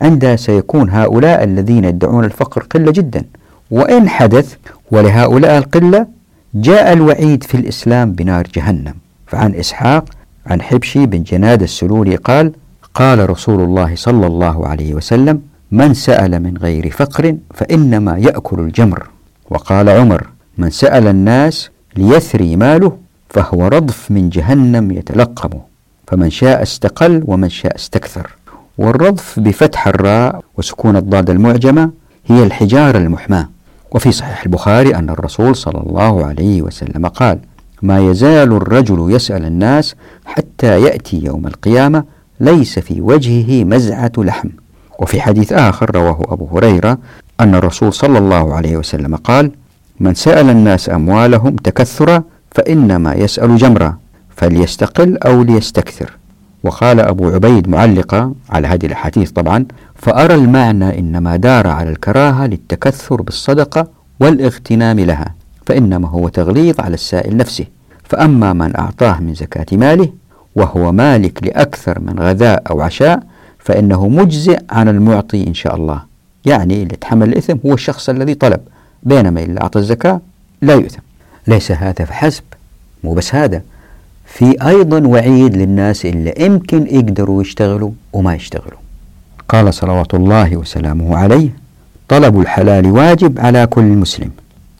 عندها 0.02 0.36
سيكون 0.36 0.90
هؤلاء 0.90 1.44
الذين 1.44 1.84
يدعون 1.84 2.24
الفقر 2.24 2.62
قلة 2.62 2.92
جدا. 2.92 3.24
وإن 3.70 4.08
حدث 4.08 4.56
ولهؤلاء 4.90 5.58
القلة 5.58 6.06
جاء 6.54 6.92
الوعيد 6.92 7.42
في 7.42 7.54
الإسلام 7.54 8.12
بنار 8.12 8.46
جهنم. 8.54 8.94
فعن 9.26 9.54
إسحاق 9.54 10.04
عن 10.46 10.62
حبشي 10.62 11.06
بن 11.06 11.22
جناد 11.22 11.62
السلولي 11.62 12.16
قال 12.16 12.52
قال 12.94 13.30
رسول 13.30 13.60
الله 13.60 13.96
صلى 13.96 14.26
الله 14.26 14.66
عليه 14.66 14.94
وسلم 14.94 15.40
من 15.72 15.94
سأل 15.94 16.42
من 16.42 16.56
غير 16.56 16.90
فقر 16.90 17.36
فإنما 17.54 18.18
يأكل 18.18 18.60
الجمر 18.60 19.08
وقال 19.50 19.88
عمر 19.88 20.26
من 20.58 20.70
سأل 20.70 21.06
الناس 21.06 21.70
ليثري 21.96 22.56
ماله 22.56 22.96
فهو 23.30 23.68
رضف 23.68 24.10
من 24.10 24.28
جهنم 24.28 24.90
يتلقمه 24.90 25.60
فمن 26.06 26.30
شاء 26.30 26.62
استقل 26.62 27.22
ومن 27.26 27.48
شاء 27.48 27.76
استكثر. 27.76 28.30
والرضف 28.78 29.40
بفتح 29.40 29.88
الراء 29.88 30.40
وسكون 30.56 30.96
الضاد 30.96 31.30
المعجمة 31.30 31.90
هي 32.26 32.42
الحجارة 32.42 32.98
المحماة. 32.98 33.48
وفي 33.90 34.12
صحيح 34.12 34.42
البخاري 34.42 34.94
أن 34.94 35.10
الرسول 35.10 35.56
صلى 35.56 35.80
الله 35.86 36.26
عليه 36.26 36.62
وسلم 36.62 37.06
قال 37.06 37.38
ما 37.82 38.00
يزال 38.10 38.52
الرجل 38.52 39.06
يسأل 39.10 39.44
الناس 39.44 39.94
حتى 40.24 40.82
يأتي 40.82 41.24
يوم 41.24 41.46
القيامة 41.46 42.04
ليس 42.40 42.78
في 42.78 43.00
وجهه 43.00 43.64
مزعة 43.64 44.12
لحم. 44.18 44.48
وفي 44.98 45.20
حديث 45.20 45.52
آخر 45.52 45.96
رواه 45.96 46.20
أبو 46.28 46.58
هريرة 46.58 46.98
أن 47.40 47.54
الرسول 47.54 47.92
صلى 47.92 48.18
الله 48.18 48.54
عليه 48.54 48.76
وسلم 48.76 49.16
قال 49.16 49.50
من 50.00 50.14
سأل 50.14 50.50
الناس 50.50 50.90
أموالهم 50.90 51.56
تكثرا 51.56 52.22
فإنما 52.58 53.14
يسأل 53.14 53.56
جمرا 53.56 53.96
فليستقل 54.36 55.16
أو 55.16 55.42
ليستكثر. 55.42 56.18
وقال 56.64 57.00
أبو 57.00 57.28
عبيد 57.28 57.68
معلقة 57.68 58.34
على 58.50 58.68
هذه 58.68 58.86
الأحاديث 58.86 59.30
طبعا 59.30 59.64
فأرى 59.94 60.34
المعنى 60.34 60.98
إنما 60.98 61.36
دار 61.36 61.66
على 61.66 61.90
الكراهة 61.90 62.46
للتكثر 62.46 63.22
بالصدقة 63.22 63.86
والإغتنام 64.20 65.00
لها 65.00 65.34
فإنما 65.66 66.08
هو 66.08 66.28
تغليظ 66.28 66.80
على 66.80 66.94
السائل 66.94 67.36
نفسه. 67.36 67.64
فأما 68.04 68.52
من 68.52 68.76
أعطاه 68.76 69.20
من 69.20 69.34
زكاة 69.34 69.66
ماله 69.72 70.12
وهو 70.56 70.92
مالك 70.92 71.44
لأكثر 71.44 72.00
من 72.00 72.18
غذاء 72.20 72.62
أو 72.70 72.80
عشاء 72.80 73.22
فإنه 73.58 74.08
مجزئ 74.08 74.58
عن 74.70 74.88
المعطي 74.88 75.46
إن 75.46 75.54
شاء 75.54 75.76
الله. 75.76 76.02
يعني 76.44 76.74
اللي 76.74 76.94
يتحمل 76.94 77.28
الإثم 77.28 77.56
هو 77.66 77.74
الشخص 77.74 78.08
الذي 78.08 78.34
طلب 78.34 78.60
بينما 79.02 79.42
اللي 79.42 79.60
أعطى 79.60 79.78
الزكاة 79.78 80.20
لا 80.62 80.74
يؤثم. 80.74 81.00
ليس 81.46 81.72
هذا 81.72 82.04
فحسب 82.04 82.42
مو 83.04 83.14
بس 83.14 83.34
هذا 83.34 83.62
في 84.26 84.66
أيضا 84.66 85.06
وعيد 85.06 85.56
للناس 85.56 86.06
اللي 86.06 86.34
يمكن 86.38 86.86
يقدروا 86.86 87.42
يشتغلوا 87.42 87.90
وما 88.12 88.34
يشتغلوا. 88.34 88.78
قال 89.48 89.74
صلوات 89.74 90.14
الله 90.14 90.56
وسلامه 90.56 91.16
عليه 91.16 91.48
طلب 92.08 92.40
الحلال 92.40 92.86
واجب 92.86 93.40
على 93.40 93.66
كل 93.66 93.82
مسلم. 93.82 94.30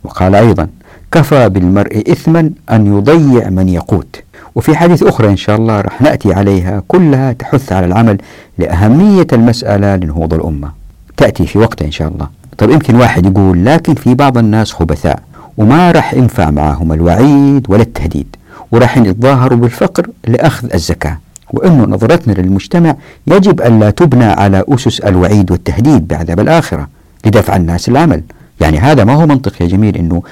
وقال 0.05 0.35
أيضا 0.35 0.69
كفى 1.13 1.49
بالمرء 1.49 2.13
إثما 2.13 2.51
أن 2.71 2.99
يضيع 2.99 3.49
من 3.51 3.69
يقوت 3.69 4.23
وفي 4.55 4.77
حديث 4.77 5.03
أخرى 5.03 5.29
إن 5.29 5.37
شاء 5.37 5.57
الله 5.57 5.81
رح 5.81 6.03
نأتي 6.03 6.33
عليها 6.33 6.83
كلها 6.89 7.33
تحث 7.33 7.73
على 7.73 7.87
العمل 7.87 8.19
لأهمية 8.59 9.27
المسألة 9.33 9.97
لنهوض 9.97 10.35
الأمة. 10.35 10.73
تأتي 11.17 11.47
في 11.47 11.59
وقتها 11.59 11.87
إن 11.87 11.91
شاء 11.91 12.09
الله. 12.09 12.29
طيب 12.59 12.71
يمكن 12.71 12.95
واحد 12.95 13.27
يقول 13.27 13.65
لكن 13.65 13.95
في 13.95 14.15
بعض 14.15 14.39
الناس 14.39 14.73
خبثاء. 14.73 15.23
وما 15.59 15.91
راح 15.91 16.15
ينفع 16.15 16.51
معهم 16.51 16.93
الوعيد 16.93 17.67
ولا 17.69 17.83
التهديد 17.83 18.37
وراح 18.73 18.99
يتظاهروا 18.99 19.59
بالفقر 19.59 20.07
لأخذ 20.27 20.69
الزكاة. 20.75 21.19
وأنه 21.53 21.85
نظرتنا 21.85 22.33
للمجتمع 22.33 22.97
يجب 23.27 23.61
أن 23.61 23.81
لا 23.81 23.91
تبنى 23.91 24.25
على 24.25 24.65
أسس 24.69 25.01
الوعيد 25.01 25.51
والتهديد 25.51 26.09
بعذاب 26.09 26.41
الآخرة 26.41 26.89
لدفع 27.27 27.57
الناس 27.57 27.89
العمل. 27.89 28.23
يعني 28.61 28.79
هذا 28.79 29.05
ما 29.05 29.15
هو 29.15 29.27
منطق 29.27 29.63
يا 29.63 29.67
جميل 29.67 29.97
أنه 29.97 30.23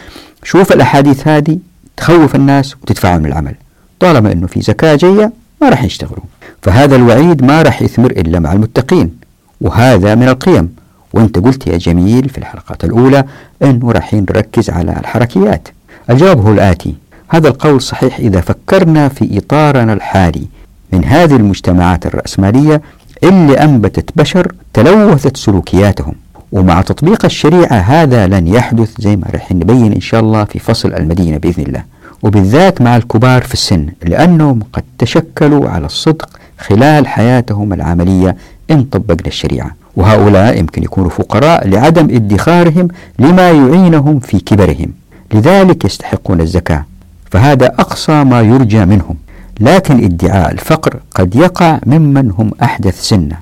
شوف 0.43 0.73
الأحاديث 0.73 1.29
هذه 1.29 1.59
تخوف 1.97 2.35
الناس 2.35 2.75
وتدفعهم 2.83 3.27
العمل 3.27 3.55
طالما 4.01 4.33
أنه 4.33 4.47
في 4.47 4.61
زكاة 4.61 4.97
جاية 4.97 5.33
ما 5.63 5.69
راح 5.69 5.85
يشتغلوا. 5.85 6.25
فهذا 6.63 6.97
الوعيد 6.97 7.45
ما 7.45 7.63
راح 7.63 7.83
يثمر 7.83 8.11
إلا 8.11 8.39
مع 8.39 8.53
المتقين 8.53 9.17
وهذا 9.61 10.15
من 10.15 10.29
القيم. 10.29 10.76
وانت 11.17 11.39
قلت 11.39 11.67
يا 11.67 11.77
جميل 11.77 12.29
في 12.29 12.39
الحلقات 12.39 12.85
الأولى 12.85 13.25
أنه 13.63 13.93
راح 13.93 14.15
نركز 14.15 14.71
على 14.71 14.93
الحركيات. 15.01 15.69
الجواب 16.11 16.47
هو 16.47 16.53
الآتي. 16.53 16.95
هذا 17.29 17.49
القول 17.49 17.83
صحيح 17.83 18.19
إذا 18.19 18.41
فكرنا 18.41 19.09
في 19.09 19.39
إطارنا 19.39 19.93
الحالي 19.93 20.47
من 20.93 21.05
هذه 21.05 21.37
المجتمعات 21.37 22.07
الرأسمالية 22.07 22.83
اللي 23.25 23.55
أنبتت 23.59 24.11
بشر 24.17 24.53
تلوثت 24.73 25.37
سلوكياتهم. 25.37 26.15
ومع 26.53 26.81
تطبيق 26.83 27.25
الشريعة 27.25 27.77
هذا 27.77 28.27
لن 28.27 28.47
يحدث 28.47 29.01
زي 29.01 29.17
ما 29.17 29.27
رح 29.35 29.53
نبين 29.53 29.93
إن 29.93 30.01
شاء 30.01 30.21
الله 30.21 30.45
في 30.45 30.59
فصل 30.59 30.95
المدينة 30.95 31.37
بإذن 31.37 31.63
الله. 31.63 31.83
وبالذات 32.23 32.81
مع 32.83 32.97
الكبار 32.97 33.43
في 33.43 33.55
السن 33.55 33.87
لأنهم 34.05 34.61
قد 34.73 34.83
تشكلوا 34.99 35.69
على 35.69 35.87
الصدق 35.87 36.29
خلال 36.59 37.09
حياتهم 37.09 37.73
العملية 37.73 38.37
إن 38.71 38.83
طبقنا 38.85 39.27
الشريعة. 39.27 39.71
وهؤلاء 39.97 40.59
يمكن 40.59 40.83
يكونوا 40.83 41.11
فقراء 41.11 41.69
لعدم 41.69 42.05
ادخارهم 42.15 42.89
لما 43.19 43.51
يعينهم 43.51 44.19
في 44.19 44.41
كبرهم. 44.41 44.93
لذلك 45.35 45.85
يستحقون 45.85 46.41
الزكاة. 46.41 46.85
فهذا 47.31 47.67
أقصى 47.67 48.25
ما 48.25 48.41
يرجى 48.41 48.85
منهم. 48.85 49.17
لكن 49.61 50.05
ادعاء 50.05 50.53
الفقر 50.53 50.97
قد 51.15 51.37
يقع 51.37 51.79
ممن 51.87 52.31
هم 52.31 52.51
أحدث 52.63 53.03
سنة. 53.03 53.37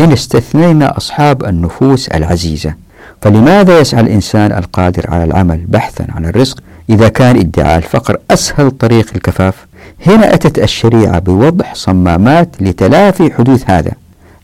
إن 0.00 0.12
استثنينا 0.12 0.96
أصحاب 0.96 1.44
النفوس 1.44 2.08
العزيزة. 2.08 2.74
فلماذا 3.22 3.78
يسعى 3.78 4.00
الإنسان 4.00 4.52
القادر 4.52 5.04
على 5.08 5.24
العمل 5.24 5.64
بحثا 5.68 6.06
عن 6.08 6.24
الرزق 6.24 6.60
إذا 6.90 7.08
كان 7.08 7.36
ادعاء 7.36 7.78
الفقر 7.78 8.16
أسهل 8.30 8.70
طريق 8.70 9.06
الكفاف؟ 9.16 9.66
هنا 10.06 10.34
أتت 10.34 10.58
الشريعة 10.58 11.18
بوضع 11.18 11.64
صمامات 11.74 12.48
لتلافي 12.60 13.32
حدوث 13.32 13.70
هذا. 13.70 13.92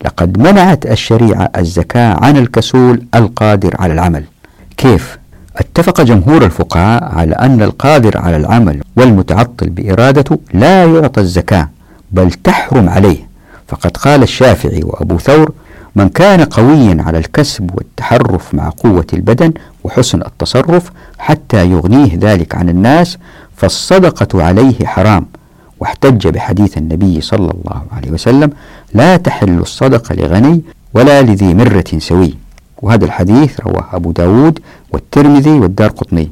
لقد 0.04 0.38
منعت 0.38 0.86
الشريعة 0.86 1.50
الزكاة 1.58 2.24
عن 2.24 2.36
الكسول 2.36 3.02
القادر 3.14 3.76
على 3.78 3.92
العمل. 3.92 4.24
كيف؟ 4.76 5.18
اتفق 5.56 6.00
جمهور 6.00 6.44
الفقهاء 6.44 7.04
على 7.04 7.34
أن 7.34 7.62
القادر 7.62 8.18
على 8.18 8.36
العمل 8.36 8.80
والمتعطل 8.96 9.70
بإرادته 9.70 10.38
لا 10.54 10.84
يعطى 10.84 11.20
الزكاة 11.20 11.68
بل 12.12 12.30
تحرم 12.32 12.88
عليه. 12.88 13.28
فقد 13.68 13.96
قال 13.96 14.22
الشافعي 14.22 14.80
وأبو 14.84 15.18
ثور 15.18 15.52
من 15.96 16.08
كان 16.08 16.44
قويا 16.44 17.02
على 17.02 17.18
الكسب 17.18 17.70
والتحرف 17.74 18.54
مع 18.54 18.70
قوة 18.84 19.06
البدن 19.12 19.52
وحسن 19.84 20.20
التصرف 20.22 20.90
حتى 21.18 21.70
يغنيه 21.70 22.16
ذلك 22.20 22.54
عن 22.54 22.68
الناس 22.68 23.18
فالصدقة 23.56 24.44
عليه 24.44 24.86
حرام 24.86 25.26
واحتج 25.80 26.28
بحديث 26.28 26.78
النبي 26.78 27.20
صلى 27.20 27.50
الله 27.50 27.82
عليه 27.96 28.10
وسلم 28.10 28.50
لا 28.94 29.16
تحل 29.16 29.58
الصدقة 29.58 30.14
لغني 30.14 30.62
ولا 30.94 31.22
لذي 31.22 31.54
مرة 31.54 31.84
سوي. 31.98 32.34
وهذا 32.82 33.04
الحديث 33.04 33.60
رواه 33.60 33.84
أبو 33.92 34.12
داود 34.12 34.58
والترمذي 34.92 35.50
والدار 35.50 35.88
قطني 35.90 36.30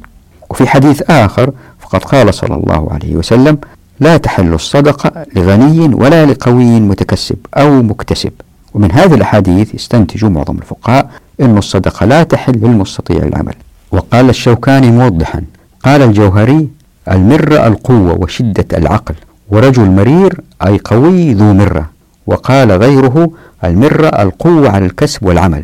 وفي 0.49 0.67
حديث 0.67 1.01
آخر 1.09 1.51
فقد 1.79 2.03
قال 2.03 2.33
صلى 2.33 2.55
الله 2.55 2.93
عليه 2.93 3.15
وسلم 3.15 3.57
لا 3.99 4.17
تحل 4.17 4.53
الصدقة 4.53 5.25
لغني 5.35 5.95
ولا 5.95 6.25
لقوي 6.25 6.79
متكسب 6.79 7.37
أو 7.57 7.81
مكتسب. 7.81 8.31
ومن 8.73 8.91
هذه 8.91 9.13
الأحاديث 9.13 9.75
يستنتج 9.75 10.25
معظم 10.25 10.57
الفقهاء 10.57 11.09
أن 11.41 11.57
الصدقة 11.57 12.05
لا 12.05 12.23
تحل 12.23 12.53
للمستطيع 12.53 13.17
العمل. 13.17 13.53
وقال 13.91 14.29
الشوكاني 14.29 14.91
موضحا 14.91 15.43
قال 15.83 16.01
الجوهري 16.01 16.67
المرة 17.11 17.67
القوة 17.67 18.13
وشدة 18.21 18.77
العقل 18.77 19.15
ورجل 19.49 19.91
مرير 19.91 20.41
أي 20.65 20.79
قوي 20.85 21.33
ذو 21.33 21.53
مرة. 21.53 21.89
وقال 22.29 22.71
غيره 22.71 23.31
المرة 23.63 24.07
القوة 24.07 24.69
على 24.69 24.85
الكسب 24.85 25.25
والعمل. 25.25 25.63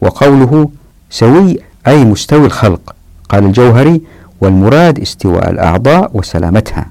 وقوله 0.00 0.68
سوي 1.10 1.58
أي 1.86 2.04
مستوي 2.04 2.46
الخلق. 2.46 2.94
قال 3.28 3.44
الجوهري 3.44 4.00
والمراد 4.40 4.98
استواء 4.98 5.50
الأعضاء 5.50 6.10
وسلامتها. 6.14 6.86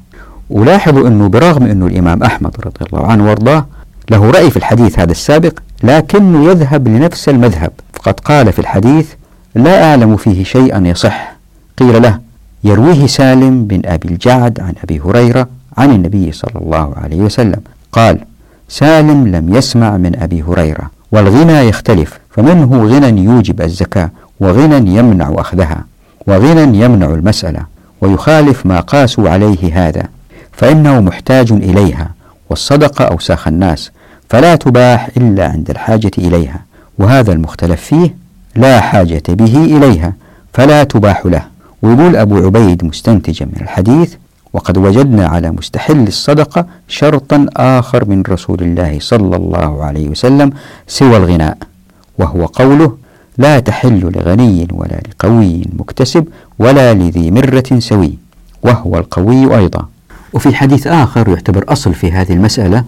ولاحظوا 0.49 1.07
أنه 1.07 1.27
برغم 1.27 1.63
أنه 1.63 1.87
الإمام 1.87 2.23
أحمد 2.23 2.55
رضي 2.65 2.85
الله 2.85 3.07
عنه 3.07 3.25
وارضاه 3.25 3.65
له 4.11 4.31
رأي 4.31 4.49
في 4.51 4.57
الحديث 4.57 4.99
هذا 4.99 5.11
السابق 5.11 5.59
لكنه 5.83 6.45
يذهب 6.45 6.87
لنفس 6.87 7.29
المذهب. 7.29 7.71
فقد 7.93 8.19
قال 8.19 8.53
في 8.53 8.59
الحديث 8.59 9.13
لا 9.55 9.91
أعلم 9.91 10.17
فيه 10.17 10.43
شيئا 10.43 10.87
يصح. 10.87 11.35
قيل 11.77 12.01
له 12.01 12.19
يرويه 12.63 13.07
سالم 13.07 13.65
بن 13.65 13.81
أبي 13.85 14.07
الجعد 14.07 14.59
عن 14.59 14.73
أبي 14.83 14.99
هريرة 14.99 15.47
عن 15.77 15.91
النبي 15.91 16.31
صلى 16.31 16.61
الله 16.61 16.93
عليه 16.95 17.17
وسلم. 17.17 17.61
قال 17.91 18.19
سالم 18.71 19.27
لم 19.27 19.55
يسمع 19.55 19.97
من 19.97 20.19
أبي 20.19 20.43
هريرة 20.43 20.91
والغنى 21.11 21.67
يختلف 21.69 22.19
فمنه 22.29 22.85
غنى 22.85 23.23
يوجب 23.23 23.61
الزكاة 23.61 24.09
وغنى 24.39 24.97
يمنع 24.97 25.33
أخذها 25.37 25.85
وغنى 26.27 26.81
يمنع 26.81 27.05
المسألة 27.05 27.65
ويخالف 28.01 28.65
ما 28.65 28.79
قاسوا 28.79 29.29
عليه 29.29 29.87
هذا 29.87 30.03
فإنه 30.51 31.01
محتاج 31.01 31.51
إليها 31.51 32.11
والصدقة 32.49 33.05
أوساخ 33.05 33.47
الناس 33.47 33.91
فلا 34.29 34.55
تباح 34.55 35.09
إلا 35.17 35.47
عند 35.47 35.69
الحاجة 35.69 36.11
إليها 36.17 36.61
وهذا 36.97 37.33
المختلف 37.33 37.81
فيه 37.81 38.15
لا 38.55 38.81
حاجة 38.81 39.23
به 39.29 39.57
إليها 39.57 40.13
فلا 40.53 40.83
تباح 40.83 41.25
له. 41.25 41.41
ويقول 41.81 42.15
أبو 42.15 42.37
عبيد 42.45 42.85
مستنتجا 42.85 43.45
من 43.45 43.61
الحديث 43.61 44.15
وقد 44.53 44.77
وجدنا 44.77 45.27
على 45.27 45.51
مستحل 45.51 46.07
الصدقة 46.07 46.65
شرطا 46.87 47.45
آخر 47.57 48.09
من 48.09 48.23
رسول 48.29 48.61
الله 48.61 48.97
صلى 48.99 49.35
الله 49.35 49.83
عليه 49.83 50.09
وسلم 50.09 50.51
سوى 50.87 51.17
الغناء 51.17 51.57
وهو 52.17 52.45
قوله 52.45 52.97
لا 53.37 53.59
تحل 53.59 53.99
لغني 54.15 54.67
ولا 54.71 55.01
لقوي 55.09 55.65
مكتسب 55.79 56.27
ولا 56.59 56.93
لذي 56.93 57.31
مرة 57.31 57.79
سوي 57.79 58.13
وهو 58.63 58.97
القوي 58.97 59.57
أيضا. 59.57 59.87
وفي 60.33 60.55
حديث 60.55 60.87
آخر 60.87 61.29
يعتبر 61.29 61.65
أصل 61.67 61.93
في 61.93 62.11
هذه 62.11 62.33
المسألة 62.33 62.83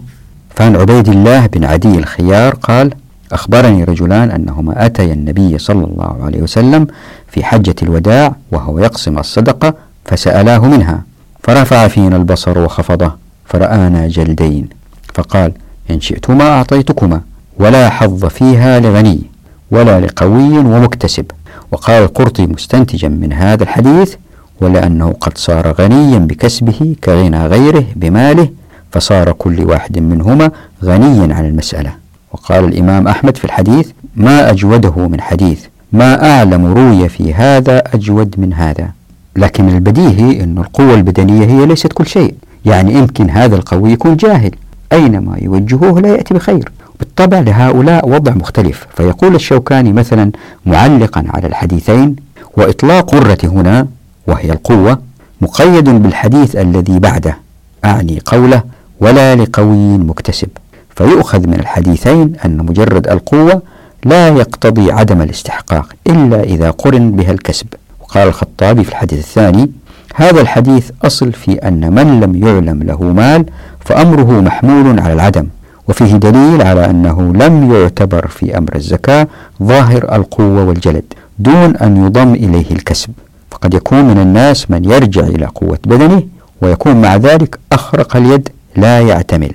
فعن 0.50 0.76
عبيد 0.76 1.08
الله 1.08 1.46
بن 1.46 1.64
عدي 1.64 1.98
الخيار 1.98 2.54
قال 2.54 2.94
أخبرني 3.32 3.84
رجلان 3.84 4.30
أنهما 4.30 4.86
أتيا 4.86 5.12
النبي 5.12 5.58
صلى 5.58 5.84
الله 5.84 6.24
عليه 6.24 6.42
وسلم 6.42 6.86
في 7.28 7.44
حجة 7.44 7.74
الوداع 7.82 8.36
وهو 8.52 8.78
يقسم 8.78 9.18
الصدقة 9.18 9.74
فسألاه 10.04 10.58
منها. 10.58 11.02
فرفع 11.44 11.88
فينا 11.88 12.16
البصر 12.16 12.58
وخفضه 12.58 13.12
فرآنا 13.46 14.08
جلدين 14.08 14.68
فقال 15.14 15.52
إن 15.90 16.00
شئتما 16.00 16.48
أعطيتكما 16.48 17.20
ولا 17.58 17.90
حظ 17.90 18.24
فيها 18.24 18.80
لغني 18.80 19.22
ولا 19.70 20.00
لقوي 20.00 20.58
ومكتسب. 20.58 21.24
وقال 21.72 22.02
القرطي 22.02 22.46
مستنتجا 22.46 23.08
من 23.08 23.32
هذا 23.32 23.62
الحديث 23.62 24.14
ولأنه 24.60 25.14
قد 25.20 25.38
صار 25.38 25.72
غنيا 25.72 26.18
بكسبه 26.18 26.96
كغنى 27.04 27.46
غيره 27.46 27.84
بماله 27.96 28.48
فصار 28.92 29.32
كل 29.32 29.64
واحد 29.64 29.98
منهما 29.98 30.50
غنيا 30.84 31.34
عن 31.34 31.44
المسألة. 31.44 31.92
وقال 32.32 32.64
الإمام 32.64 33.08
أحمد 33.08 33.36
في 33.36 33.44
الحديث 33.44 33.90
ما 34.16 34.50
أجوده 34.50 35.08
من 35.08 35.20
حديث 35.20 35.64
ما 35.92 36.30
أعلم 36.30 36.66
روي 36.66 37.08
في 37.08 37.34
هذا 37.34 37.82
أجود 37.94 38.34
من 38.38 38.52
هذا. 38.52 38.88
لكن 39.36 39.68
البديهي 39.68 40.44
أن 40.44 40.58
القوة 40.58 40.94
البدنية 40.94 41.46
هي 41.46 41.66
ليست 41.66 41.92
كل 41.92 42.06
شيء. 42.06 42.34
يعني 42.64 42.94
يمكن 42.94 43.30
هذا 43.30 43.56
القوي 43.56 43.92
يكون 43.92 44.16
جاهل. 44.16 44.50
أينما 44.92 45.36
يوجهوه 45.42 46.00
لا 46.00 46.08
يأتي 46.08 46.34
بخير. 46.34 46.72
بالطبع 46.98 47.40
لهؤلاء 47.40 48.08
وضع 48.08 48.32
مختلف. 48.32 48.86
فيقول 48.96 49.34
الشوكاني 49.34 49.92
مثلا 49.92 50.30
معلقا 50.66 51.24
على 51.28 51.46
الحديثين 51.46 52.16
وإطلاق 52.56 53.10
قرة 53.10 53.38
هنا 53.44 53.86
وهي 54.26 54.52
القوة 54.52 54.98
مقيد 55.40 55.88
بالحديث 55.88 56.56
الذي 56.56 56.98
بعده 56.98 57.36
أعني 57.84 58.22
قوله 58.24 58.62
ولا 59.00 59.36
لقوي 59.36 59.98
مكتسب. 59.98 60.48
فيؤخذ 60.96 61.46
من 61.46 61.54
الحديثين 61.54 62.32
أن 62.44 62.56
مجرد 62.56 63.08
القوة 63.08 63.62
لا 64.04 64.28
يقتضي 64.28 64.92
عدم 64.92 65.22
الاستحقاق 65.22 65.92
إلا 66.06 66.42
إذا 66.42 66.70
قرن 66.70 67.10
بها 67.10 67.32
الكسب. 67.32 67.66
وقال 68.14 68.28
الخطابي 68.28 68.84
في 68.84 68.90
الحديث 68.90 69.18
الثاني 69.18 69.70
هذا 70.14 70.40
الحديث 70.40 70.90
أصل 71.04 71.32
في 71.32 71.52
أن 71.52 71.94
من 71.94 72.20
لم 72.20 72.46
يعلم 72.48 72.82
له 72.82 73.02
مال 73.02 73.46
فأمره 73.80 74.40
محمول 74.40 75.00
على 75.00 75.12
العدم 75.12 75.46
وفيه 75.88 76.16
دليل 76.16 76.62
على 76.62 76.90
أنه 76.90 77.32
لم 77.34 77.72
يعتبر 77.72 78.26
في 78.26 78.58
أمر 78.58 78.74
الزكاة 78.74 79.28
ظاهر 79.62 80.14
القوة 80.16 80.64
والجلد 80.64 81.04
دون 81.38 81.76
أن 81.76 82.06
يضم 82.06 82.34
إليه 82.34 82.70
الكسب 82.70 83.10
فقد 83.50 83.74
يكون 83.74 84.04
من 84.04 84.18
الناس 84.18 84.70
من 84.70 84.84
يرجع 84.84 85.22
إلى 85.22 85.46
قوة 85.46 85.78
بدنه 85.86 86.22
ويكون 86.62 87.02
مع 87.02 87.16
ذلك 87.16 87.58
أخرق 87.72 88.16
اليد 88.16 88.48
لا 88.76 89.00
يعتمل 89.00 89.52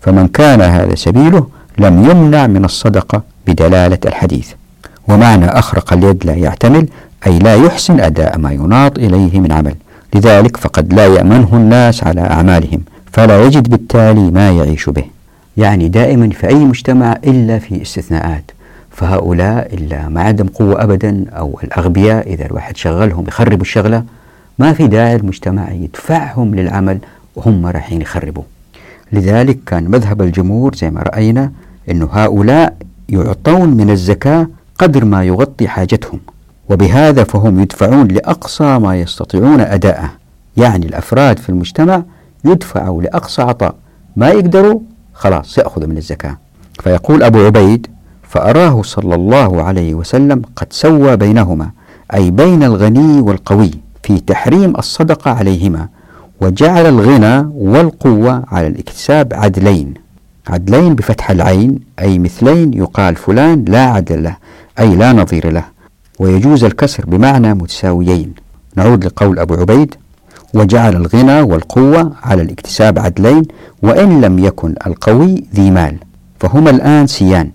فمن 0.00 0.28
كان 0.28 0.60
هذا 0.60 0.94
سبيله 0.94 1.46
لم 1.78 2.10
يمنع 2.10 2.46
من 2.46 2.64
الصدقة 2.64 3.22
بدلالة 3.46 3.98
الحديث 4.06 4.48
ومعنى 5.08 5.46
أخرق 5.46 5.92
اليد 5.92 6.26
لا 6.26 6.34
يعتمل 6.34 6.88
أي 7.26 7.38
لا 7.38 7.54
يحسن 7.54 8.00
أداء 8.00 8.38
ما 8.38 8.52
يناط 8.52 8.98
إليه 8.98 9.40
من 9.40 9.52
عمل. 9.52 9.74
لذلك 10.14 10.56
فقد 10.56 10.92
لا 10.94 11.06
يأمنه 11.06 11.48
الناس 11.52 12.04
على 12.04 12.20
أعمالهم 12.20 12.80
فلا 13.12 13.44
يجد 13.44 13.70
بالتالي 13.70 14.30
ما 14.30 14.50
يعيش 14.50 14.88
به. 14.88 15.04
يعني 15.56 15.88
دائما 15.88 16.30
في 16.30 16.48
أي 16.48 16.54
مجتمع 16.54 17.12
إلا 17.24 17.58
في 17.58 17.82
استثناءات. 17.82 18.50
فهؤلاء 18.90 19.74
إلا 19.74 20.08
ما 20.08 20.22
عندهم 20.22 20.48
قوة 20.48 20.82
أبدا 20.82 21.24
أو 21.30 21.60
الأغبياء 21.64 22.32
إذا 22.34 22.46
الواحد 22.46 22.76
شغلهم 22.76 23.24
يخربوا 23.28 23.62
الشغلة 23.62 24.04
ما 24.58 24.72
في 24.72 24.86
داعي 24.86 25.16
المجتمع 25.16 25.70
يدفعهم 25.70 26.54
للعمل 26.54 26.98
وهم 27.36 27.66
رايحين 27.66 28.02
يخربوا. 28.02 28.42
لذلك 29.12 29.58
كان 29.66 29.90
مذهب 29.90 30.22
الجمهور 30.22 30.74
زي 30.74 30.90
ما 30.90 31.02
رأينا 31.02 31.52
أنه 31.90 32.08
هؤلاء 32.12 32.74
يعطون 33.08 33.68
من 33.68 33.90
الزكاة 33.90 34.46
قدر 34.78 35.04
ما 35.04 35.24
يغطي 35.24 35.68
حاجتهم. 35.68 36.20
وبهذا 36.72 37.24
فهم 37.24 37.60
يدفعون 37.60 38.08
لأقصى 38.08 38.78
ما 38.78 39.00
يستطيعون 39.00 39.60
أداءه. 39.60 40.10
يعني 40.56 40.86
الأفراد 40.86 41.38
في 41.38 41.48
المجتمع 41.48 42.02
يدفعوا 42.44 43.02
لأقصى 43.02 43.42
عطاء. 43.42 43.74
ما 44.16 44.28
يقدروا 44.28 44.80
خلاص 45.14 45.58
يأخذ 45.58 45.86
من 45.86 45.96
الزكاة. 45.96 46.38
فيقول 46.82 47.22
أبو 47.22 47.38
عبيد 47.38 47.86
فأراه 48.22 48.82
صلى 48.82 49.14
الله 49.14 49.62
عليه 49.62 49.94
وسلم 49.94 50.42
قد 50.56 50.66
سوى 50.70 51.16
بينهما 51.16 51.70
أي 52.14 52.30
بين 52.30 52.62
الغني 52.62 53.20
والقوي 53.20 53.70
في 54.02 54.20
تحريم 54.20 54.76
الصدقة 54.76 55.30
عليهما 55.30 55.88
وجعل 56.40 56.86
الغنى 56.86 57.50
والقوة 57.54 58.44
على 58.48 58.66
الاكتساب 58.66 59.34
عدلين. 59.34 59.94
عدلين 60.48 60.94
بفتح 60.94 61.30
العين 61.30 61.80
أي 62.00 62.18
مثلين 62.18 62.74
يقال 62.74 63.16
فلان 63.16 63.64
لا 63.68 63.84
عدل 63.84 64.22
له 64.22 64.36
أي 64.78 64.96
لا 64.96 65.12
نظير 65.12 65.50
له. 65.50 65.71
ويجوز 66.22 66.64
الكسر 66.64 67.06
بمعنى 67.06 67.54
متساويين. 67.54 68.32
نعود 68.76 69.04
لقول 69.04 69.38
أبو 69.38 69.54
عبيد 69.54 69.94
وجعل 70.54 70.96
الغنى 70.96 71.40
والقوة 71.40 72.12
على 72.22 72.42
الاكتساب 72.42 72.98
عدلين 72.98 73.42
وإن 73.82 74.20
لم 74.20 74.38
يكن 74.38 74.74
القوي 74.86 75.44
ذي 75.54 75.70
مال. 75.70 75.96
فهما 76.40 76.70
الآن 76.70 77.06
سيان. 77.06 77.50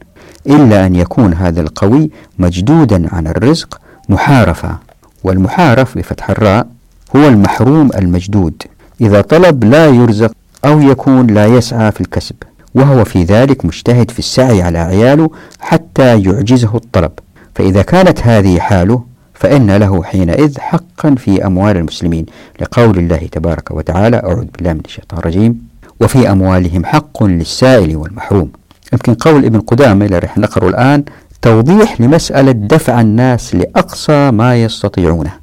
إلا 0.48 0.86
أن 0.86 0.96
يكون 0.96 1.34
هذا 1.34 1.62
القوي 1.62 2.12
مجدودا 2.40 3.16
عن 3.16 3.28
الرزق 3.28 3.80
محارفا. 4.10 4.78
والمحارف 5.24 5.98
بفتح 5.98 6.30
الراء 6.30 6.68
هو 7.16 7.28
المحروم 7.28 7.90
المجدود. 7.96 8.64
إذا 9.02 9.22
طلب 9.22 9.64
لا 9.64 9.88
يرزق 9.88 10.32
أو 10.66 10.82
يكون 10.82 11.28
لا 11.28 11.46
يسعى 11.46 11.92
في 11.92 12.02
الكسب. 12.02 12.36
وهو 12.76 13.04
في 13.04 13.24
ذلك 13.24 13.66
مجتهد 13.66 14.12
في 14.12 14.20
السعي 14.20 14.62
على 14.62 14.80
عياله 14.80 15.30
حتى 15.60 16.22
يعجزه 16.22 16.76
الطلب. 16.76 17.12
فإذا 17.58 17.82
كانت 17.82 18.20
هذه 18.22 18.60
حاله 18.60 19.04
فإن 19.34 19.72
له 19.72 20.04
حينئذ 20.04 20.60
حقا 20.60 21.16
في 21.16 21.46
أموال 21.46 21.78
المسلمين. 21.78 22.26
لقول 22.62 23.00
الله 23.00 23.18
تبارك 23.18 23.72
وتعالى 23.72 24.18
أعوذ 24.18 24.46
بالله 24.46 24.74
من 24.74 24.82
الشيطان 24.86 25.20
الرجيم. 25.20 25.68
وفي 26.02 26.32
أموالهم 26.32 26.86
حق 26.86 27.24
للسائل 27.24 27.96
والمحروم. 27.96 28.52
يمكن 28.94 29.14
قول 29.14 29.46
ابن 29.46 29.60
قدامة 29.60 30.06
اللي 30.06 30.20
رح 30.20 30.38
نقرأه 30.38 30.70
الآن 30.70 31.04
توضيح 31.42 32.02
لمسألة 32.02 32.52
دفع 32.52 33.02
الناس 33.02 33.56
لأقصى 33.56 34.32
ما 34.32 34.64
يستطيعونه. 34.64 35.34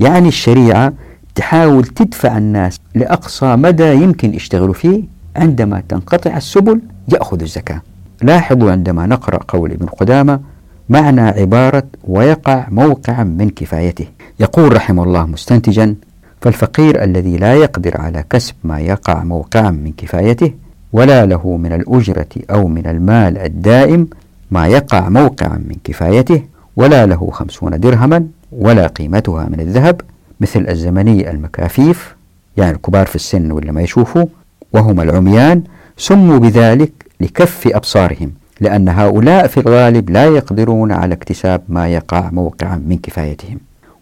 يعني 0.00 0.28
الشريعة 0.28 0.92
تحاول 1.34 1.84
تدفع 1.84 2.38
الناس 2.38 2.80
لأقصى 2.94 3.56
مدى 3.56 3.92
يمكن 3.92 4.34
يشتغلوا 4.34 4.74
فيه 4.74 5.02
عندما 5.36 5.82
تنقطع 5.88 6.36
السبل 6.36 6.80
يأخذ 7.08 7.42
الزكاة. 7.42 7.82
لاحظوا 8.22 8.70
عندما 8.70 9.06
نقرأ 9.06 9.40
قول 9.48 9.72
ابن 9.72 9.86
قدامة 9.86 10.40
معنى 10.88 11.20
عبارة 11.20 11.82
ويقع 12.04 12.66
موقعا 12.70 13.24
من 13.24 13.50
كفايته. 13.50 14.06
يقول 14.40 14.76
رحمه 14.76 15.04
الله 15.04 15.26
مستنتجا 15.26 15.94
فالفقير 16.40 17.04
الذي 17.04 17.36
لا 17.36 17.54
يقدر 17.54 18.00
على 18.00 18.24
كسب 18.30 18.54
ما 18.64 18.80
يقع 18.80 19.24
موقعا 19.24 19.70
من 19.70 19.92
كفايته 19.96 20.52
ولا 20.92 21.26
له 21.26 21.56
من 21.56 21.72
الأجرة 21.72 22.28
أو 22.50 22.68
من 22.68 22.86
المال 22.86 23.38
الدائم 23.38 24.08
ما 24.50 24.66
يقع 24.66 25.08
موقعا 25.08 25.56
من 25.68 25.76
كفايته 25.84 26.42
ولا 26.76 27.06
له 27.06 27.30
خمسون 27.30 27.80
درهما 27.80 28.26
ولا 28.52 28.86
قيمتها 28.86 29.44
من 29.48 29.60
الذهب 29.60 30.00
مثل 30.40 30.66
الزمني 30.68 31.30
المكافيف 31.30 32.14
يعني 32.56 32.76
الكبار 32.76 33.06
في 33.06 33.16
السن 33.16 33.50
ولا 33.50 33.72
ما 33.72 33.82
يشوفوا 33.82 34.26
وهم 34.72 35.00
العميان 35.00 35.62
سموا 35.96 36.38
بذلك 36.38 36.92
لكف 37.20 37.68
أبصارهم. 37.74 38.32
لأن 38.60 38.88
هؤلاء 38.88 39.46
في 39.46 39.60
الغالب 39.60 40.10
لا 40.10 40.24
يقدرون 40.24 40.92
على 40.92 41.14
اكتساب 41.14 41.62
ما 41.68 41.88
يقع 41.88 42.30
موقعا 42.30 42.76
من 42.86 42.98
كفايتهم. 42.98 43.58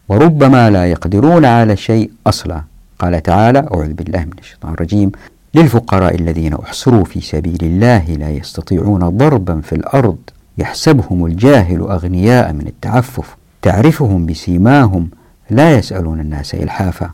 وربما 0.09 0.70
لا 0.70 0.86
يقدرون 0.86 1.44
على 1.44 1.76
شيء 1.76 2.11
أصلا. 2.26 2.62
قال 2.98 3.22
تعالى 3.22 3.59
أعوذ 3.59 3.92
بالله 3.92 4.20
من 4.20 4.38
الشيطان 4.38 4.72
الرجيم. 4.72 5.12
للفقراء 5.55 6.14
الذين 6.14 6.55
أحصروا 6.55 7.05
في 7.05 7.20
سبيل 7.20 7.59
الله 7.62 8.05
لا 8.05 8.30
يستطيعون 8.30 9.09
ضربا 9.09 9.61
في 9.61 9.74
الأرض. 9.74 10.18
يحسبهم 10.59 11.26
الجاهل 11.26 11.80
أغنياء 11.80 12.53
من 12.53 12.66
التعفف. 12.66 13.36
تعرفهم 13.62 14.26
بسيماهم. 14.26 15.09
لا 15.50 15.78
يسألون 15.78 16.20
الناس 16.20 16.55
إلحافا. 16.55 17.11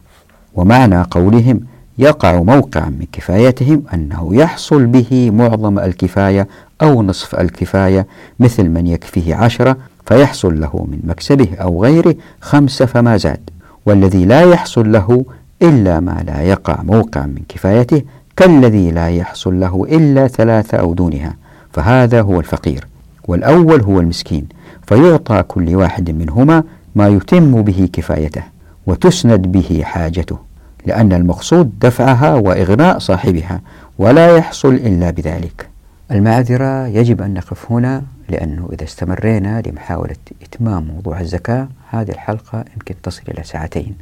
ومعنى 0.55 1.03
قولهم 1.03 1.61
يقع 1.99 2.43
موقعا 2.43 2.89
من 2.89 3.07
كفايتهم 3.13 3.83
أنه 3.95 4.35
يحصل 4.35 4.87
به 4.87 5.31
معظم 5.31 5.79
الكفاية 5.79 6.49
أو 6.83 7.03
نصف 7.03 7.35
الكفاية 7.35 8.07
مثل 8.41 8.69
من 8.69 8.87
يكفيه 8.87 9.35
عشرة 9.35 9.77
فيحصل 10.07 10.61
له 10.61 10.87
من 10.91 10.99
مكسبه 11.05 11.49
أو 11.55 11.85
غيره 11.85 12.15
خمسة 12.41 12.87
فما 12.87 13.17
زاد. 13.17 13.51
والذي 13.87 14.25
لا 14.25 14.41
يحصل 14.41 14.93
له 14.93 15.25
إلا 15.63 16.01
ما 16.01 16.25
لا 16.27 16.43
يقع 16.43 16.83
موقعا 16.83 17.27
من 17.27 17.43
كفايته 17.49 18.03
كالذي 18.37 18.91
لا 18.91 19.09
يحصل 19.09 19.61
له 19.61 19.87
إلا 19.91 20.29
ثلاثة 20.29 20.79
أو 20.79 20.95
دونها 20.95 21.37
فهذا 21.73 22.21
هو 22.21 22.41
الفقير. 22.41 22.87
والأول 23.29 23.83
هو 23.83 24.01
المسكين 24.01 24.49
فيعطى 24.87 25.43
كل 25.43 25.77
واحد 25.77 26.11
منهما 26.11 26.63
ما 26.95 27.09
يتم 27.09 27.63
به 27.63 27.89
كفايته 27.93 28.43
وتسند 28.87 29.53
به 29.53 29.81
حاجته 29.85 30.39
لأن 30.87 31.13
المقصود 31.13 31.79
دفعها 31.79 32.35
وإغناء 32.35 32.99
صاحبها 32.99 33.61
ولا 33.99 34.37
يحصل 34.37 34.75
إلا 34.75 35.11
بذلك. 35.11 35.69
المعذرة 36.11 36.87
يجب 36.87 37.23
أن 37.23 37.35
نقف 37.35 37.73
هنا 37.73 38.03
لأنه 38.29 38.69
إذا 38.73 38.85
استمرينا 38.85 39.63
لمحاولة 39.67 40.17
إتمام 40.43 40.85
موضوع 40.85 41.21
الزكاة 41.21 41.69
هذه 41.91 42.11
الحلقة 42.11 42.65
يمكن 42.73 42.95
تصل 43.03 43.23
إلى 43.29 43.43
ساعتين. 43.43 43.97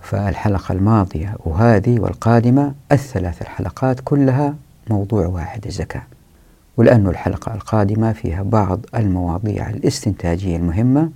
فالحلقة 0.00 0.72
الماضية 0.72 1.36
وهذه 1.44 2.00
والقادمة 2.00 2.74
الثلاث 2.92 3.42
الحلقات 3.42 4.00
كلها 4.04 4.54
موضوع 4.90 5.26
واحد 5.26 5.66
الزكاة. 5.66 6.02
ولأن 6.76 7.06
الحلقة 7.06 7.54
القادمة 7.54 8.12
فيها 8.12 8.42
بعض 8.42 8.80
المواضيع 8.94 9.70
الاستنتاجية 9.70 10.56
المهمة 10.56 11.10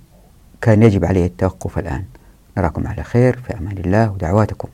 كان 0.61 0.83
يجب 0.83 1.05
عليه 1.05 1.25
التوقف 1.25 1.79
الآن. 1.79 2.03
نراكم 2.57 2.87
على 2.87 3.03
خير 3.03 3.39
في 3.47 3.57
أمان 3.57 3.77
الله 3.77 4.11
ودعواتكم. 4.11 4.67